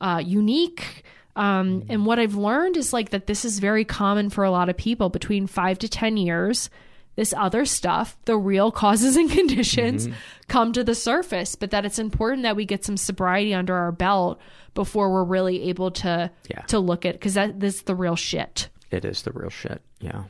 [0.00, 1.04] uh, unique.
[1.34, 4.68] Um, and what I've learned is like that this is very common for a lot
[4.68, 6.70] of people between five to 10 years.
[7.14, 10.08] This other stuff, the real causes and conditions,
[10.48, 13.92] come to the surface, but that it's important that we get some sobriety under our
[13.92, 14.38] belt
[14.74, 16.60] before we're really able to Yeah.
[16.68, 18.68] to look at because that this is the real shit.
[18.90, 19.80] It is the real shit.
[20.00, 20.24] Yeah.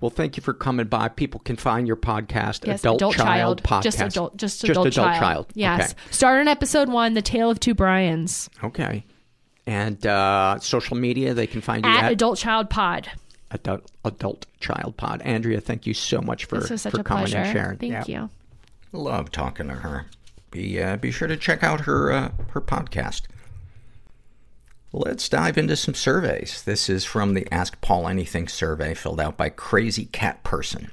[0.00, 1.08] Well, thank you for coming by.
[1.08, 3.82] People can find your podcast, Yes, Adult, Child, Podcast.
[3.82, 5.20] just adult, just, Just adult, adult child.
[5.20, 5.46] child.
[5.54, 5.92] Yes.
[5.92, 6.00] Okay.
[6.10, 9.04] Start on episode one, the tale of two Brians Okay.
[9.66, 13.08] And uh, social media, they can find you at at Adult Child Pod.
[13.50, 15.20] Adult, Adult Child Pod.
[15.22, 17.38] Andrea, thank you so much for, This such for a coming pleasure.
[17.38, 17.78] and sharing.
[17.78, 18.22] Thank Yeah.
[18.22, 18.30] you.
[18.92, 20.06] Love talking to her.
[20.50, 23.22] Be uh, be sure to check out her uh, her podcast.
[24.92, 26.62] Let's dive into some surveys.
[26.64, 30.90] This is from the Ask Paul Anything survey filled out by Crazy Cat Person.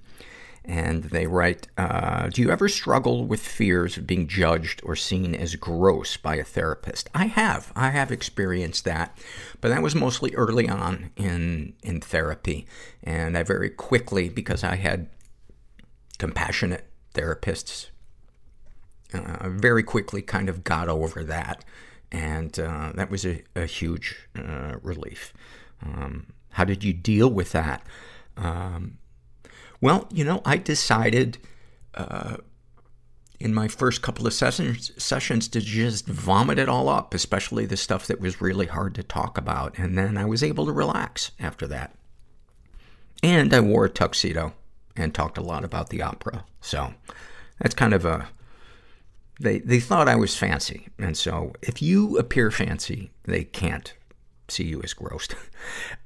[0.64, 5.34] And they write, uh, do you ever struggle with fears of being judged or seen
[5.34, 7.10] as gross by a therapist?
[7.16, 7.72] I have.
[7.76, 9.18] I have experienced that.
[9.62, 12.68] But that was mostly early on in, in therapy.
[13.02, 15.10] And I very quickly, because I had
[16.20, 17.88] compassionate therapists,
[19.12, 21.66] uh, very quickly kind of got over that.
[22.12, 25.34] And uh, that was a, a huge uh, relief.
[25.84, 27.86] Um, how did you deal with that?
[28.38, 28.98] Um,
[29.82, 31.38] well, you know, I decided
[31.94, 32.38] uh,
[33.40, 37.78] in my first couple of sessions, sessions to just vomit it all up, especially the
[37.78, 39.78] stuff that was really hard to talk about.
[39.78, 41.94] And then I was able to relax after that.
[43.22, 44.54] And I wore a tuxedo
[44.96, 46.46] and talked a lot about the opera.
[46.62, 46.94] So
[47.60, 48.28] that's kind of a
[49.40, 53.94] they they thought I was fancy, and so if you appear fancy, they can't
[54.50, 55.28] see you as gross.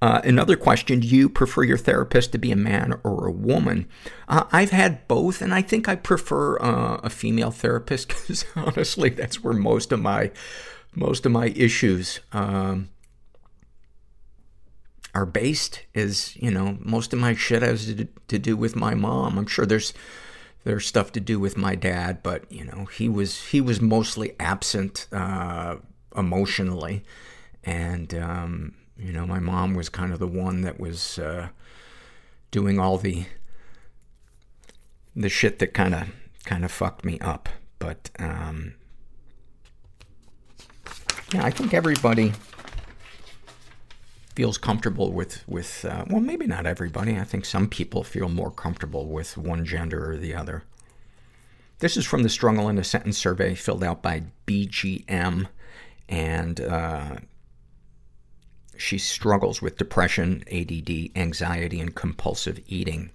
[0.01, 3.87] Uh, another question: Do you prefer your therapist to be a man or a woman?
[4.27, 9.09] Uh, I've had both, and I think I prefer uh, a female therapist because honestly,
[9.09, 10.31] that's where most of my
[10.95, 12.89] most of my issues um,
[15.13, 15.81] are based.
[15.93, 19.37] Is you know most of my shit has to, to do with my mom.
[19.37, 19.93] I'm sure there's
[20.63, 24.35] there's stuff to do with my dad, but you know, he was he was mostly
[24.39, 25.77] absent uh,
[26.15, 27.03] emotionally,
[27.63, 31.49] and um, you know, my mom was kind of the one that was uh,
[32.51, 33.25] doing all the
[35.15, 36.09] the shit that kind of
[36.45, 37.49] kind of fucked me up.
[37.79, 38.75] But um,
[41.33, 42.33] yeah, I think everybody
[44.35, 47.17] feels comfortable with with uh, well maybe not everybody.
[47.17, 50.63] I think some people feel more comfortable with one gender or the other.
[51.79, 55.47] This is from the struggle in a sentence survey filled out by bgm
[56.07, 57.15] and uh,
[58.77, 60.71] she struggles with depression add
[61.15, 63.11] anxiety and compulsive eating.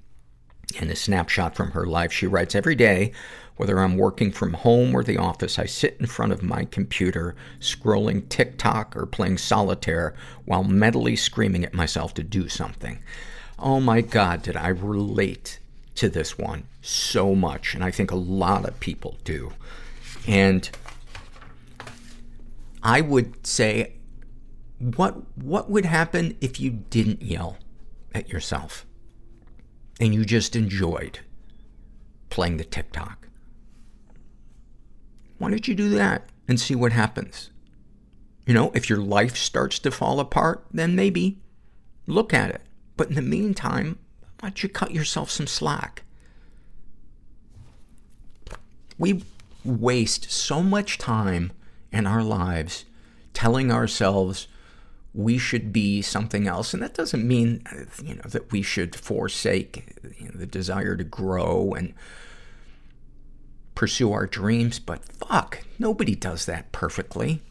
[0.81, 3.13] In a snapshot from her life, she writes, Every day,
[3.57, 7.35] whether I'm working from home or the office, I sit in front of my computer,
[7.61, 10.15] scrolling TikTok or playing solitaire
[10.45, 12.99] while mentally screaming at myself to do something.
[13.59, 15.59] Oh my God, did I relate
[15.95, 17.75] to this one so much.
[17.75, 19.53] And I think a lot of people do.
[20.29, 20.69] And
[22.83, 23.95] I would say,
[24.79, 27.57] what, what would happen if you didn't yell
[28.15, 28.87] at yourself?
[30.01, 31.21] and you just enjoyed
[32.31, 33.26] playing the TikTok.
[35.39, 37.51] Why don't you do that and see what happens?
[38.47, 41.39] You know, if your life starts to fall apart, then maybe
[42.07, 42.63] look at it.
[42.97, 43.99] But in the meantime,
[44.41, 46.03] why don't you cut yourself some slack?
[48.99, 49.23] We,
[49.67, 51.53] waste so much time
[51.93, 52.85] in our lives
[53.35, 54.49] telling ourselves
[55.13, 56.73] we should be something else.
[56.73, 57.63] And that doesn't mean,
[58.03, 61.95] you know, that we should forsake you know, the desire to grow and
[63.77, 67.43] pursue our dreams, but fuck, nobody does that perfectly.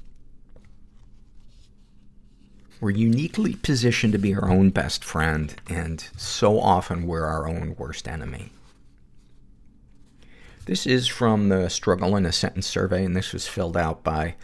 [2.82, 7.76] We're uniquely positioned to be our own best friend, and so often we're our own
[7.78, 8.52] worst enemy.
[10.66, 14.36] This is from the Struggle in a Sentence survey, and this was filled out by,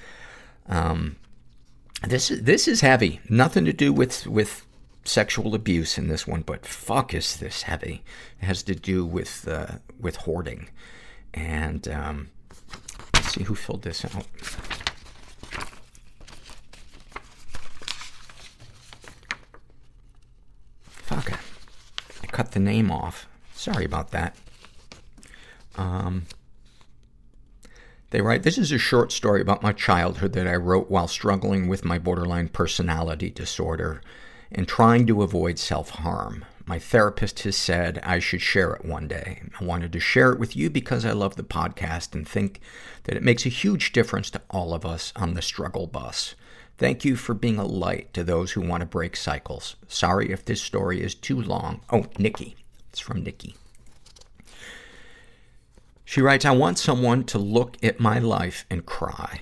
[0.70, 1.18] um,
[2.08, 3.20] this is, this is heavy.
[3.28, 4.66] Nothing to do with, with
[5.04, 8.04] sexual abuse in this one, but fuck is this heavy.
[8.40, 10.70] It has to do with, uh, with hoarding.
[11.34, 12.30] And, um,
[13.14, 14.26] let's see who filled this out.
[20.90, 21.40] Fuck it.
[22.24, 23.28] I cut the name off.
[23.54, 24.36] Sorry about that.
[25.76, 26.26] Um,
[28.12, 31.68] they write, This is a short story about my childhood that I wrote while struggling
[31.68, 34.02] with my borderline personality disorder
[34.52, 36.46] and trying to avoid self-harm.
[36.66, 39.42] My therapist has said I should share it one day.
[39.60, 42.62] I wanted to share it with you because I love the podcast and think
[43.04, 46.36] that it makes a huge difference to all of us on the struggle bus.
[46.78, 49.76] Thank you for being a light to those who want to break cycles.
[49.88, 51.82] Sorry if this story is too long.
[51.92, 52.56] Oh, Nikki.
[52.90, 53.56] It's from Nikki.
[56.04, 59.42] She writes, I want someone to look at my life and cry.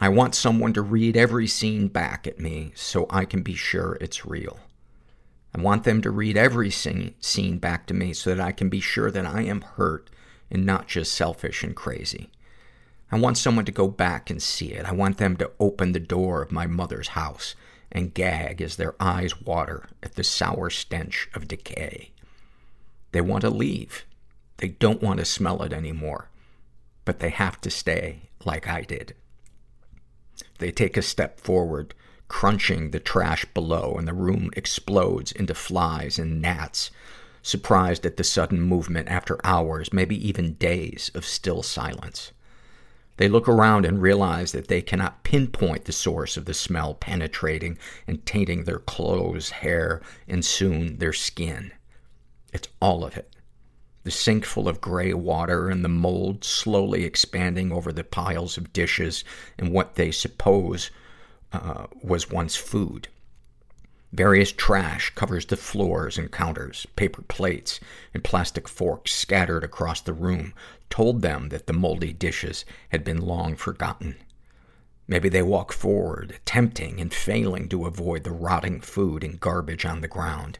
[0.00, 3.98] I want someone to read every scene back at me so I can be sure
[4.00, 4.58] it's real.
[5.54, 8.80] I want them to read every scene, back to me so that I can be
[8.80, 10.08] sure that I am hurt
[10.50, 12.30] and not just selfish and crazy.
[13.10, 14.86] I want someone to go back and see it.
[14.86, 17.54] I want them to open the door of my mother's house
[17.90, 22.10] and gag as their eyes water at the sour stench of decay.
[23.12, 24.06] They want to leave.
[24.56, 26.30] They don't want to smell it anymore.
[27.04, 29.14] But they have to stay like I did.
[30.58, 31.94] They take a step forward,
[32.32, 36.90] crunching the trash below, and the room explodes into flies and gnats,
[37.42, 42.32] surprised at the sudden movement after hours, maybe even days of still silence.
[43.18, 47.76] They look around and realize that they cannot pinpoint the source of the smell penetrating
[48.06, 51.70] and tainting their clothes, hair, and soon their skin.
[52.50, 53.36] It's all of it.
[54.04, 58.72] The sink full of gray water and the mold slowly expanding over the piles of
[58.72, 59.22] dishes
[59.58, 60.90] and what they suppose
[61.52, 63.08] Uh, was once food.
[64.12, 66.86] Various trash covers the floors and counters.
[66.96, 67.78] Paper plates
[68.14, 70.54] and plastic forks scattered across the room
[70.88, 74.16] told them that the moldy dishes had been long forgotten.
[75.06, 80.00] Maybe they walk forward, attempting and failing to avoid the rotting food and garbage on
[80.00, 80.58] the ground.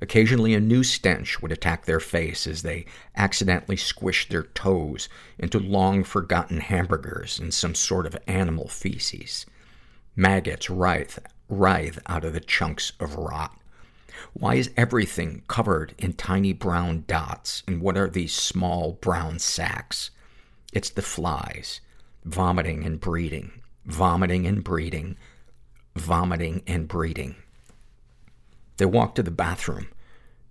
[0.00, 5.08] Occasionally a new stench would attack their face as they accidentally squished their toes
[5.38, 9.46] into long forgotten hamburgers and some sort of animal feces.
[10.18, 11.18] Maggots writhe,
[11.50, 13.54] writhe out of the chunks of rot.
[14.32, 17.62] Why is everything covered in tiny brown dots?
[17.68, 20.10] And what are these small brown sacks?
[20.72, 21.82] It's the flies.
[22.24, 23.60] Vomiting and breeding.
[23.84, 25.18] Vomiting and breeding.
[25.94, 27.36] Vomiting and breeding.
[28.78, 29.88] They walk to the bathroom.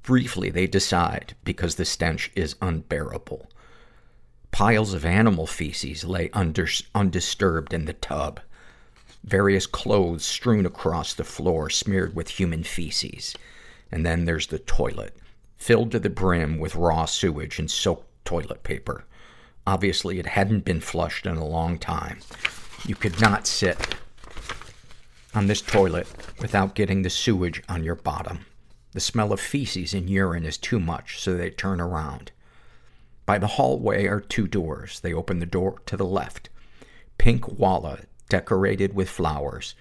[0.03, 3.49] Briefly, they decide, because the stench is unbearable.
[4.51, 8.39] Piles of animal feces lay undisturbed in the tub.
[9.26, 13.35] Various clothes strewn across the floor, smeared with human feces.
[13.91, 15.18] And then there's the toilet,
[15.57, 19.06] filled to the brim with raw sewage and soaked toilet paper.
[19.65, 22.19] Obviously, it hadn't been flushed in a long time.
[22.85, 23.95] You could not sit
[25.34, 26.07] on this toilet
[26.39, 28.45] without getting the sewage on your bottom.
[28.91, 32.31] The smell of feces and urine is too much, so they turn around.
[33.26, 34.99] By the hallway are two doors.
[34.99, 36.49] They open the door to the left.
[37.18, 39.76] Pink walla, decorated with flowers,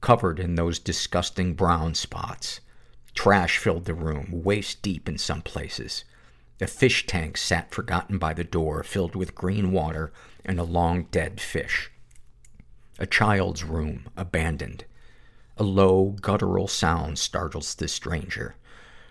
[0.00, 2.60] covered in those disgusting brown spots.
[3.14, 6.04] Trash filled the room, waist deep in some places.
[6.60, 10.12] A fish tank sat forgotten by the door, filled with green water
[10.44, 11.90] and a long dead fish.
[12.98, 14.84] A child's room, abandoned.
[15.56, 18.56] A low, guttural sound startles the stranger.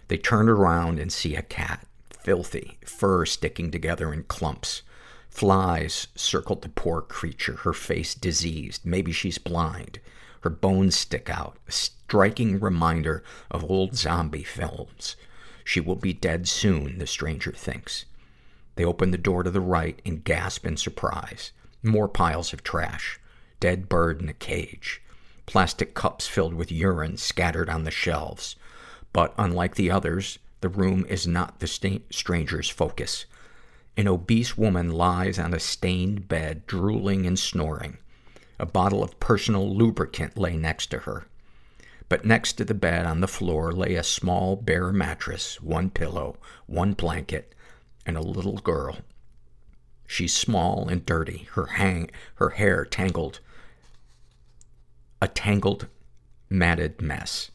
[0.07, 1.85] They turn around and see a cat.
[2.23, 4.83] Filthy, fur sticking together in clumps.
[5.29, 8.85] Flies circled the poor creature, her face diseased.
[8.85, 9.99] Maybe she's blind.
[10.41, 15.15] Her bones stick out, a striking reminder of old zombie films.
[15.63, 18.05] She will be dead soon, the stranger thinks.
[18.75, 21.51] They open the door to the right and gasp in surprise.
[21.83, 23.19] More piles of trash.
[23.59, 25.01] Dead bird in a cage.
[25.45, 28.55] Plastic cups filled with urine scattered on the shelves.
[29.11, 33.25] But unlike the others, the room is not the st- stranger's focus.
[33.99, 37.97] An obese woman lies on a stained bed, drooling and snoring.
[38.57, 41.25] A bottle of personal lubricant lay next to her.
[42.07, 46.37] But next to the bed on the floor lay a small bare mattress, one pillow,
[46.65, 47.53] one blanket,
[48.05, 48.99] and a little girl.
[50.07, 53.41] She's small and dirty, her hang, her hair tangled,
[55.21, 55.87] a tangled,
[56.49, 57.51] matted mess.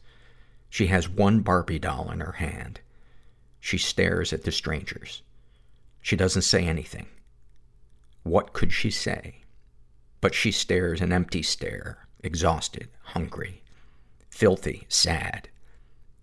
[0.69, 2.81] She has one Barbie doll in her hand.
[3.59, 5.23] She stares at the strangers.
[6.05, 7.07] She doesn't say anything.
[8.21, 9.37] What could she say?
[10.21, 13.63] But she stares an empty stare, exhausted, hungry,
[14.29, 15.49] filthy, sad.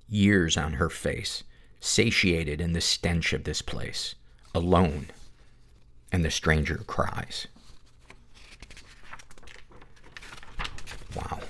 [0.09, 1.43] Years on her face,
[1.81, 4.15] satiated in the stench of this place,
[4.55, 5.09] alone.
[6.13, 7.49] And the stranger cries.
[11.17, 11.41] Wow.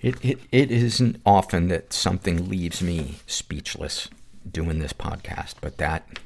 [0.00, 4.08] It, it, it isn't often that something leaves me speechless
[4.52, 6.18] doing this podcast, but that,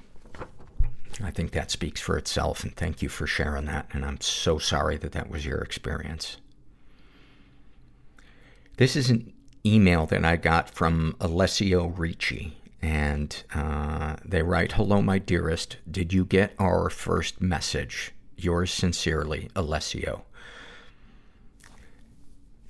[1.22, 4.58] I think that speaks for itself, and thank you for sharing that, and I'm so
[4.58, 6.36] sorry that that was your experience.
[8.76, 9.32] This is an
[9.64, 15.76] email that I got from Alessio Ricci, and uh, they write, Hello, my dearest.
[15.90, 18.12] Did you get our first message?
[18.36, 20.24] Yours sincerely, Alessio.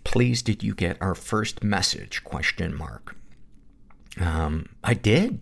[0.05, 2.23] Please, did you get our first message?
[2.25, 3.17] Question mark.
[4.21, 5.41] Um, I did.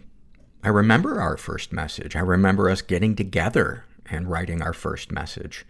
[0.62, 2.14] I remember our first message.
[2.14, 5.64] I remember us getting together and writing our first message.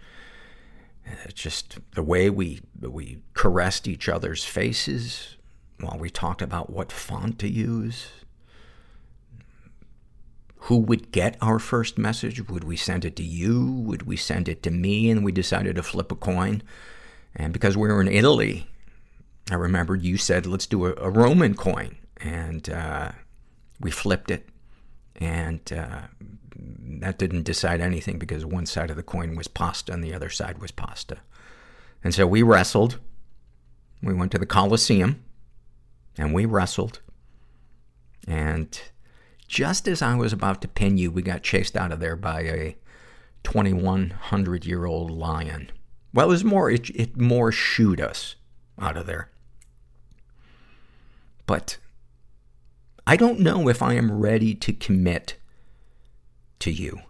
[1.24, 5.36] It's just the way we, we caressed each other's faces
[5.81, 8.09] while we talked about what font to use.
[10.64, 12.48] Who would get our first message?
[12.48, 13.64] Would we send it to you?
[13.64, 15.10] Would we send it to me?
[15.10, 16.62] And we decided to flip a coin.
[17.35, 18.68] And because we were in Italy,
[19.51, 21.97] I remember you said, let's do a, a Roman coin.
[22.23, 23.13] And, uh,
[23.81, 24.49] we flipped it.
[25.17, 26.03] And, uh,
[27.01, 30.29] that didn't decide anything because one side of the coin was pasta and the other
[30.29, 31.19] side was pasta.
[32.05, 32.99] And so we wrestled.
[34.03, 35.23] We went to the Coliseum
[36.17, 37.01] and we wrestled.
[38.27, 38.81] And
[39.49, 42.43] just as I was about to pin you, we got chased out of there by
[42.43, 42.77] a
[43.45, 45.71] 2100 year old lion.
[46.13, 48.37] Well, it was more, it, it more shoot us
[48.79, 49.31] out of there.
[51.47, 51.79] But
[53.11, 55.35] I don't know if I am ready to commit
[56.61, 57.01] to you.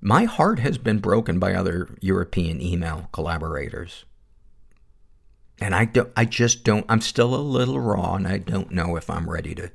[0.00, 4.04] My heart has been broken by other European email collaborators.
[5.60, 8.94] And I don't, I just don't, I'm still a little raw and I don't know
[8.94, 9.72] if I'm ready to,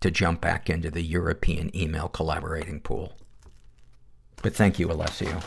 [0.00, 3.12] to jump back into the European email collaborating pool.
[4.40, 5.40] But thank you, Alessio.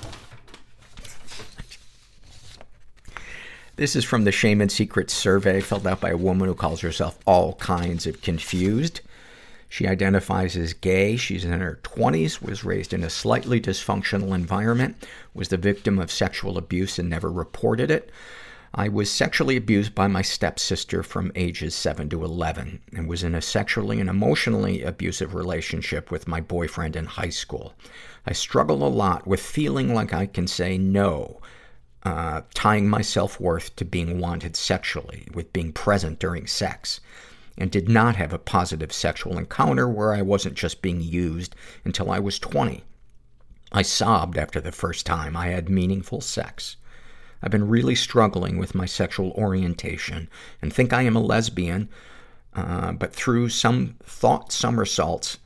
[3.76, 6.82] This is from the Shame and Secrets survey filled out by a woman who calls
[6.82, 9.02] herself all kinds of confused.
[9.74, 11.16] She identifies as gay.
[11.18, 16.12] She's in her 20s, was raised in a slightly dysfunctional environment, was the victim of
[16.12, 18.12] sexual abuse and never reported it.
[18.76, 23.34] I was sexually abused by my stepsister from ages 7 to 11 and was in
[23.34, 27.74] a sexually and emotionally abusive relationship with my boyfriend in high school.
[28.28, 31.42] I struggle a lot with feeling like I can say no,
[32.04, 37.00] uh, tying my self-worth to being wanted sexually, with being present during sex
[37.58, 41.56] and did not have a positive sexual encounter where I wasn't just being used
[41.86, 42.84] until I was 20.
[43.72, 46.78] I sobbed after the first time I had meaningful sex.
[47.42, 50.30] I've been really struggling with my sexual orientation
[50.62, 51.90] and think I am a lesbian,
[52.54, 55.40] uh, but through some thought somersaults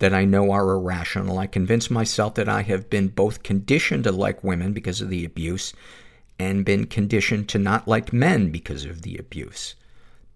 [0.00, 4.12] that I know are irrational, I convince myself that I have been both conditioned to
[4.12, 5.72] like women because of the abuse
[6.38, 9.76] and been conditioned to not like men because of the abuse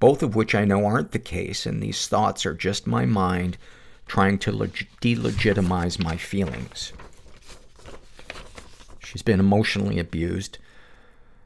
[0.00, 3.58] both of which I know aren't the case, and these thoughts are just my mind
[4.06, 6.92] trying to leg- delegitimize my feelings.
[9.00, 10.58] She's been emotionally abused.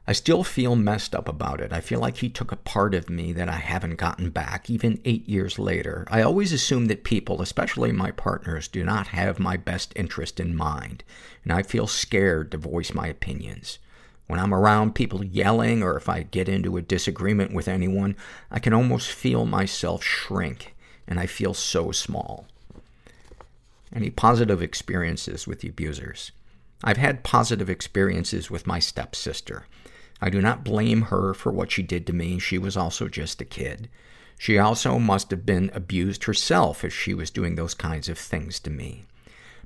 [0.05, 1.71] I still feel messed up about it.
[1.71, 4.99] I feel like he took a part of me that I haven't gotten back, even
[5.05, 6.05] eight years later.
[6.11, 10.57] I always assume that people, especially my partners, do not have my best interest in
[10.57, 11.05] mind,
[11.43, 13.79] and I feel scared to voice my opinions.
[14.27, 18.15] When I'm around people yelling or if I get into a disagreement with anyone,
[18.49, 20.75] I can almost feel myself shrink
[21.07, 22.47] and I feel so small.
[23.93, 26.31] Any positive experiences with the abusers?
[26.83, 29.67] I've had positive experiences with my stepsister.
[30.21, 32.39] I do not blame her for what she did to me.
[32.39, 33.89] She was also just a kid.
[34.39, 38.59] She also must have been abused herself if she was doing those kinds of things
[38.61, 39.05] to me.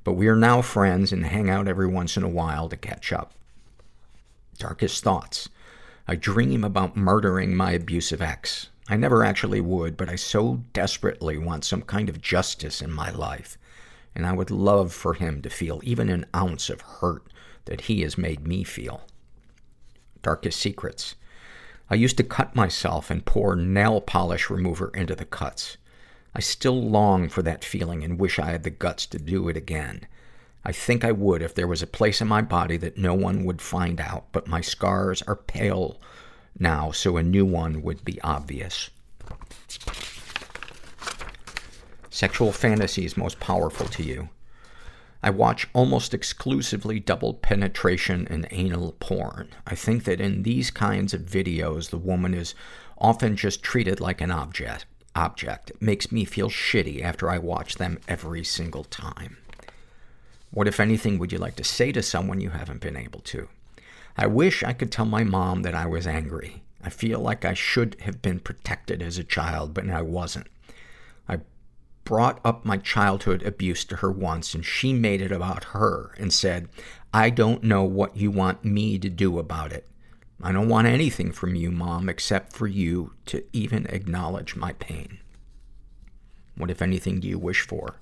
[0.04, 3.12] But we are now friends and hang out every once in a while to catch
[3.12, 3.32] up
[4.58, 5.48] darkest thoughts.
[6.06, 8.70] I dream about murdering my abusive ex.
[8.88, 13.10] I never actually would, but I so desperately want some kind of justice in my
[13.10, 13.58] life.
[14.14, 17.22] And I would love for him to feel even an ounce of hurt
[17.66, 19.02] that he has made me feel.
[20.22, 21.14] Darkest secrets.
[21.90, 25.76] I used to cut myself and pour nail polish remover into the cuts.
[26.34, 29.56] I still long for that feeling and wish I had the guts to do it
[29.56, 30.06] again.
[30.64, 33.44] I think I would if there was a place in my body that no one
[33.44, 36.00] would find out, but my scars are pale
[36.58, 38.90] now, so a new one would be obvious.
[42.10, 44.28] Sexual fantasies most powerful to you.
[45.22, 49.48] I watch almost exclusively double penetration and anal porn.
[49.66, 52.54] I think that in these kinds of videos, the woman is
[52.98, 54.86] often just treated like an object.
[55.14, 55.70] Object.
[55.70, 59.38] It makes me feel shitty after I watch them every single time.
[60.50, 63.48] What, if anything, would you like to say to someone you haven't been able to?
[64.16, 66.62] I wish I could tell my mom that I was angry.
[66.82, 70.46] I feel like I should have been protected as a child, but I wasn't.
[71.28, 71.40] I
[72.04, 76.32] brought up my childhood abuse to her once, and she made it about her and
[76.32, 76.68] said,
[77.12, 79.86] I don't know what you want me to do about it.
[80.42, 85.18] I don't want anything from you, Mom, except for you to even acknowledge my pain.
[86.56, 87.96] What, if anything, do you wish for?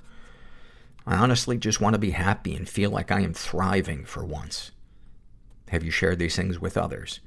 [1.07, 4.73] I honestly just want to be happy and feel like I am thriving for once.
[5.69, 7.21] Have you shared these things with others?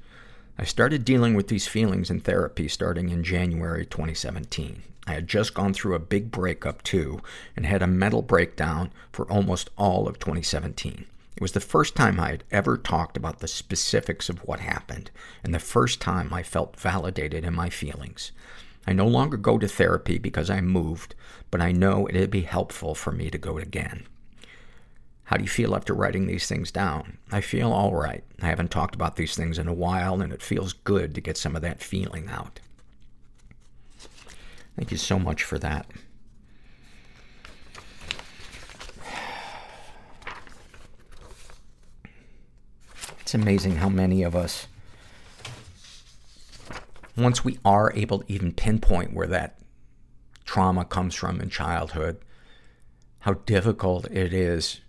[0.58, 4.82] I started dealing with these feelings in therapy starting in January 2017.
[5.06, 7.20] I had just gone through a big breakup too
[7.56, 11.06] and had a mental breakdown for almost all of 2017.
[11.36, 15.10] It was the first time I had ever talked about the specifics of what happened
[15.42, 18.32] and the first time I felt validated in my feelings.
[18.86, 21.14] I no longer go to therapy because I moved,
[21.50, 24.06] but I know it'd be helpful for me to go again.
[25.24, 27.18] How do you feel after writing these things down?
[27.30, 28.24] I feel all right.
[28.42, 31.36] I haven't talked about these things in a while, and it feels good to get
[31.36, 32.58] some of that feeling out.
[34.74, 35.86] Thank you so much for that.
[43.20, 44.66] It's amazing how many of us,
[47.20, 49.58] once we are able to even pinpoint where that
[50.44, 52.18] trauma comes from in childhood,
[53.20, 54.80] how difficult it is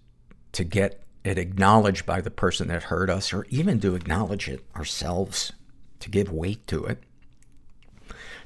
[0.54, 4.66] to get it acknowledged by the person that hurt us, or even to acknowledge it
[4.76, 5.54] ourselves,
[6.00, 7.04] to give weight to it.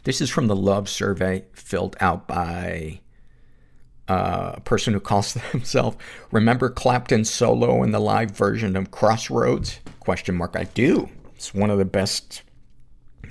[0.03, 2.99] This is from the love survey filled out by
[4.07, 5.97] uh, a person who calls themselves
[6.31, 9.79] remember clapton's solo in the live version of crossroads?
[9.99, 10.55] Question mark.
[10.55, 11.09] I do.
[11.35, 12.43] It's one of the best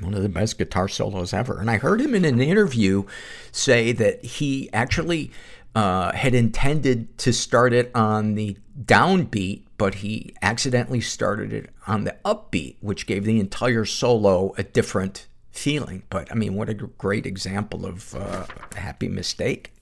[0.04, 3.02] one of the best guitar solos ever and i heard him in an interview
[3.50, 5.30] say that he actually
[5.74, 12.04] uh, had intended to start it on the downbeat, but he accidentally started it on
[12.04, 16.04] the upbeat, which gave the entire solo a different feeling.
[16.10, 19.72] But I mean, what a great example of uh, a happy mistake.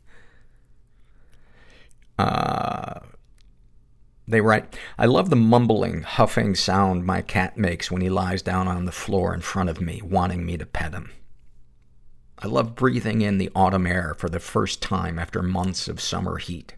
[2.19, 3.01] Uh,
[4.27, 8.69] they write, I love the mumbling, huffing sound my cat makes when he lies down
[8.69, 11.11] on the floor in front of me, wanting me to pet him.
[12.39, 16.39] I love breathing in the autumn air for the first time after months of summer
[16.39, 16.75] heat.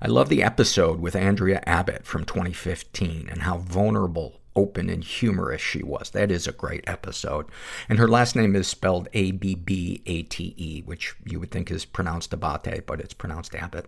[0.00, 5.60] I love the episode with Andrea Abbate from 2015 and how vulnerable, open, and humorous
[5.60, 6.10] she was.
[6.10, 7.46] That is a great episode.
[7.88, 13.00] And her last name is spelled A-B-B-A-T-E, which you would think is pronounced Abate, but
[13.00, 13.86] it's pronounced Abbott.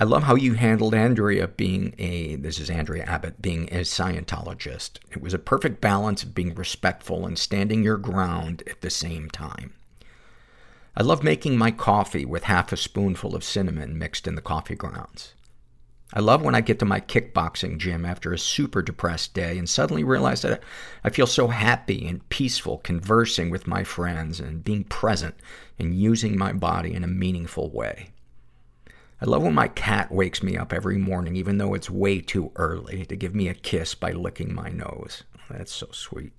[0.00, 5.00] I love how you handled Andrea being a, this is Andrea Abbate, being a Scientologist.
[5.10, 9.28] It was a perfect balance of being respectful and standing your ground at the same
[9.28, 9.74] time.
[10.96, 14.76] I love making my coffee with half a spoonful of cinnamon mixed in the coffee
[14.76, 15.34] grounds.
[16.14, 19.68] I love when I get to my kickboxing gym after a super depressed day and
[19.68, 20.62] suddenly realize that
[21.02, 25.34] I feel so happy and peaceful conversing with my friends and being present
[25.76, 28.10] and using my body in a meaningful way.
[29.20, 32.52] I love when my cat wakes me up every morning, even though it's way too
[32.56, 35.24] early, to give me a kiss by licking my nose.
[35.50, 36.32] That's so sweet.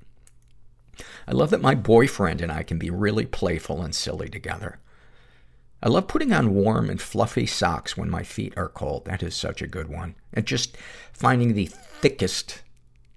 [1.28, 4.80] I love that my boyfriend and I can be really playful and silly together.
[5.82, 9.06] I love putting on warm and fluffy socks when my feet are cold.
[9.06, 10.16] That is such a good one.
[10.34, 10.78] And just
[11.14, 12.62] finding the thickest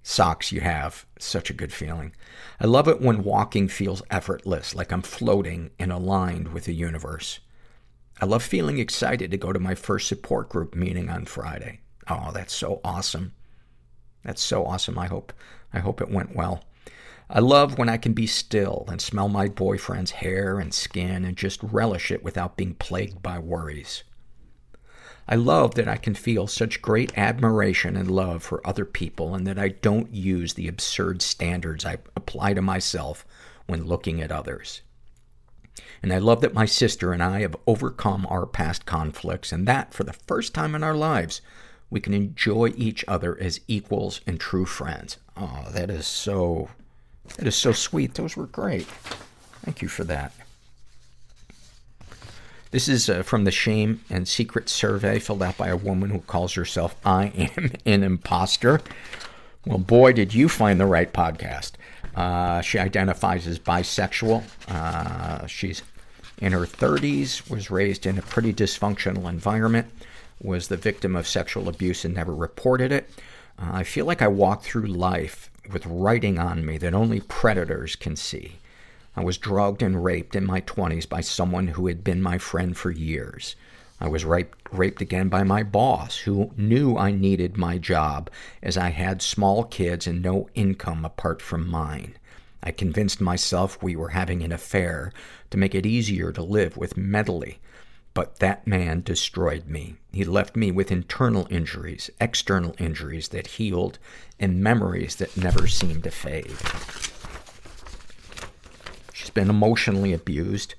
[0.02, 2.14] socks you have, such a good feeling.
[2.60, 7.40] I love it when walking feels effortless, like I'm floating and aligned with the universe.
[8.22, 11.80] I love feeling excited to go to my first support group meeting on Friday.
[12.08, 13.32] Oh, that's so awesome.
[14.22, 14.96] That's so awesome.
[14.96, 15.32] I hope,
[15.72, 16.62] I hope it went well.
[17.28, 21.36] I love when I can be still and smell my boyfriend's hair and skin and
[21.36, 24.04] just relish it without being plagued by worries.
[25.26, 29.48] I love that I can feel such great admiration and love for other people and
[29.48, 33.26] that I don't use the absurd standards I apply to myself
[33.66, 34.82] when looking at others.
[36.02, 39.94] And I love that my sister and I have overcome our past conflicts and that,
[39.94, 41.40] for the first time in our lives,
[41.90, 45.18] we can enjoy each other as equals and true friends.
[45.36, 46.70] Oh, that is so,
[47.36, 48.14] that is so sweet.
[48.14, 48.86] Those were great.
[49.62, 50.32] Thank you for that.
[52.72, 56.20] This is uh, from the Shame and Secret survey filled out by a woman who
[56.20, 58.80] calls herself I am an imposter.
[59.66, 61.72] Well, boy, did you find the right podcast.
[62.16, 64.42] Uh, she identifies as bisexual.
[64.68, 65.82] Uh, she's
[66.42, 69.86] in her 30s, was raised in a pretty dysfunctional environment,
[70.42, 73.08] was the victim of sexual abuse and never reported it.
[73.56, 77.94] Uh, I feel like I walk through life with writing on me that only predators
[77.94, 78.56] can see.
[79.14, 82.76] I was drugged and raped in my 20s by someone who had been my friend
[82.76, 83.54] for years.
[84.00, 88.28] I was raped, raped again by my boss, who knew I needed my job,
[88.64, 92.16] as I had small kids and no income apart from mine.
[92.64, 95.12] I convinced myself we were having an affair
[95.52, 97.60] to make it easier to live with mentally.
[98.14, 99.96] But that man destroyed me.
[100.12, 103.98] He left me with internal injuries, external injuries that healed,
[104.38, 106.56] and memories that never seemed to fade.
[109.14, 110.74] She's been emotionally abused.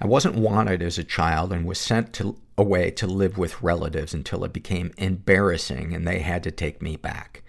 [0.00, 4.14] I wasn't wanted as a child and was sent to, away to live with relatives
[4.14, 7.42] until it became embarrassing and they had to take me back.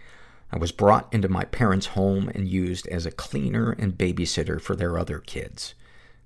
[0.52, 4.76] I was brought into my parents' home and used as a cleaner and babysitter for
[4.76, 5.74] their other kids.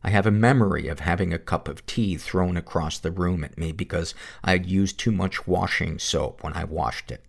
[0.05, 3.57] I have a memory of having a cup of tea thrown across the room at
[3.57, 4.13] me because
[4.43, 7.25] I had used too much washing soap when I washed it.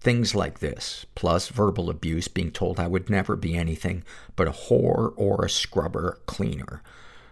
[0.00, 4.02] Things like this, plus verbal abuse, being told I would never be anything
[4.34, 6.82] but a whore or a scrubber cleaner.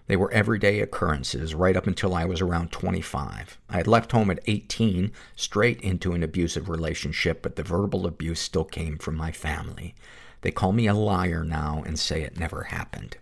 [0.06, 3.58] They were everyday occurrences right up until I was around 25.
[3.68, 8.38] I had left home at 18, straight into an abusive relationship, but the verbal abuse
[8.38, 9.96] still came from my family.
[10.42, 13.16] They call me a liar now and say it never happened.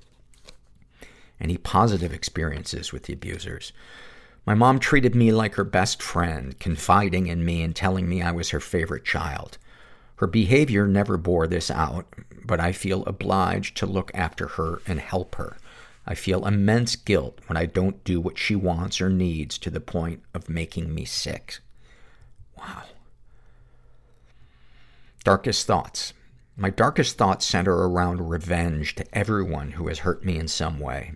[1.41, 3.73] Any positive experiences with the abusers?
[4.47, 8.33] My mom treated me like her best friend, confiding in me and telling me I
[8.33, 9.59] was her favorite child.
[10.17, 12.07] Her behavior never bore this out,
[12.45, 15.59] but I feel obliged to look after her and help her.
[16.07, 19.81] I feel immense guilt when I don't do what she wants or needs to the
[19.81, 21.59] point of making me sick.
[22.57, 22.85] Wow.
[25.23, 26.15] Darkest thoughts.
[26.57, 31.13] My darkest thoughts center around revenge to everyone who has hurt me in some way.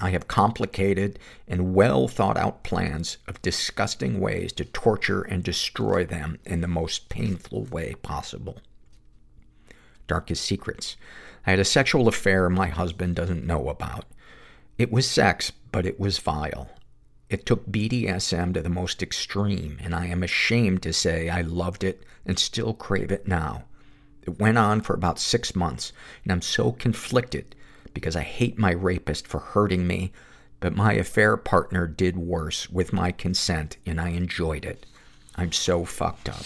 [0.00, 6.04] I have complicated and well thought out plans of disgusting ways to torture and destroy
[6.04, 8.58] them in the most painful way possible.
[10.06, 10.96] Darkest secrets.
[11.46, 14.06] I had a sexual affair my husband doesn't know about.
[14.78, 16.70] It was sex, but it was vile.
[17.28, 21.84] It took BDSM to the most extreme, and I am ashamed to say I loved
[21.84, 23.64] it and still crave it now.
[24.22, 25.92] It went on for about six months,
[26.22, 27.54] and I'm so conflicted
[27.94, 30.12] because I hate my rapist for hurting me,
[30.60, 34.86] but my affair partner did worse with my consent, and I enjoyed it.
[35.34, 36.44] I'm so fucked up.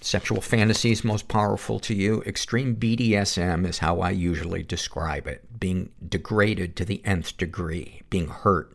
[0.00, 2.22] Sexual fantasies most powerful to you?
[2.22, 5.60] Extreme BDSM is how I usually describe it.
[5.60, 8.74] Being degraded to the nth degree, being hurt,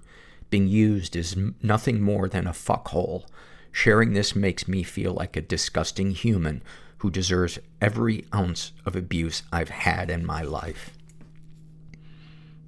[0.51, 3.25] being used as nothing more than a fuckhole.
[3.71, 6.61] Sharing this makes me feel like a disgusting human
[7.03, 10.91] who deserves every ounce of abuse I've had in my life.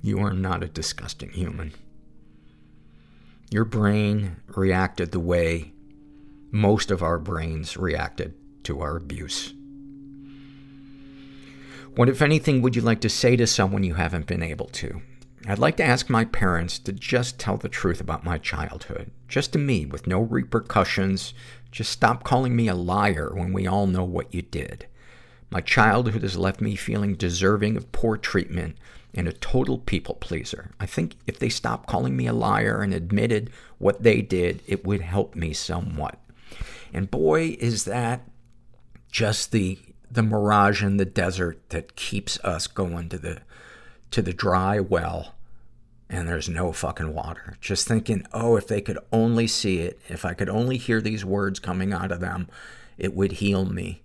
[0.02, 1.74] You are not a disgusting human.
[3.50, 5.72] Your brain reacted the way
[6.52, 8.34] most of our brains reacted
[8.66, 9.54] to our abuse.
[11.96, 15.02] What, if anything, would you like to say to someone you haven't been able to?
[15.48, 19.12] I'd like to ask my parents to just tell the truth about my childhood.
[19.30, 21.34] Just to me, with no repercussions.
[21.76, 24.88] Just stop calling me a liar when we all know what you did.
[25.50, 28.78] My childhood has left me feeling deserving of poor treatment
[29.14, 30.72] and a total people pleaser.
[30.80, 34.86] I think if they stopped calling me a liar and admitted what they did, it
[34.86, 36.18] would help me somewhat.
[36.94, 38.26] And boy, is that
[39.12, 39.78] just the,
[40.10, 43.42] the mirage in the desert that keeps us going to the,
[44.12, 45.35] to the dry well
[46.10, 47.58] and there's no fucking water.
[47.60, 51.26] Just thinking, oh, if they could only see it, if I could only hear these
[51.26, 52.48] words coming out of them,
[52.98, 54.04] it would heal me.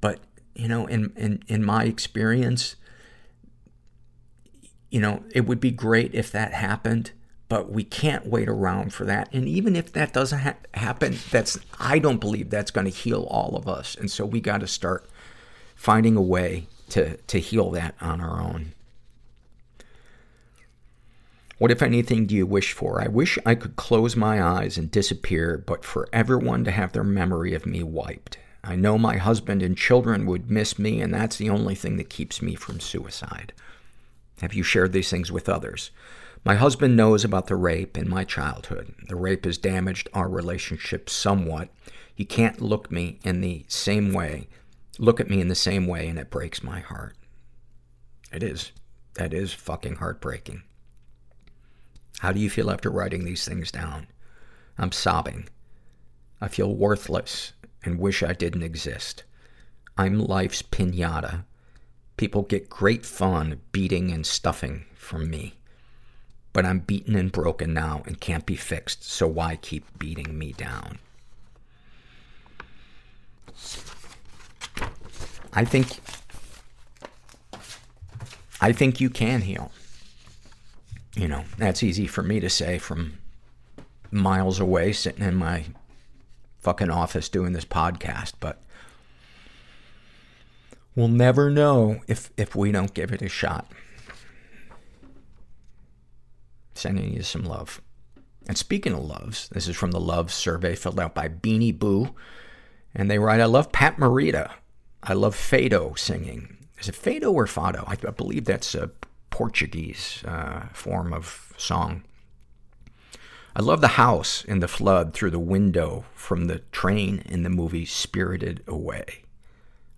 [0.00, 0.20] But,
[0.54, 2.76] you know, in, in, in my experience,
[4.90, 7.12] you know, it would be great if that happened,
[7.48, 9.28] but we can't wait around for that.
[9.32, 13.24] And even if that doesn't ha- happen, that's, I don't believe that's going to heal
[13.30, 13.96] all of us.
[13.96, 15.08] And so we got to start
[15.74, 18.72] finding a way to, to heal that on our own.
[21.58, 23.02] What, if anything, do you wish for?
[23.02, 27.02] I wish I could close my eyes and disappear, but for everyone to have their
[27.02, 28.38] memory of me wiped.
[28.62, 32.10] I know my husband and children would miss me, and that's the only thing that
[32.10, 33.52] keeps me from suicide.
[34.40, 35.90] Have you shared these things with others?
[36.44, 38.94] My husband knows about the rape in my childhood.
[39.08, 41.70] The rape has damaged our relationship somewhat.
[42.14, 44.46] He can't look me in the same way,
[44.98, 47.16] look at me in the same way, and it breaks my heart.
[48.32, 48.70] It is.
[49.14, 50.62] That is fucking heartbreaking.
[52.18, 54.08] How do you feel after writing these things down?
[54.76, 55.48] I'm sobbing.
[56.40, 57.52] I feel worthless
[57.84, 59.24] and wish I didn't exist.
[59.96, 61.44] I'm life's pinata.
[62.16, 65.54] People get great fun beating and stuffing from me.
[66.52, 70.52] But I'm beaten and broken now and can't be fixed, so why keep beating me
[70.52, 70.98] down?
[75.52, 75.98] I think,
[78.60, 79.70] I think you can heal.
[81.18, 83.18] You know, that's easy for me to say from
[84.12, 85.64] miles away, sitting in my
[86.60, 88.62] fucking office doing this podcast, but
[90.94, 93.66] we'll never know if, if we don't give it a shot.
[96.74, 97.82] Sending you some love.
[98.46, 102.14] And speaking of loves, this is from the love survey filled out by Beanie Boo.
[102.94, 104.52] And they write, I love Pat Morita.
[105.02, 106.58] I love Fado singing.
[106.78, 107.82] Is it Fado or Fado?
[107.88, 108.92] I, I believe that's a
[109.30, 112.04] Portuguese uh, form of song.
[113.56, 117.50] I love the house in the flood through the window from the train in the
[117.50, 119.22] movie Spirited Away.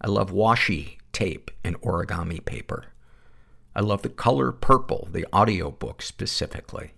[0.01, 2.87] I love washi tape and origami paper.
[3.75, 6.93] I love the color purple, the audiobook specifically.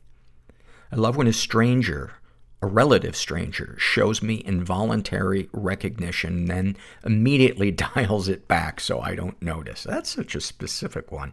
[0.91, 2.13] I love when a stranger,
[2.61, 9.41] a relative stranger, shows me involuntary recognition, then immediately dials it back so I don't
[9.43, 9.83] notice.
[9.85, 11.33] That's such a specific one.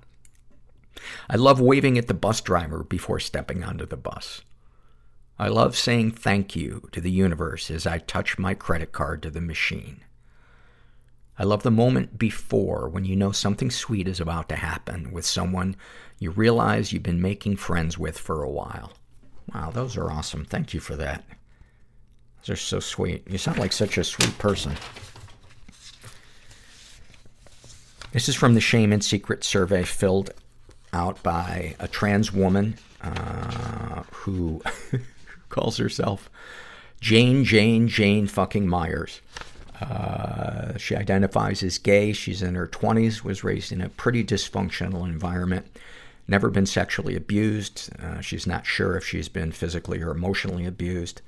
[1.30, 4.41] I love waving at the bus driver before stepping onto the bus.
[5.38, 9.30] I love saying thank you to the universe as I touch my credit card to
[9.30, 10.02] the machine.
[11.38, 15.26] I love the moment before when you know something sweet is about to happen with
[15.26, 15.78] someone
[16.20, 18.91] you realize you've been making friends with for a while.
[19.53, 20.44] Wow, those are awesome.
[20.44, 21.24] Thank you for that.
[22.41, 23.26] Those are so sweet.
[23.30, 24.74] You sound like such a sweet person.
[28.11, 30.32] This is from the Shame and Secret survey filled
[30.94, 34.61] out by a trans woman uh, who
[35.49, 36.30] calls herself
[37.02, 39.22] Jane, Jane, Jane fucking Myers.
[39.82, 42.11] Uh, she identifies as gay.
[42.11, 45.68] She's in her 20s, was raised in a pretty dysfunctional environment,
[46.28, 47.90] never been sexually abused.
[48.02, 51.22] Uh, she's not sure if she's been physically or emotionally abused.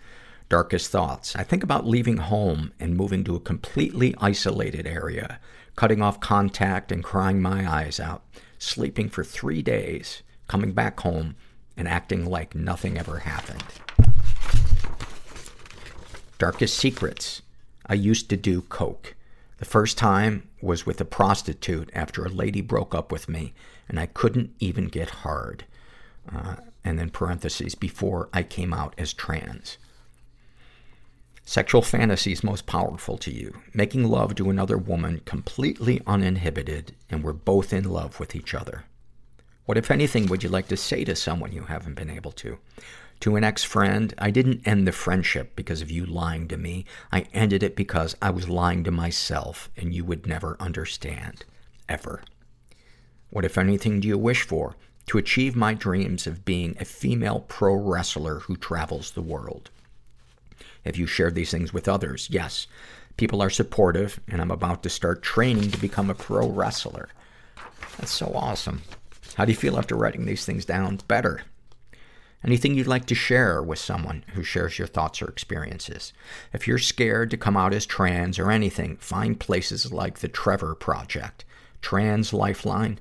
[0.49, 1.33] Darkest thoughts.
[1.37, 5.39] I think about leaving home and moving to a completely isolated area,
[5.77, 8.23] cutting off contact and crying my eyes out,
[8.61, 11.35] sleeping for three days, coming back home,
[11.75, 13.63] and acting like nothing ever happened.
[16.37, 17.41] Darkest secrets.
[17.87, 19.15] I used to do coke.
[19.57, 23.53] The first time was with a prostitute after a lady broke up with me
[23.89, 25.65] and I couldn't even get hard.
[26.31, 29.77] Uh, and then parentheses, before I came out as trans.
[31.43, 33.61] Sexual fantasies most powerful to you.
[33.73, 38.85] Making love to another woman completely uninhibited and we're both in love with each other.
[39.65, 42.57] What, if anything, would you like to say to someone you haven't been able to?
[43.21, 46.85] To an ex-friend, I didn't end the friendship because of you lying to me.
[47.11, 51.45] I ended it because I was lying to myself and you would never understand.
[51.87, 52.23] Ever.
[53.29, 54.75] What, if anything, do you wish for?
[55.07, 59.69] To achieve my dreams of being a female pro wrestler who travels the world.
[60.85, 62.27] Have you shared these things with others?
[62.31, 62.67] Yes.
[63.17, 67.09] People are supportive, and I'm about to start training to become a pro wrestler.
[67.97, 68.81] That's so awesome.
[69.35, 70.99] How do you feel after writing these things down?
[71.07, 71.43] Better.
[72.43, 76.11] Anything you'd like to share with someone who shares your thoughts or experiences?
[76.53, 80.73] If you're scared to come out as trans or anything, find places like the Trevor
[80.73, 81.45] Project,
[81.81, 82.99] Trans Lifeline,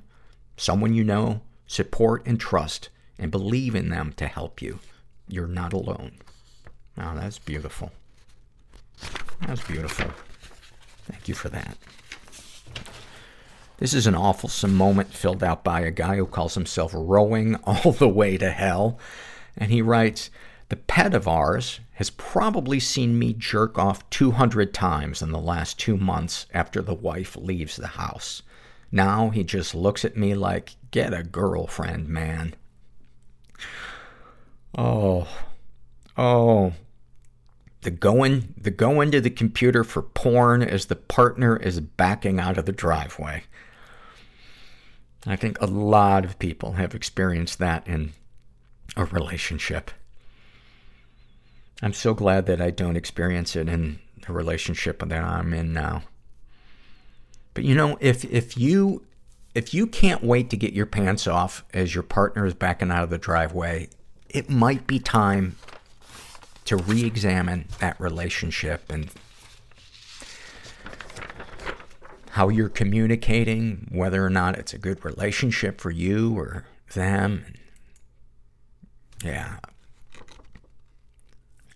[0.58, 4.80] someone you know, support and trust, and believe in them to help you.
[5.26, 6.12] You're not alone.
[7.02, 7.90] Oh, that's beautiful.
[9.46, 10.10] That's beautiful.
[11.10, 11.78] Thank you for that.
[13.78, 17.92] This is an awful moment filled out by a guy who calls himself Rowing All
[17.92, 18.98] the Way to Hell.
[19.56, 20.30] And he writes,
[20.68, 25.78] The pet of ours has probably seen me jerk off 200 times in the last
[25.78, 28.42] two months after the wife leaves the house.
[28.92, 32.54] Now he just looks at me like, get a girlfriend, man.
[34.76, 35.26] Oh,
[36.18, 36.74] oh.
[37.82, 42.58] The going, the going to the computer for porn as the partner is backing out
[42.58, 43.44] of the driveway.
[45.26, 48.12] I think a lot of people have experienced that in
[48.96, 49.90] a relationship.
[51.82, 56.02] I'm so glad that I don't experience it in the relationship that I'm in now.
[57.54, 59.04] But you know, if if you
[59.54, 63.02] if you can't wait to get your pants off as your partner is backing out
[63.02, 63.88] of the driveway,
[64.28, 65.56] it might be time
[66.64, 69.10] to re-examine that relationship and
[72.30, 76.64] how you're communicating, whether or not it's a good relationship for you or
[76.94, 77.44] them.
[79.24, 79.58] Yeah.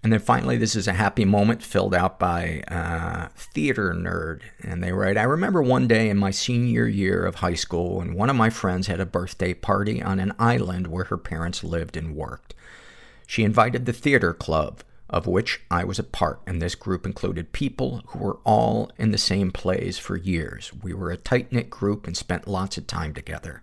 [0.03, 4.43] And then finally, this is a happy moment filled out by uh, Theater Nerd.
[4.63, 8.15] And they write, I remember one day in my senior year of high school when
[8.15, 11.97] one of my friends had a birthday party on an island where her parents lived
[11.97, 12.55] and worked.
[13.27, 17.53] She invited the theater club, of which I was a part, and this group included
[17.53, 20.73] people who were all in the same plays for years.
[20.83, 23.63] We were a tight-knit group and spent lots of time together.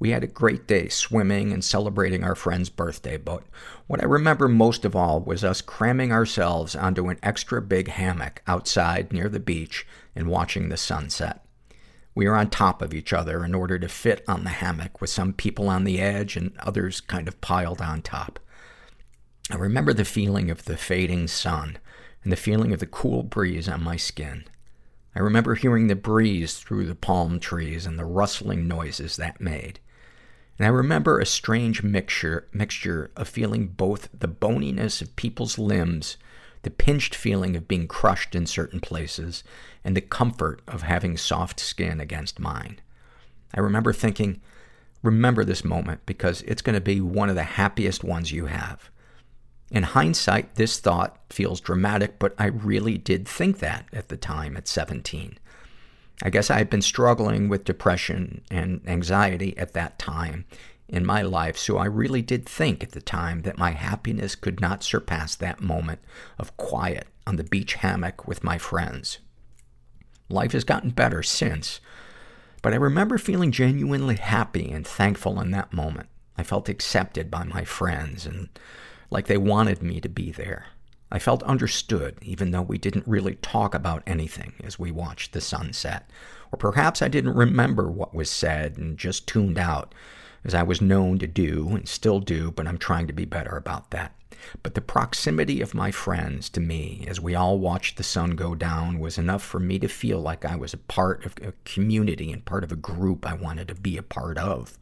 [0.00, 3.42] We had a great day swimming and celebrating our friend's birthday, but
[3.88, 8.42] what I remember most of all was us cramming ourselves onto an extra big hammock
[8.46, 11.44] outside near the beach and watching the sunset.
[12.14, 15.10] We were on top of each other in order to fit on the hammock with
[15.10, 18.38] some people on the edge and others kind of piled on top.
[19.50, 21.78] I remember the feeling of the fading sun
[22.22, 24.44] and the feeling of the cool breeze on my skin.
[25.14, 29.80] I remember hearing the breeze through the palm trees and the rustling noises that made.
[30.58, 36.18] And I remember a strange mixture, mixture of feeling both the boniness of people's limbs,
[36.62, 39.44] the pinched feeling of being crushed in certain places,
[39.82, 42.80] and the comfort of having soft skin against mine.
[43.54, 44.42] I remember thinking,
[45.02, 48.90] remember this moment because it's going to be one of the happiest ones you have.
[49.70, 54.56] In hindsight, this thought feels dramatic, but I really did think that at the time
[54.56, 55.38] at 17.
[56.22, 60.46] I guess I had been struggling with depression and anxiety at that time
[60.88, 64.60] in my life, so I really did think at the time that my happiness could
[64.60, 66.00] not surpass that moment
[66.38, 69.18] of quiet on the beach hammock with my friends.
[70.30, 71.80] Life has gotten better since,
[72.62, 76.08] but I remember feeling genuinely happy and thankful in that moment.
[76.36, 78.48] I felt accepted by my friends and
[79.10, 80.66] like they wanted me to be there.
[81.10, 85.40] I felt understood, even though we didn't really talk about anything as we watched the
[85.40, 86.10] sunset.
[86.52, 89.94] Or perhaps I didn't remember what was said and just tuned out,
[90.44, 93.56] as I was known to do and still do, but I'm trying to be better
[93.56, 94.12] about that.
[94.62, 98.54] But the proximity of my friends to me as we all watched the sun go
[98.54, 102.30] down was enough for me to feel like I was a part of a community
[102.30, 104.78] and part of a group I wanted to be a part of.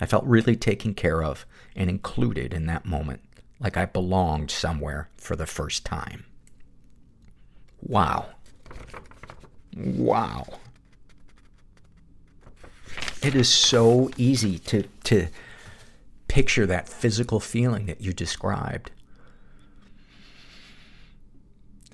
[0.00, 1.44] I felt really taken care of
[1.74, 3.20] and included in that moment
[3.60, 6.24] like I belonged somewhere for the first time.
[7.82, 8.26] Wow.
[9.76, 10.46] Wow.
[13.22, 15.28] It is so easy to, to
[16.28, 18.90] picture that physical feeling that you described.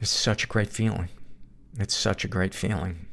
[0.01, 1.09] It's such a great feeling.
[1.78, 3.07] It's such a great feeling.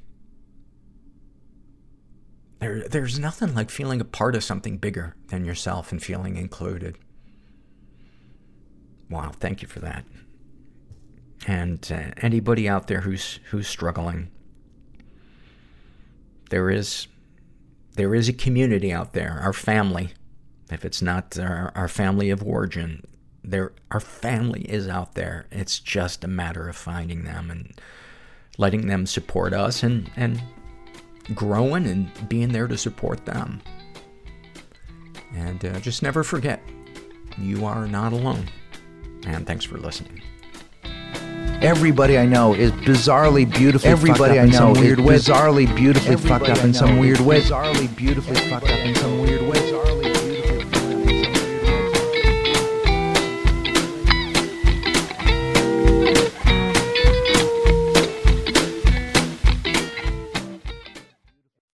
[2.60, 6.98] There, there's nothing like feeling a part of something bigger than yourself and feeling included.
[9.12, 10.06] Wow, thank you for that.
[11.46, 14.32] And uh, anybody out there who's who's struggling,
[16.50, 17.08] there is
[17.96, 20.14] there is a community out there, our family.
[20.72, 23.04] If it's not our, our family of origin,
[23.44, 25.48] there our family is out there.
[25.52, 27.74] It's just a matter of finding them and
[28.58, 30.42] letting them support us and and
[31.34, 33.62] growing and being there to support them.
[35.34, 36.62] And uh, just never forget,
[37.38, 38.48] you are not alone.
[39.26, 40.22] And thanks for listening.
[41.62, 46.74] Everybody I know is bizarrely beautifully Everybody I know is bizarrely beautifully fucked up in
[46.74, 47.42] some weird way.
[47.42, 49.61] Bizarrely beautifully fucked up in some weird way.